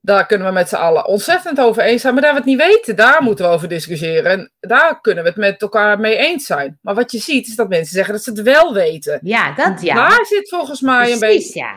Daar 0.00 0.26
kunnen 0.26 0.46
we 0.46 0.52
met 0.52 0.68
z'n 0.68 0.74
allen 0.74 1.06
ontzettend 1.06 1.60
over 1.60 1.82
eens 1.82 2.00
zijn. 2.00 2.14
Maar 2.14 2.22
daar 2.22 2.32
we 2.32 2.38
het 2.38 2.46
niet 2.46 2.58
weten, 2.58 2.96
daar 2.96 3.22
moeten 3.22 3.44
we 3.44 3.50
over 3.50 3.68
discussiëren. 3.68 4.30
En 4.30 4.52
daar 4.60 5.00
kunnen 5.00 5.22
we 5.22 5.28
het 5.28 5.38
met 5.38 5.62
elkaar 5.62 6.00
mee 6.00 6.16
eens 6.16 6.46
zijn. 6.46 6.78
Maar 6.82 6.94
wat 6.94 7.12
je 7.12 7.18
ziet, 7.18 7.46
is 7.46 7.56
dat 7.56 7.68
mensen 7.68 7.94
zeggen 7.94 8.14
dat 8.14 8.22
ze 8.22 8.30
het 8.30 8.42
wel 8.42 8.74
weten. 8.74 9.18
Ja, 9.22 9.54
dat 9.54 9.82
ja. 9.82 9.94
Daar 9.94 10.26
zit 10.26 10.48
volgens 10.48 10.80
mij 10.80 10.96
Precies, 10.96 11.14
een 11.14 11.28
beetje 11.28 11.58
ja. 11.58 11.74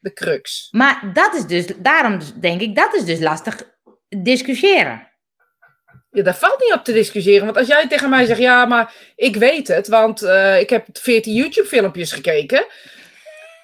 de 0.00 0.12
crux. 0.12 0.68
Maar 0.70 1.10
dat 1.12 1.34
is 1.34 1.46
dus, 1.46 1.66
daarom 1.76 2.18
denk 2.40 2.60
ik, 2.60 2.76
dat 2.76 2.94
is 2.94 3.04
dus 3.04 3.18
lastig 3.18 3.62
discussiëren. 4.08 5.08
Ja, 6.10 6.22
daar 6.22 6.36
valt 6.36 6.60
niet 6.60 6.72
op 6.72 6.84
te 6.84 6.92
discussiëren. 6.92 7.44
Want 7.44 7.56
als 7.56 7.66
jij 7.66 7.88
tegen 7.88 8.10
mij 8.10 8.24
zegt, 8.24 8.40
ja, 8.40 8.64
maar 8.64 8.94
ik 9.16 9.36
weet 9.36 9.68
het, 9.68 9.88
want 9.88 10.22
eh, 10.22 10.60
ik 10.60 10.70
heb 10.70 10.86
14 10.92 11.34
YouTube-filmpjes 11.34 12.12
gekeken. 12.12 12.66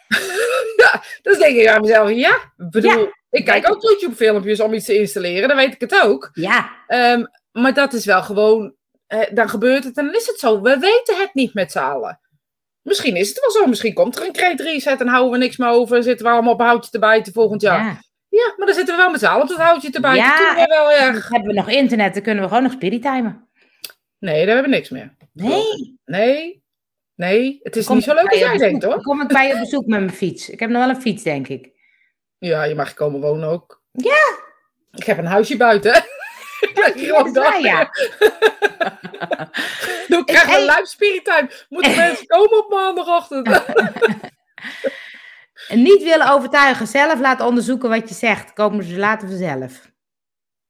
ja, 0.83 1.03
dan 1.23 1.39
denk 1.39 1.57
ik 1.57 1.67
aan 1.67 1.81
mezelf, 1.81 2.11
ja, 2.11 2.35
ik 2.57 2.71
bedoel, 2.71 3.11
ik 3.31 3.45
kijk 3.45 3.71
ook 3.71 3.83
YouTube-filmpjes 3.83 4.61
om 4.61 4.75
iets 4.75 4.85
te 4.85 4.99
installeren, 4.99 5.49
dan 5.49 5.57
weet 5.57 5.75
ik 5.75 5.81
het 5.81 6.03
ook. 6.03 6.31
Ja, 6.33 6.71
Ehm, 6.87 7.25
maar 7.53 7.75
dat 7.75 7.93
is 7.93 8.05
wel 8.05 8.23
gewoon, 8.23 8.75
dan 9.33 9.49
gebeurt 9.49 9.85
het 9.85 9.97
en 9.97 10.05
dan 10.05 10.15
is 10.15 10.27
het 10.27 10.39
zo. 10.39 10.61
We 10.63 10.79
weten 10.79 11.17
het 11.17 11.35
niet 11.35 11.55
met 11.55 11.73
z'n 11.73 11.79
allen. 11.79 12.21
Misschien 12.83 13.17
is 13.17 13.29
het 13.29 13.41
wel 13.41 13.51
zo, 13.51 13.67
misschien 13.67 13.95
komt 13.95 14.17
er 14.17 14.27
een 14.27 14.33
Create 14.33 14.63
Reset 14.63 15.01
en 15.01 15.09
houden 15.09 15.33
we 15.33 15.39
niks 15.39 15.57
meer 15.57 15.69
over. 15.69 16.03
Zitten 16.03 16.27
we 16.27 16.33
allemaal 16.33 16.53
op 16.53 16.61
een 16.61 16.67
houtje 16.67 16.91
te 16.91 16.99
bijten 16.99 17.33
volgend 17.33 17.61
jaar. 17.61 17.85
Ja, 17.85 18.01
ja. 18.29 18.55
maar 18.57 18.67
dan 18.67 18.75
zitten 18.75 18.97
we 18.97 19.01
wel 19.03 19.11
met 19.11 19.21
z'n 19.21 19.27
allen 19.27 19.43
op 19.43 19.49
dat 19.49 19.59
houtje 19.59 19.91
te 19.91 20.01
bijten. 20.01 20.25
Ja, 20.25 20.55
we 20.55 20.67
wel 20.69 20.93
erg. 20.93 21.29
Hebben 21.29 21.49
we 21.49 21.55
nog 21.55 21.69
internet, 21.69 22.15
dan 22.15 22.23
kunnen 22.23 22.43
we 22.43 22.49
gewoon 22.49 22.63
nog 22.63 22.73
spiritimen. 22.73 23.49
Nee, 24.19 24.47
daar 24.47 24.55
hebben 24.55 24.71
we 24.71 24.77
niks 24.77 24.91
meer. 24.91 25.17
Nee. 25.33 25.99
Nee, 26.05 26.63
nee, 27.17 27.61
het 27.63 27.77
is 27.77 27.89
niet 27.89 28.05
zo 28.05 28.15
leuk 28.15 28.29
als 28.29 28.39
je 28.39 28.45
jij 28.45 28.57
denkt 28.57 28.85
hoor. 28.85 29.03
Kom 29.03 29.21
ik 29.21 29.29
bij 29.29 29.47
je 29.47 29.55
op 29.55 29.61
bezoek 29.61 29.87
met 29.87 30.01
mijn 30.01 30.13
fiets. 30.13 30.49
Ik 30.51 30.61
heb 30.61 30.71
nog 30.71 30.85
wel 30.87 30.95
een 30.95 31.01
fiets, 31.01 31.23
denk 31.23 31.49
ik. 31.49 31.71
Ja, 32.39 32.65
je 32.65 32.75
mag 32.75 32.95
komen 32.95 33.21
wonen 33.21 33.49
ook. 33.49 33.83
Ja. 33.93 34.39
Ik 34.93 35.05
heb 35.05 35.19
een 35.19 35.27
huisje 35.27 35.57
buiten. 35.57 35.93
Hier 36.95 37.13
Dat 37.13 37.31
waar, 37.33 37.61
ja. 37.61 37.79
Dan 40.09 40.25
krijgen 40.25 40.51
we 40.51 40.57
Hey. 40.57 40.67
live 40.67 40.87
spirit 40.87 41.25
time. 41.25 41.51
Moeten 41.69 41.97
mensen 42.07 42.27
komen 42.27 42.59
op 42.59 42.71
maandagochtend? 42.71 43.49
En 45.69 45.83
niet 45.83 46.03
willen 46.03 46.31
overtuigen, 46.33 46.87
zelf 46.87 47.21
laten 47.21 47.47
onderzoeken 47.47 47.89
wat 47.89 48.09
je 48.09 48.15
zegt. 48.15 48.53
Komen 48.53 48.85
ze 48.85 48.97
later 48.97 49.29
vanzelf. 49.29 49.95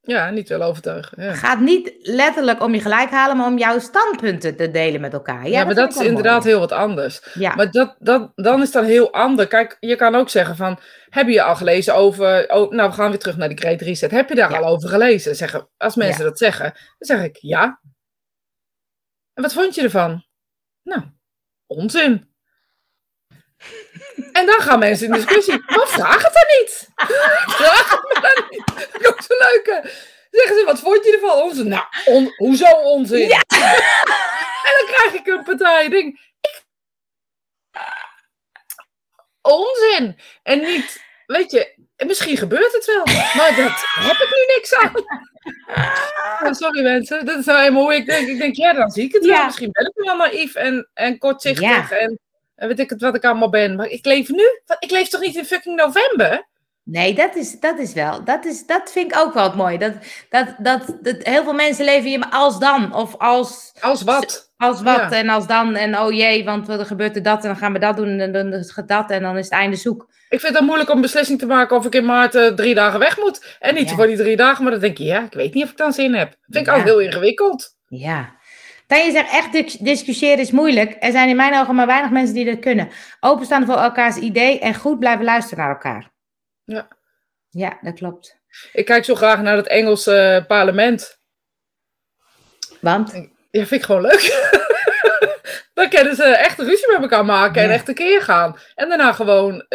Ja, 0.07 0.29
niet 0.29 0.49
willen 0.49 0.67
overtuigen. 0.67 1.23
Ja. 1.23 1.29
Het 1.29 1.37
gaat 1.37 1.59
niet 1.59 1.93
letterlijk 2.01 2.61
om 2.61 2.73
je 2.73 2.81
gelijk 2.81 3.09
halen, 3.09 3.37
maar 3.37 3.45
om 3.47 3.57
jouw 3.57 3.79
standpunten 3.79 4.55
te 4.55 4.71
delen 4.71 5.01
met 5.01 5.13
elkaar. 5.13 5.43
Ja, 5.43 5.59
Ja, 5.59 5.65
maar 5.65 5.75
dat 5.75 5.89
is 5.89 5.97
wel 5.97 6.05
inderdaad 6.07 6.37
mooi. 6.39 6.49
heel 6.49 6.59
wat 6.59 6.71
anders. 6.71 7.21
Ja, 7.33 7.55
Maar 7.55 7.71
dat, 7.71 7.95
dat, 7.99 8.31
dan 8.35 8.61
is 8.61 8.71
dat 8.71 8.85
heel 8.85 9.13
ander. 9.13 9.47
Kijk, 9.47 9.77
je 9.79 9.95
kan 9.95 10.15
ook 10.15 10.29
zeggen 10.29 10.55
van, 10.55 10.79
heb 11.09 11.27
je 11.27 11.41
al 11.43 11.55
gelezen 11.55 11.95
over, 11.95 12.49
oh, 12.49 12.71
nou 12.71 12.89
we 12.89 12.95
gaan 12.95 13.09
weer 13.09 13.19
terug 13.19 13.37
naar 13.37 13.49
die 13.49 13.57
Great 13.57 13.81
Reset. 13.81 14.11
Heb 14.11 14.29
je 14.29 14.35
daar 14.35 14.51
Ja. 14.51 14.57
al 14.57 14.65
over 14.73 14.89
gelezen? 14.89 15.35
Zeggen, 15.35 15.69
als 15.77 15.95
mensen 15.95 16.23
dat 16.23 16.37
zeggen, 16.37 16.71
dan 16.73 17.17
zeg 17.17 17.23
ik 17.23 17.37
ja. 17.41 17.81
En 19.33 19.43
wat 19.43 19.53
vond 19.53 19.75
je 19.75 19.81
ervan? 19.81 20.25
Nou, 20.83 21.01
onzin. 21.65 22.35
En 24.31 24.45
dan 24.45 24.61
gaan 24.61 24.79
mensen 24.79 25.05
in 25.07 25.13
discussie. 25.13 25.63
Maar 25.67 25.87
vraag 25.87 26.23
het 26.23 26.33
dan 26.33 26.45
niet. 26.59 26.89
Vraag 27.55 27.89
het 27.89 28.01
me 28.13 28.19
dan 28.21 28.45
niet. 28.49 28.65
Dat 28.91 29.01
is 29.01 29.07
ook 29.07 29.21
zo 29.21 29.33
leuk. 29.37 29.65
hè. 29.65 29.89
Zeggen 30.31 30.55
ze, 30.59 30.63
wat 30.65 30.79
vond 30.79 31.05
je 31.05 31.11
ervan? 31.13 31.41
Onzin. 31.43 31.67
Nou, 31.67 31.83
on- 32.05 32.33
hoezo 32.37 32.65
onzin? 32.71 33.29
En 34.67 34.73
dan 34.77 34.95
krijg 34.95 35.13
ik 35.13 35.27
een 35.27 35.43
partij. 35.43 35.89
Ding. 35.89 36.19
Ik... 36.41 36.63
Onzin. 39.41 40.19
En 40.43 40.59
niet, 40.59 41.01
weet 41.25 41.51
je, 41.51 41.73
misschien 42.05 42.37
gebeurt 42.37 42.73
het 42.73 42.85
wel. 42.85 43.03
Maar 43.35 43.55
dat 43.55 43.85
heb 44.07 44.15
ik 44.17 44.29
nu 44.35 44.55
niks 44.55 44.73
aan. 44.73 44.91
Oh, 46.43 46.51
sorry 46.53 46.83
mensen, 46.83 47.25
dat 47.25 47.37
is 47.37 47.45
nou 47.45 47.59
eenmaal 47.65 47.81
hoe 47.81 47.93
ik 47.95 48.05
denk. 48.05 48.27
Ik 48.27 48.37
denk, 48.37 48.55
ja, 48.55 48.73
dan 48.73 48.89
zie 48.91 49.03
ik 49.03 49.13
het 49.13 49.25
wel. 49.25 49.35
Ja. 49.35 49.45
Misschien 49.45 49.71
ben 49.71 49.85
ik 49.85 49.91
wel 50.05 50.15
naïef 50.15 50.55
en, 50.55 50.89
en 50.93 51.17
kortzichtig. 51.17 51.89
Ja. 51.89 51.89
En 51.97 52.19
weet 52.57 52.79
ik 52.79 52.89
het 52.89 53.01
wat 53.01 53.15
ik 53.15 53.25
allemaal 53.25 53.49
ben. 53.49 53.75
Maar 53.75 53.87
ik 53.87 54.05
leef 54.05 54.29
nu. 54.29 54.43
Ik 54.79 54.91
leef 54.91 55.07
toch 55.07 55.21
niet 55.21 55.35
in 55.35 55.45
fucking 55.45 55.75
november? 55.75 56.47
nee, 56.83 57.13
dat 57.13 57.35
is, 57.35 57.59
dat 57.59 57.79
is 57.79 57.93
wel. 57.93 58.23
Dat, 58.23 58.45
is, 58.45 58.65
dat 58.65 58.91
vind 58.91 59.11
ik 59.11 59.19
ook 59.19 59.33
wel 59.33 59.43
het 59.43 59.55
mooie. 59.55 59.77
Dat, 59.77 59.93
dat, 60.29 60.55
dat, 60.57 60.97
dat 61.01 61.15
heel 61.19 61.43
veel 61.43 61.53
mensen 61.53 61.85
leven 61.85 62.09
hier 62.09 62.25
als 62.29 62.59
dan. 62.59 62.93
Of 62.93 63.15
als, 63.17 63.73
Als 63.79 64.01
wat? 64.01 64.51
als 64.57 64.81
wat 64.81 64.95
Ja. 64.95 65.11
en 65.11 65.29
als 65.29 65.47
dan. 65.47 65.75
En 65.75 65.99
oh 65.99 66.11
jee, 66.13 66.43
want 66.45 66.69
er 66.69 66.85
gebeurt 66.85 67.15
er 67.15 67.23
dat 67.23 67.41
en 67.41 67.47
dan 67.47 67.57
gaan 67.57 67.73
we 67.73 67.79
dat 67.79 67.97
doen. 67.97 68.19
En 68.19 68.31
dan 68.31 68.51
het 68.51 68.83
dat 68.87 69.09
en 69.11 69.21
dan 69.21 69.37
is 69.37 69.43
het 69.43 69.53
einde 69.53 69.75
zoek. 69.75 70.09
Ik 70.29 70.39
vind 70.39 70.53
het 70.55 70.63
moeilijk 70.65 70.89
om 70.89 71.01
beslissing 71.01 71.39
te 71.39 71.45
maken 71.45 71.75
of 71.77 71.85
ik 71.85 71.95
in 71.95 72.05
maart 72.05 72.35
eh, 72.35 72.47
drie 72.47 72.75
dagen 72.75 72.99
weg 72.99 73.17
moet. 73.17 73.57
En 73.59 73.73
niet 73.75 73.89
Ja. 73.89 73.95
voor 73.95 74.07
die 74.07 74.17
drie 74.17 74.35
dagen, 74.35 74.63
maar 74.63 74.71
dan 74.71 74.81
denk 74.81 74.97
je, 74.97 75.03
ja, 75.03 75.23
ik 75.23 75.33
weet 75.33 75.53
niet 75.53 75.63
of 75.63 75.69
ik 75.71 75.77
dan 75.77 75.93
zin 75.93 76.13
heb. 76.13 76.35
Vind 76.47 76.67
ik 76.67 76.73
Ja. 76.73 76.79
ook 76.79 76.85
heel 76.85 76.99
ingewikkeld. 76.99 77.75
Ja. 77.87 78.35
Tanja 78.87 79.11
zegt 79.11 79.31
echt 79.31 79.51
dis- 79.51 79.73
discussiëren 79.77 80.39
is 80.39 80.51
moeilijk. 80.51 80.95
Er 80.99 81.11
zijn 81.11 81.29
in 81.29 81.35
mijn 81.35 81.55
ogen 81.59 81.75
maar 81.75 81.85
weinig 81.87 82.11
mensen 82.11 82.35
die 82.35 82.45
dat 82.45 82.59
kunnen. 82.59 82.89
Openstaan 83.19 83.65
voor 83.65 83.77
elkaars 83.77 84.15
idee 84.15 84.59
en 84.59 84.75
goed 84.75 84.99
blijven 84.99 85.25
luisteren 85.25 85.63
naar 85.63 85.73
elkaar. 85.73 86.11
Ja. 86.63 86.87
Ja, 87.49 87.77
dat 87.81 87.93
klopt. 87.93 88.39
Ik 88.73 88.85
kijk 88.85 89.05
zo 89.05 89.15
graag 89.15 89.41
naar 89.41 89.55
het 89.55 89.67
Engelse 89.67 90.17
eh, 90.17 90.45
parlement. 90.45 91.19
Want? 92.79 93.11
Ja, 93.51 93.65
vind 93.65 93.71
ik 93.71 93.83
gewoon 93.83 94.01
leuk. 94.01 94.55
Dan 95.73 95.89
kunnen 95.89 96.15
ze 96.15 96.23
echt 96.23 96.59
ruzie 96.59 96.91
met 96.91 97.01
elkaar 97.01 97.25
maken 97.25 97.61
en 97.61 97.67
Ja. 97.67 97.73
echt 97.73 97.85
tekeer 97.85 98.21
gaan. 98.21 98.59
En 98.75 98.89
daarna 98.89 99.11
gewoon, 99.11 99.65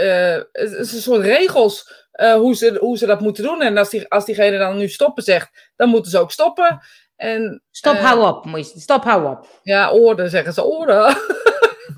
is 0.53 0.93
een 0.93 1.01
soort 1.01 1.23
regels 1.23 2.07
eh, 2.13 2.35
hoe, 2.35 2.57
ze, 2.57 2.77
hoe 2.81 2.99
ze 2.99 3.07
dat 3.07 3.21
moeten 3.21 3.45
doen. 3.45 3.63
En 3.63 3.77
als, 3.79 3.91
die, 3.91 4.09
als 4.09 4.25
diegene 4.25 4.59
dan 4.59 4.77
nu 4.77 4.89
stoppen 4.89 5.23
zegt, 5.23 5.71
dan 5.77 5.89
moeten 5.89 6.11
ze 6.11 6.19
ook 6.19 6.33
stoppen. 6.33 6.81
En 7.17 7.63
Stop, 7.71 7.95
Eh. 7.95 8.05
hou 8.05 8.27
op. 8.27 8.45
Moet 8.45 8.73
je, 8.73 8.81
stop, 8.81 9.05
hou 9.05 9.27
op. 9.31 9.61
ja, 9.63 9.91
orde 9.93 10.29
zeggen 10.29 10.53
ze, 10.53 10.63
orde. 10.63 10.93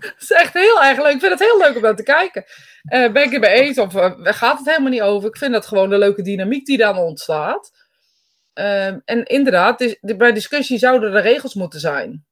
Dat 0.01 0.15
is 0.21 0.31
echt 0.31 0.53
heel 0.53 0.83
erg 0.83 0.99
leuk. 1.03 1.13
Ik 1.13 1.21
vind 1.21 1.39
het 1.39 1.49
heel 1.49 1.59
leuk 1.59 1.77
om 1.77 1.83
naar 1.83 1.97
te 1.97 2.03
kijken. 2.03 2.45
Eh, 2.85 3.13
ben 3.13 3.23
ik 3.23 3.31
het 3.31 3.41
mee 3.41 3.51
eens 3.51 3.79
of 3.79 3.95
eh, 3.95 4.11
gaat 4.23 4.59
het 4.59 4.67
helemaal 4.69 4.91
niet 4.91 5.03
over? 5.03 5.29
Ik 5.29 5.37
vind 5.37 5.53
dat 5.53 5.67
gewoon 5.67 5.91
de 5.91 5.99
leuke 5.99 6.23
dynamiek 6.23 6.67
die 6.67 6.77
dan 6.79 6.97
ontstaat. 6.99 7.71
Ehm, 8.53 8.99
en 9.05 9.25
inderdaad, 9.25 9.97
bij 10.01 10.33
discussie 10.33 10.79
zouden 10.79 11.13
er 11.15 11.23
regels 11.23 11.55
moeten 11.55 11.81
zijn. 11.81 12.25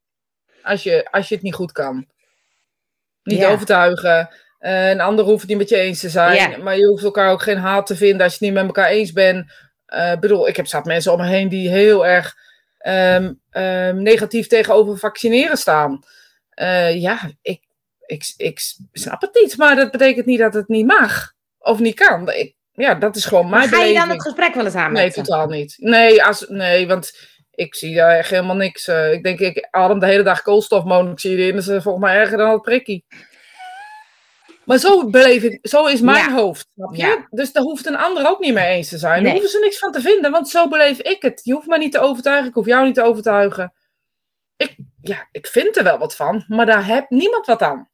Als 0.63 0.83
je, 0.83 1.07
als 1.11 1.27
je 1.29 1.35
het 1.35 1.43
niet 1.43 1.53
goed 1.53 1.71
kan. 1.71 2.07
Niet 3.23 3.39
Ja. 3.39 3.51
overtuigen. 3.51 4.29
Eh, 4.59 4.89
een 4.89 5.01
ander 5.01 5.25
hoeft 5.25 5.39
het 5.41 5.49
niet 5.49 5.57
met 5.57 5.69
je 5.69 5.77
eens 5.77 5.99
te 5.99 6.09
zijn. 6.09 6.63
Maar 6.63 6.77
je 6.77 6.87
hoeft 6.87 7.03
elkaar 7.03 7.31
ook 7.31 7.41
geen 7.41 7.57
haat 7.57 7.85
te 7.85 7.95
vinden 7.95 8.21
als 8.21 8.31
je 8.31 8.37
het 8.45 8.47
niet 8.47 8.53
met 8.53 8.75
elkaar 8.75 8.89
eens 8.91 9.11
bent. 9.11 9.51
Ik 10.13 10.19
bedoel, 10.19 10.47
ik 10.47 10.55
heb 10.55 10.67
zat 10.67 10.85
mensen 10.85 11.11
om 11.11 11.19
me 11.19 11.27
heen 11.27 11.49
die 11.49 11.69
heel 11.69 12.05
erg 12.05 12.35
ehm, 12.83 13.33
ehm, 13.49 14.01
negatief 14.01 14.47
tegenover 14.47 14.97
vaccineren 14.97 15.57
staan. 15.57 16.03
Eh, 16.49 17.01
ja, 17.01 17.31
ik, 17.41 17.61
ik, 18.05 18.33
ik 18.37 18.59
snap 18.91 19.21
het 19.21 19.39
niet. 19.41 19.57
Maar 19.57 19.75
dat 19.75 19.91
betekent 19.91 20.25
niet 20.25 20.39
dat 20.39 20.53
het 20.53 20.67
niet 20.67 20.85
mag. 20.85 21.33
Of 21.59 21.79
niet 21.79 21.95
kan. 21.95 22.31
Ik, 22.31 22.55
ja, 22.71 22.95
dat 22.95 23.15
is 23.15 23.25
gewoon 23.25 23.49
mijn 23.49 23.69
Maar 23.69 23.79
ga 23.79 23.85
je 23.85 23.93
dan 23.93 24.09
het 24.09 24.21
gesprek 24.21 24.53
wel 24.53 24.65
eens 24.65 24.75
aan 24.75 24.93
Nee, 24.93 25.11
totaal 25.11 25.47
niet. 25.47 25.75
Nee, 25.77 26.23
als, 26.23 26.45
nee, 26.47 26.87
want 26.87 27.11
ik 27.51 27.75
zie 27.75 27.95
daar 27.95 28.17
echt 28.17 28.29
helemaal 28.29 28.55
niks. 28.55 28.87
eh. 28.87 29.11
ik 29.11 29.23
denk, 29.23 29.39
ik 29.39 29.67
adem 29.71 29.99
de 29.99 30.05
hele 30.05 30.23
dag 30.23 30.41
koolstofmonoxide 30.41 31.47
in. 31.47 31.55
Dat 31.55 31.67
is 31.67 31.83
volgens 31.83 32.05
mij 32.05 32.15
erger 32.15 32.37
dan 32.37 32.51
het 32.51 32.61
prikkie. 32.61 33.05
Maar 34.65 34.77
zo 34.77 35.09
beleef 35.09 35.43
ik, 35.43 35.59
zo 35.61 35.85
is 35.85 36.01
mijn 36.01 36.29
Ja. 36.29 36.33
hoofd. 36.33 36.67
Snap 36.75 36.95
je? 36.95 37.01
Ja. 37.01 37.27
Dus 37.29 37.51
daar 37.51 37.63
hoeft 37.63 37.85
een 37.85 37.95
ander 37.95 38.29
ook 38.29 38.39
niet 38.39 38.53
mee 38.53 38.75
eens 38.75 38.89
te 38.89 38.97
zijn. 38.97 39.13
Nee. 39.13 39.23
Daar 39.23 39.31
hoeven 39.31 39.49
ze 39.51 39.59
niks 39.59 39.77
van 39.79 39.91
te 39.91 40.01
vinden, 40.01 40.31
want 40.31 40.49
zo 40.49 40.67
beleef 40.67 40.99
ik 41.01 41.21
het. 41.21 41.41
Je 41.43 41.53
hoeft 41.53 41.67
mij 41.67 41.77
niet 41.77 41.91
te 41.91 41.99
overtuigen, 41.99 42.47
ik 42.47 42.53
hoef 42.53 42.65
jou 42.65 42.85
niet 42.85 42.95
te 42.95 43.01
overtuigen. 43.03 43.73
Ik, 44.57 44.75
ja, 45.01 45.27
ik 45.31 45.47
vind 45.47 45.77
er 45.77 45.83
wel 45.83 45.97
wat 45.97 46.15
van, 46.15 46.45
maar 46.47 46.65
daar 46.65 46.85
heeft 46.85 47.09
niemand 47.09 47.45
wat 47.45 47.61
aan. 47.61 47.89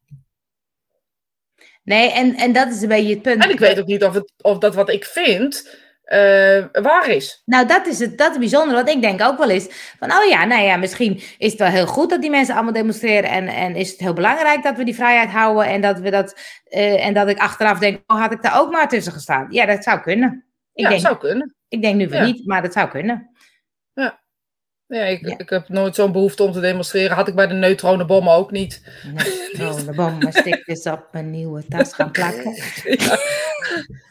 Nee, 1.82 2.10
en, 2.12 2.34
en 2.34 2.52
dat 2.52 2.68
is 2.68 2.82
een 2.82 2.88
beetje 2.88 3.12
het 3.14 3.22
punt. 3.22 3.42
En 3.42 3.50
ik 3.50 3.58
weet 3.58 3.78
ook 3.80 3.86
niet 3.86 4.04
of, 4.04 4.14
het, 4.14 4.32
of 4.42 4.58
dat 4.58 4.74
wat 4.74 4.88
ik 4.90 5.04
vind 5.04 5.78
eh, 6.10 6.64
waar 6.82 7.08
is. 7.08 7.42
Nou, 7.44 7.66
dat 7.66 7.86
is 7.86 7.98
het, 7.98 8.18
dat 8.18 8.32
is 8.32 8.38
bijzonder. 8.38 8.74
Want 8.74 8.88
ik 8.88 9.02
denk 9.02 9.22
ook 9.22 9.38
wel 9.38 9.50
eens 9.50 9.66
van, 9.98 10.12
oh 10.12 10.28
ja, 10.28 10.44
nou 10.44 10.62
ja, 10.62 10.76
misschien 10.76 11.20
is 11.38 11.50
het 11.50 11.58
wel 11.58 11.68
heel 11.68 11.86
goed 11.86 12.10
dat 12.10 12.20
die 12.20 12.30
mensen 12.30 12.54
allemaal 12.54 12.72
demonstreren. 12.72 13.30
En, 13.30 13.48
en 13.48 13.76
is 13.76 13.90
het 13.90 14.00
heel 14.00 14.12
belangrijk 14.12 14.62
dat 14.62 14.76
we 14.76 14.84
die 14.84 14.94
vrijheid 14.94 15.30
houden. 15.30 15.64
En 15.66 15.80
dat, 15.80 15.98
we 15.98 16.10
dat, 16.10 16.38
eh, 16.64 17.06
en 17.06 17.14
dat 17.14 17.28
ik 17.28 17.38
achteraf 17.38 17.78
denk, 17.78 18.00
oh, 18.06 18.20
had 18.20 18.32
ik 18.32 18.42
daar 18.42 18.60
ook 18.60 18.70
maar 18.70 18.88
tussen 18.88 19.12
gestaan. 19.12 19.46
Ja, 19.50 19.66
dat 19.66 19.84
zou 19.84 20.00
kunnen. 20.00 20.44
Ik, 20.72 20.84
ja, 20.84 20.88
denk, 20.88 21.00
zou 21.00 21.18
kunnen. 21.18 21.54
ik 21.68 21.82
denk 21.82 21.96
nu 21.96 22.08
Ja. 22.08 22.24
niet, 22.24 22.46
maar 22.46 22.62
dat 22.62 22.72
zou 22.72 22.88
kunnen. 22.88 23.30
Ja, 24.86 25.04
ik, 25.04 25.26
Ja. 25.26 25.38
ik 25.38 25.50
heb 25.50 25.68
nooit 25.68 25.94
zo'n 25.94 26.12
behoefte 26.12 26.42
om 26.42 26.52
te 26.52 26.60
demonstreren. 26.60 27.16
Had 27.16 27.28
ik 27.28 27.34
bij 27.34 27.46
de 27.46 27.54
neutronenbommen 27.54 28.32
ook 28.32 28.50
niet. 28.50 28.82
Nee, 29.14 29.39
oh, 29.60 29.86
de 29.86 29.92
bommen 29.94 30.32
stikjes 30.32 30.86
op 30.86 31.08
mijn 31.12 31.30
nieuwe 31.30 31.64
tas 31.68 31.94
gaan 31.94 32.10
plakken. 32.10 32.54
Ja. 32.84 33.18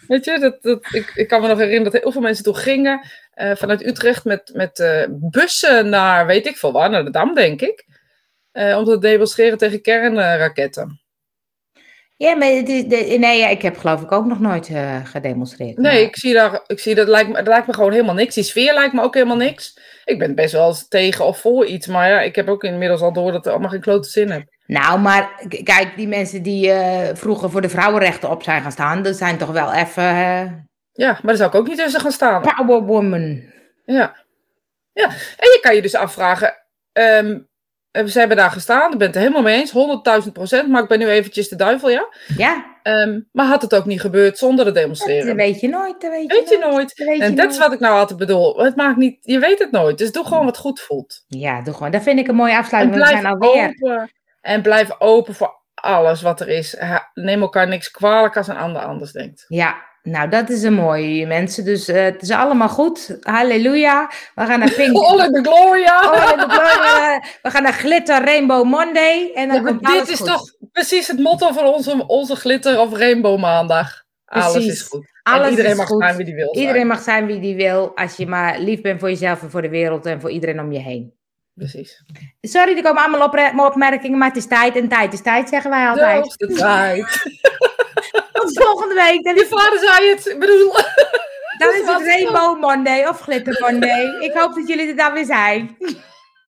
Weet 0.07 0.25
je, 0.25 0.39
dat, 0.39 0.61
dat, 0.61 0.93
ik, 0.93 1.11
ik 1.15 1.27
kan 1.27 1.41
me 1.41 1.47
nog 1.47 1.57
herinneren 1.57 1.91
dat 1.91 2.01
heel 2.01 2.11
veel 2.11 2.21
mensen 2.21 2.43
toen 2.43 2.55
gingen 2.55 3.07
eh, 3.33 3.55
vanuit 3.55 3.85
Utrecht 3.85 4.25
met, 4.25 4.51
met 4.53 4.79
eh, 4.79 5.03
bussen 5.09 5.89
naar, 5.89 6.25
weet 6.25 6.47
ik 6.47 6.57
veel 6.57 6.71
waar, 6.71 6.89
naar 6.89 7.03
de 7.03 7.11
Dam, 7.11 7.33
denk 7.33 7.61
ik. 7.61 7.85
eh, 8.51 8.77
om 8.77 8.85
te 8.85 8.99
demonstreren 8.99 9.57
tegen 9.57 9.81
kernraketten. 9.81 11.01
Ja, 12.15 12.35
maar 12.35 12.51
is, 12.51 12.63
de, 12.87 13.15
nee, 13.19 13.51
ik 13.51 13.61
heb 13.61 13.77
geloof 13.77 14.01
ik 14.01 14.11
ook 14.11 14.25
nog 14.25 14.39
nooit 14.39 14.69
uh, 14.69 15.05
gedemonstreerd. 15.05 15.77
Nee, 15.77 15.91
maar... 15.91 16.01
ik 16.01 16.17
zie 16.17 16.33
daar, 16.33 16.63
ik 16.67 16.79
zie 16.79 16.95
dat 16.95 17.07
lijkt 17.07 17.29
me, 17.29 17.35
dat 17.35 17.47
lijkt 17.47 17.67
me 17.67 17.73
gewoon 17.73 17.91
helemaal 17.91 18.15
niks. 18.15 18.35
Die 18.35 18.43
sfeer 18.43 18.73
lijkt 18.73 18.93
me 18.93 19.01
ook 19.01 19.13
helemaal 19.13 19.37
niks. 19.37 19.79
Ik 20.05 20.19
ben 20.19 20.35
best 20.35 20.53
wel 20.53 20.67
eens 20.67 20.87
tegen 20.87 21.25
of 21.25 21.39
voor 21.39 21.65
iets, 21.65 21.87
maar 21.87 22.09
ja, 22.09 22.21
ik 22.21 22.35
heb 22.35 22.47
ook 22.47 22.63
inmiddels 22.63 23.01
al 23.01 23.13
door 23.13 23.31
dat 23.31 23.45
er 23.45 23.51
allemaal 23.51 23.69
geen 23.69 23.81
klote 23.81 24.09
zin 24.09 24.29
heb. 24.29 24.43
Nou, 24.69 24.99
maar 24.99 25.45
kijk, 25.63 25.93
die 25.95 26.07
mensen 26.07 26.43
die 26.43 26.67
uh, 26.67 27.07
vroeger 27.13 27.49
voor 27.49 27.61
de 27.61 27.69
vrouwenrechten 27.69 28.29
op 28.29 28.43
zijn 28.43 28.61
gaan 28.61 28.71
staan, 28.71 29.01
dat 29.01 29.15
zijn 29.15 29.37
toch 29.37 29.51
wel 29.51 29.73
even. 29.73 30.03
Uh... 30.03 30.41
Ja, 30.91 31.11
maar 31.11 31.21
daar 31.21 31.35
zou 31.35 31.49
ik 31.49 31.55
ook 31.55 31.67
niet 31.67 31.77
tussen 31.77 32.01
gaan 32.01 32.11
staan. 32.11 32.41
Powerwoman. 32.41 33.43
Ja. 33.85 34.15
Ja, 34.93 35.05
en 35.07 35.49
je 35.49 35.59
kan 35.61 35.75
je 35.75 35.81
dus 35.81 35.95
afvragen. 35.95 36.53
Um, 36.93 37.47
ze 37.91 38.19
hebben 38.19 38.37
daar 38.37 38.51
gestaan, 38.51 38.91
ik 38.91 38.97
ben 38.97 39.07
het 39.07 39.15
er 39.15 39.21
helemaal 39.21 39.41
mee 39.41 39.59
eens, 39.59 39.73
100.000 40.25 40.31
procent, 40.31 40.69
maar 40.69 40.81
ik 40.81 40.87
ben 40.87 40.99
nu 40.99 41.07
eventjes 41.07 41.49
de 41.49 41.55
duivel, 41.55 41.89
ja? 41.89 42.07
Ja. 42.37 42.65
Um, 42.83 43.29
maar 43.31 43.45
had 43.45 43.61
het 43.61 43.75
ook 43.75 43.85
niet 43.85 44.01
gebeurd 44.01 44.37
zonder 44.37 44.65
het 44.65 44.75
demonstreren? 44.75 45.27
Dat 45.27 45.35
weet 45.35 45.59
je 45.59 45.67
nooit, 45.67 46.01
dat 46.01 46.11
weet 46.11 46.31
je, 46.31 46.37
weet 46.37 46.49
je 46.49 46.57
nooit. 46.57 46.71
nooit. 46.71 46.93
Weet 46.95 47.21
en 47.21 47.35
dat 47.35 47.51
is 47.51 47.57
wat 47.57 47.73
ik 47.73 47.79
nou 47.79 47.97
altijd 47.97 48.19
bedoel. 48.19 48.63
Het 48.63 48.75
maakt 48.75 48.97
niet, 48.97 49.17
je 49.21 49.39
weet 49.39 49.59
het 49.59 49.71
nooit, 49.71 49.97
dus 49.97 50.11
doe 50.11 50.25
gewoon 50.25 50.45
wat 50.45 50.57
goed 50.57 50.79
voelt. 50.79 51.23
Ja, 51.27 51.61
doe 51.61 51.73
gewoon. 51.73 51.91
Dat 51.91 52.03
vind 52.03 52.19
ik 52.19 52.27
een 52.27 52.35
mooie 52.35 52.57
afsluiting, 52.57 52.97
we 52.97 53.05
zijn 53.05 53.25
alweer. 53.25 53.75
open, 53.79 54.11
en 54.41 54.61
blijf 54.61 54.99
open 54.99 55.33
voor 55.35 55.57
alles 55.73 56.21
wat 56.21 56.41
er 56.41 56.47
is. 56.47 56.77
Neem 57.13 57.41
elkaar 57.41 57.67
niks 57.67 57.91
kwalijk 57.91 58.37
als 58.37 58.47
een 58.47 58.57
ander 58.57 58.81
anders 58.81 59.11
denkt. 59.11 59.45
Ja, 59.47 59.75
nou 60.03 60.29
dat 60.29 60.49
is 60.49 60.63
een 60.63 60.73
mooie 60.73 61.27
mensen. 61.27 61.65
Dus 61.65 61.89
uh, 61.89 62.03
het 62.03 62.21
is 62.21 62.31
allemaal 62.31 62.69
goed. 62.69 63.17
Halleluja. 63.21 64.11
We 64.35 64.45
gaan 64.45 64.59
naar 64.59 64.71
Pink. 64.73 64.97
All 65.03 65.25
in 65.25 65.31
the 65.31 65.49
Gloria! 65.49 66.01
En 66.31 66.37
de 66.37 66.45
gloria. 66.49 67.23
We 67.41 67.49
gaan 67.49 67.63
naar 67.63 67.73
Glitter 67.73 68.23
Rainbow 68.25 68.65
Monday. 68.65 69.31
En 69.33 69.47
dan 69.47 69.55
Ja, 69.57 69.61
maar 69.61 69.71
komt 69.71 69.85
alles 69.85 69.99
dit 69.99 70.09
is 70.09 70.17
goed. 70.17 70.27
toch 70.27 70.43
precies 70.71 71.07
het 71.07 71.19
motto 71.19 71.51
van 71.51 71.65
onze, 71.65 72.03
onze 72.07 72.35
glitter 72.35 72.79
of 72.79 72.93
rainbow 72.97 73.39
maandag. 73.39 74.03
Alles 74.25 74.65
is 74.65 74.81
goed. 74.81 75.07
Alles 75.23 75.43
en 75.45 75.49
iedereen 75.49 75.71
is 75.71 75.77
mag 75.77 75.87
goed. 75.87 76.01
zijn 76.03 76.15
wie 76.15 76.25
die 76.25 76.35
wil. 76.35 76.47
zijn. 76.53 76.65
Iedereen 76.65 76.87
mag 76.87 77.01
zijn 77.01 77.25
wie 77.25 77.39
die 77.39 77.55
wil. 77.55 77.95
Als 77.95 78.15
je 78.15 78.27
maar 78.27 78.59
lief 78.59 78.81
bent 78.81 78.99
voor 78.99 79.09
jezelf 79.09 79.41
en 79.41 79.49
voor 79.51 79.61
de 79.61 79.69
wereld 79.69 80.05
en 80.05 80.21
voor 80.21 80.29
iedereen 80.31 80.59
om 80.59 80.71
je 80.71 80.79
heen. 80.79 81.13
Precies. 81.59 82.03
Sorry, 82.41 82.77
er 82.77 82.83
komen 82.83 83.03
allemaal 83.03 83.27
opre- 83.27 83.53
opmerkingen, 83.65 84.17
maar 84.17 84.27
het 84.27 84.37
is 84.37 84.47
tijd 84.47 84.75
en 84.75 84.87
tijd 84.87 85.13
is 85.13 85.21
tijd, 85.21 85.49
zeggen 85.49 85.69
wij 85.69 85.83
De 85.83 85.89
altijd. 85.89 86.21
hoogste 86.21 86.47
tijd. 86.47 87.05
Tot 88.33 88.63
volgende 88.63 88.93
week. 88.95 89.23
Dan 89.23 89.35
Je 89.35 89.45
vader 89.49 89.79
zei 89.79 90.09
het. 90.09 90.35
Bedoel. 90.39 90.73
dan 91.57 91.69
is 91.73 91.85
het 91.85 92.07
Rainbow 92.13 92.59
Monday 92.59 93.05
of 93.07 93.19
Glitter 93.19 93.57
Monday. 93.59 94.17
Ik 94.19 94.33
hoop 94.33 94.53
dat 94.55 94.67
jullie 94.67 94.87
er 94.89 94.95
dan 94.95 95.13
weer 95.13 95.25
zijn. 95.25 95.77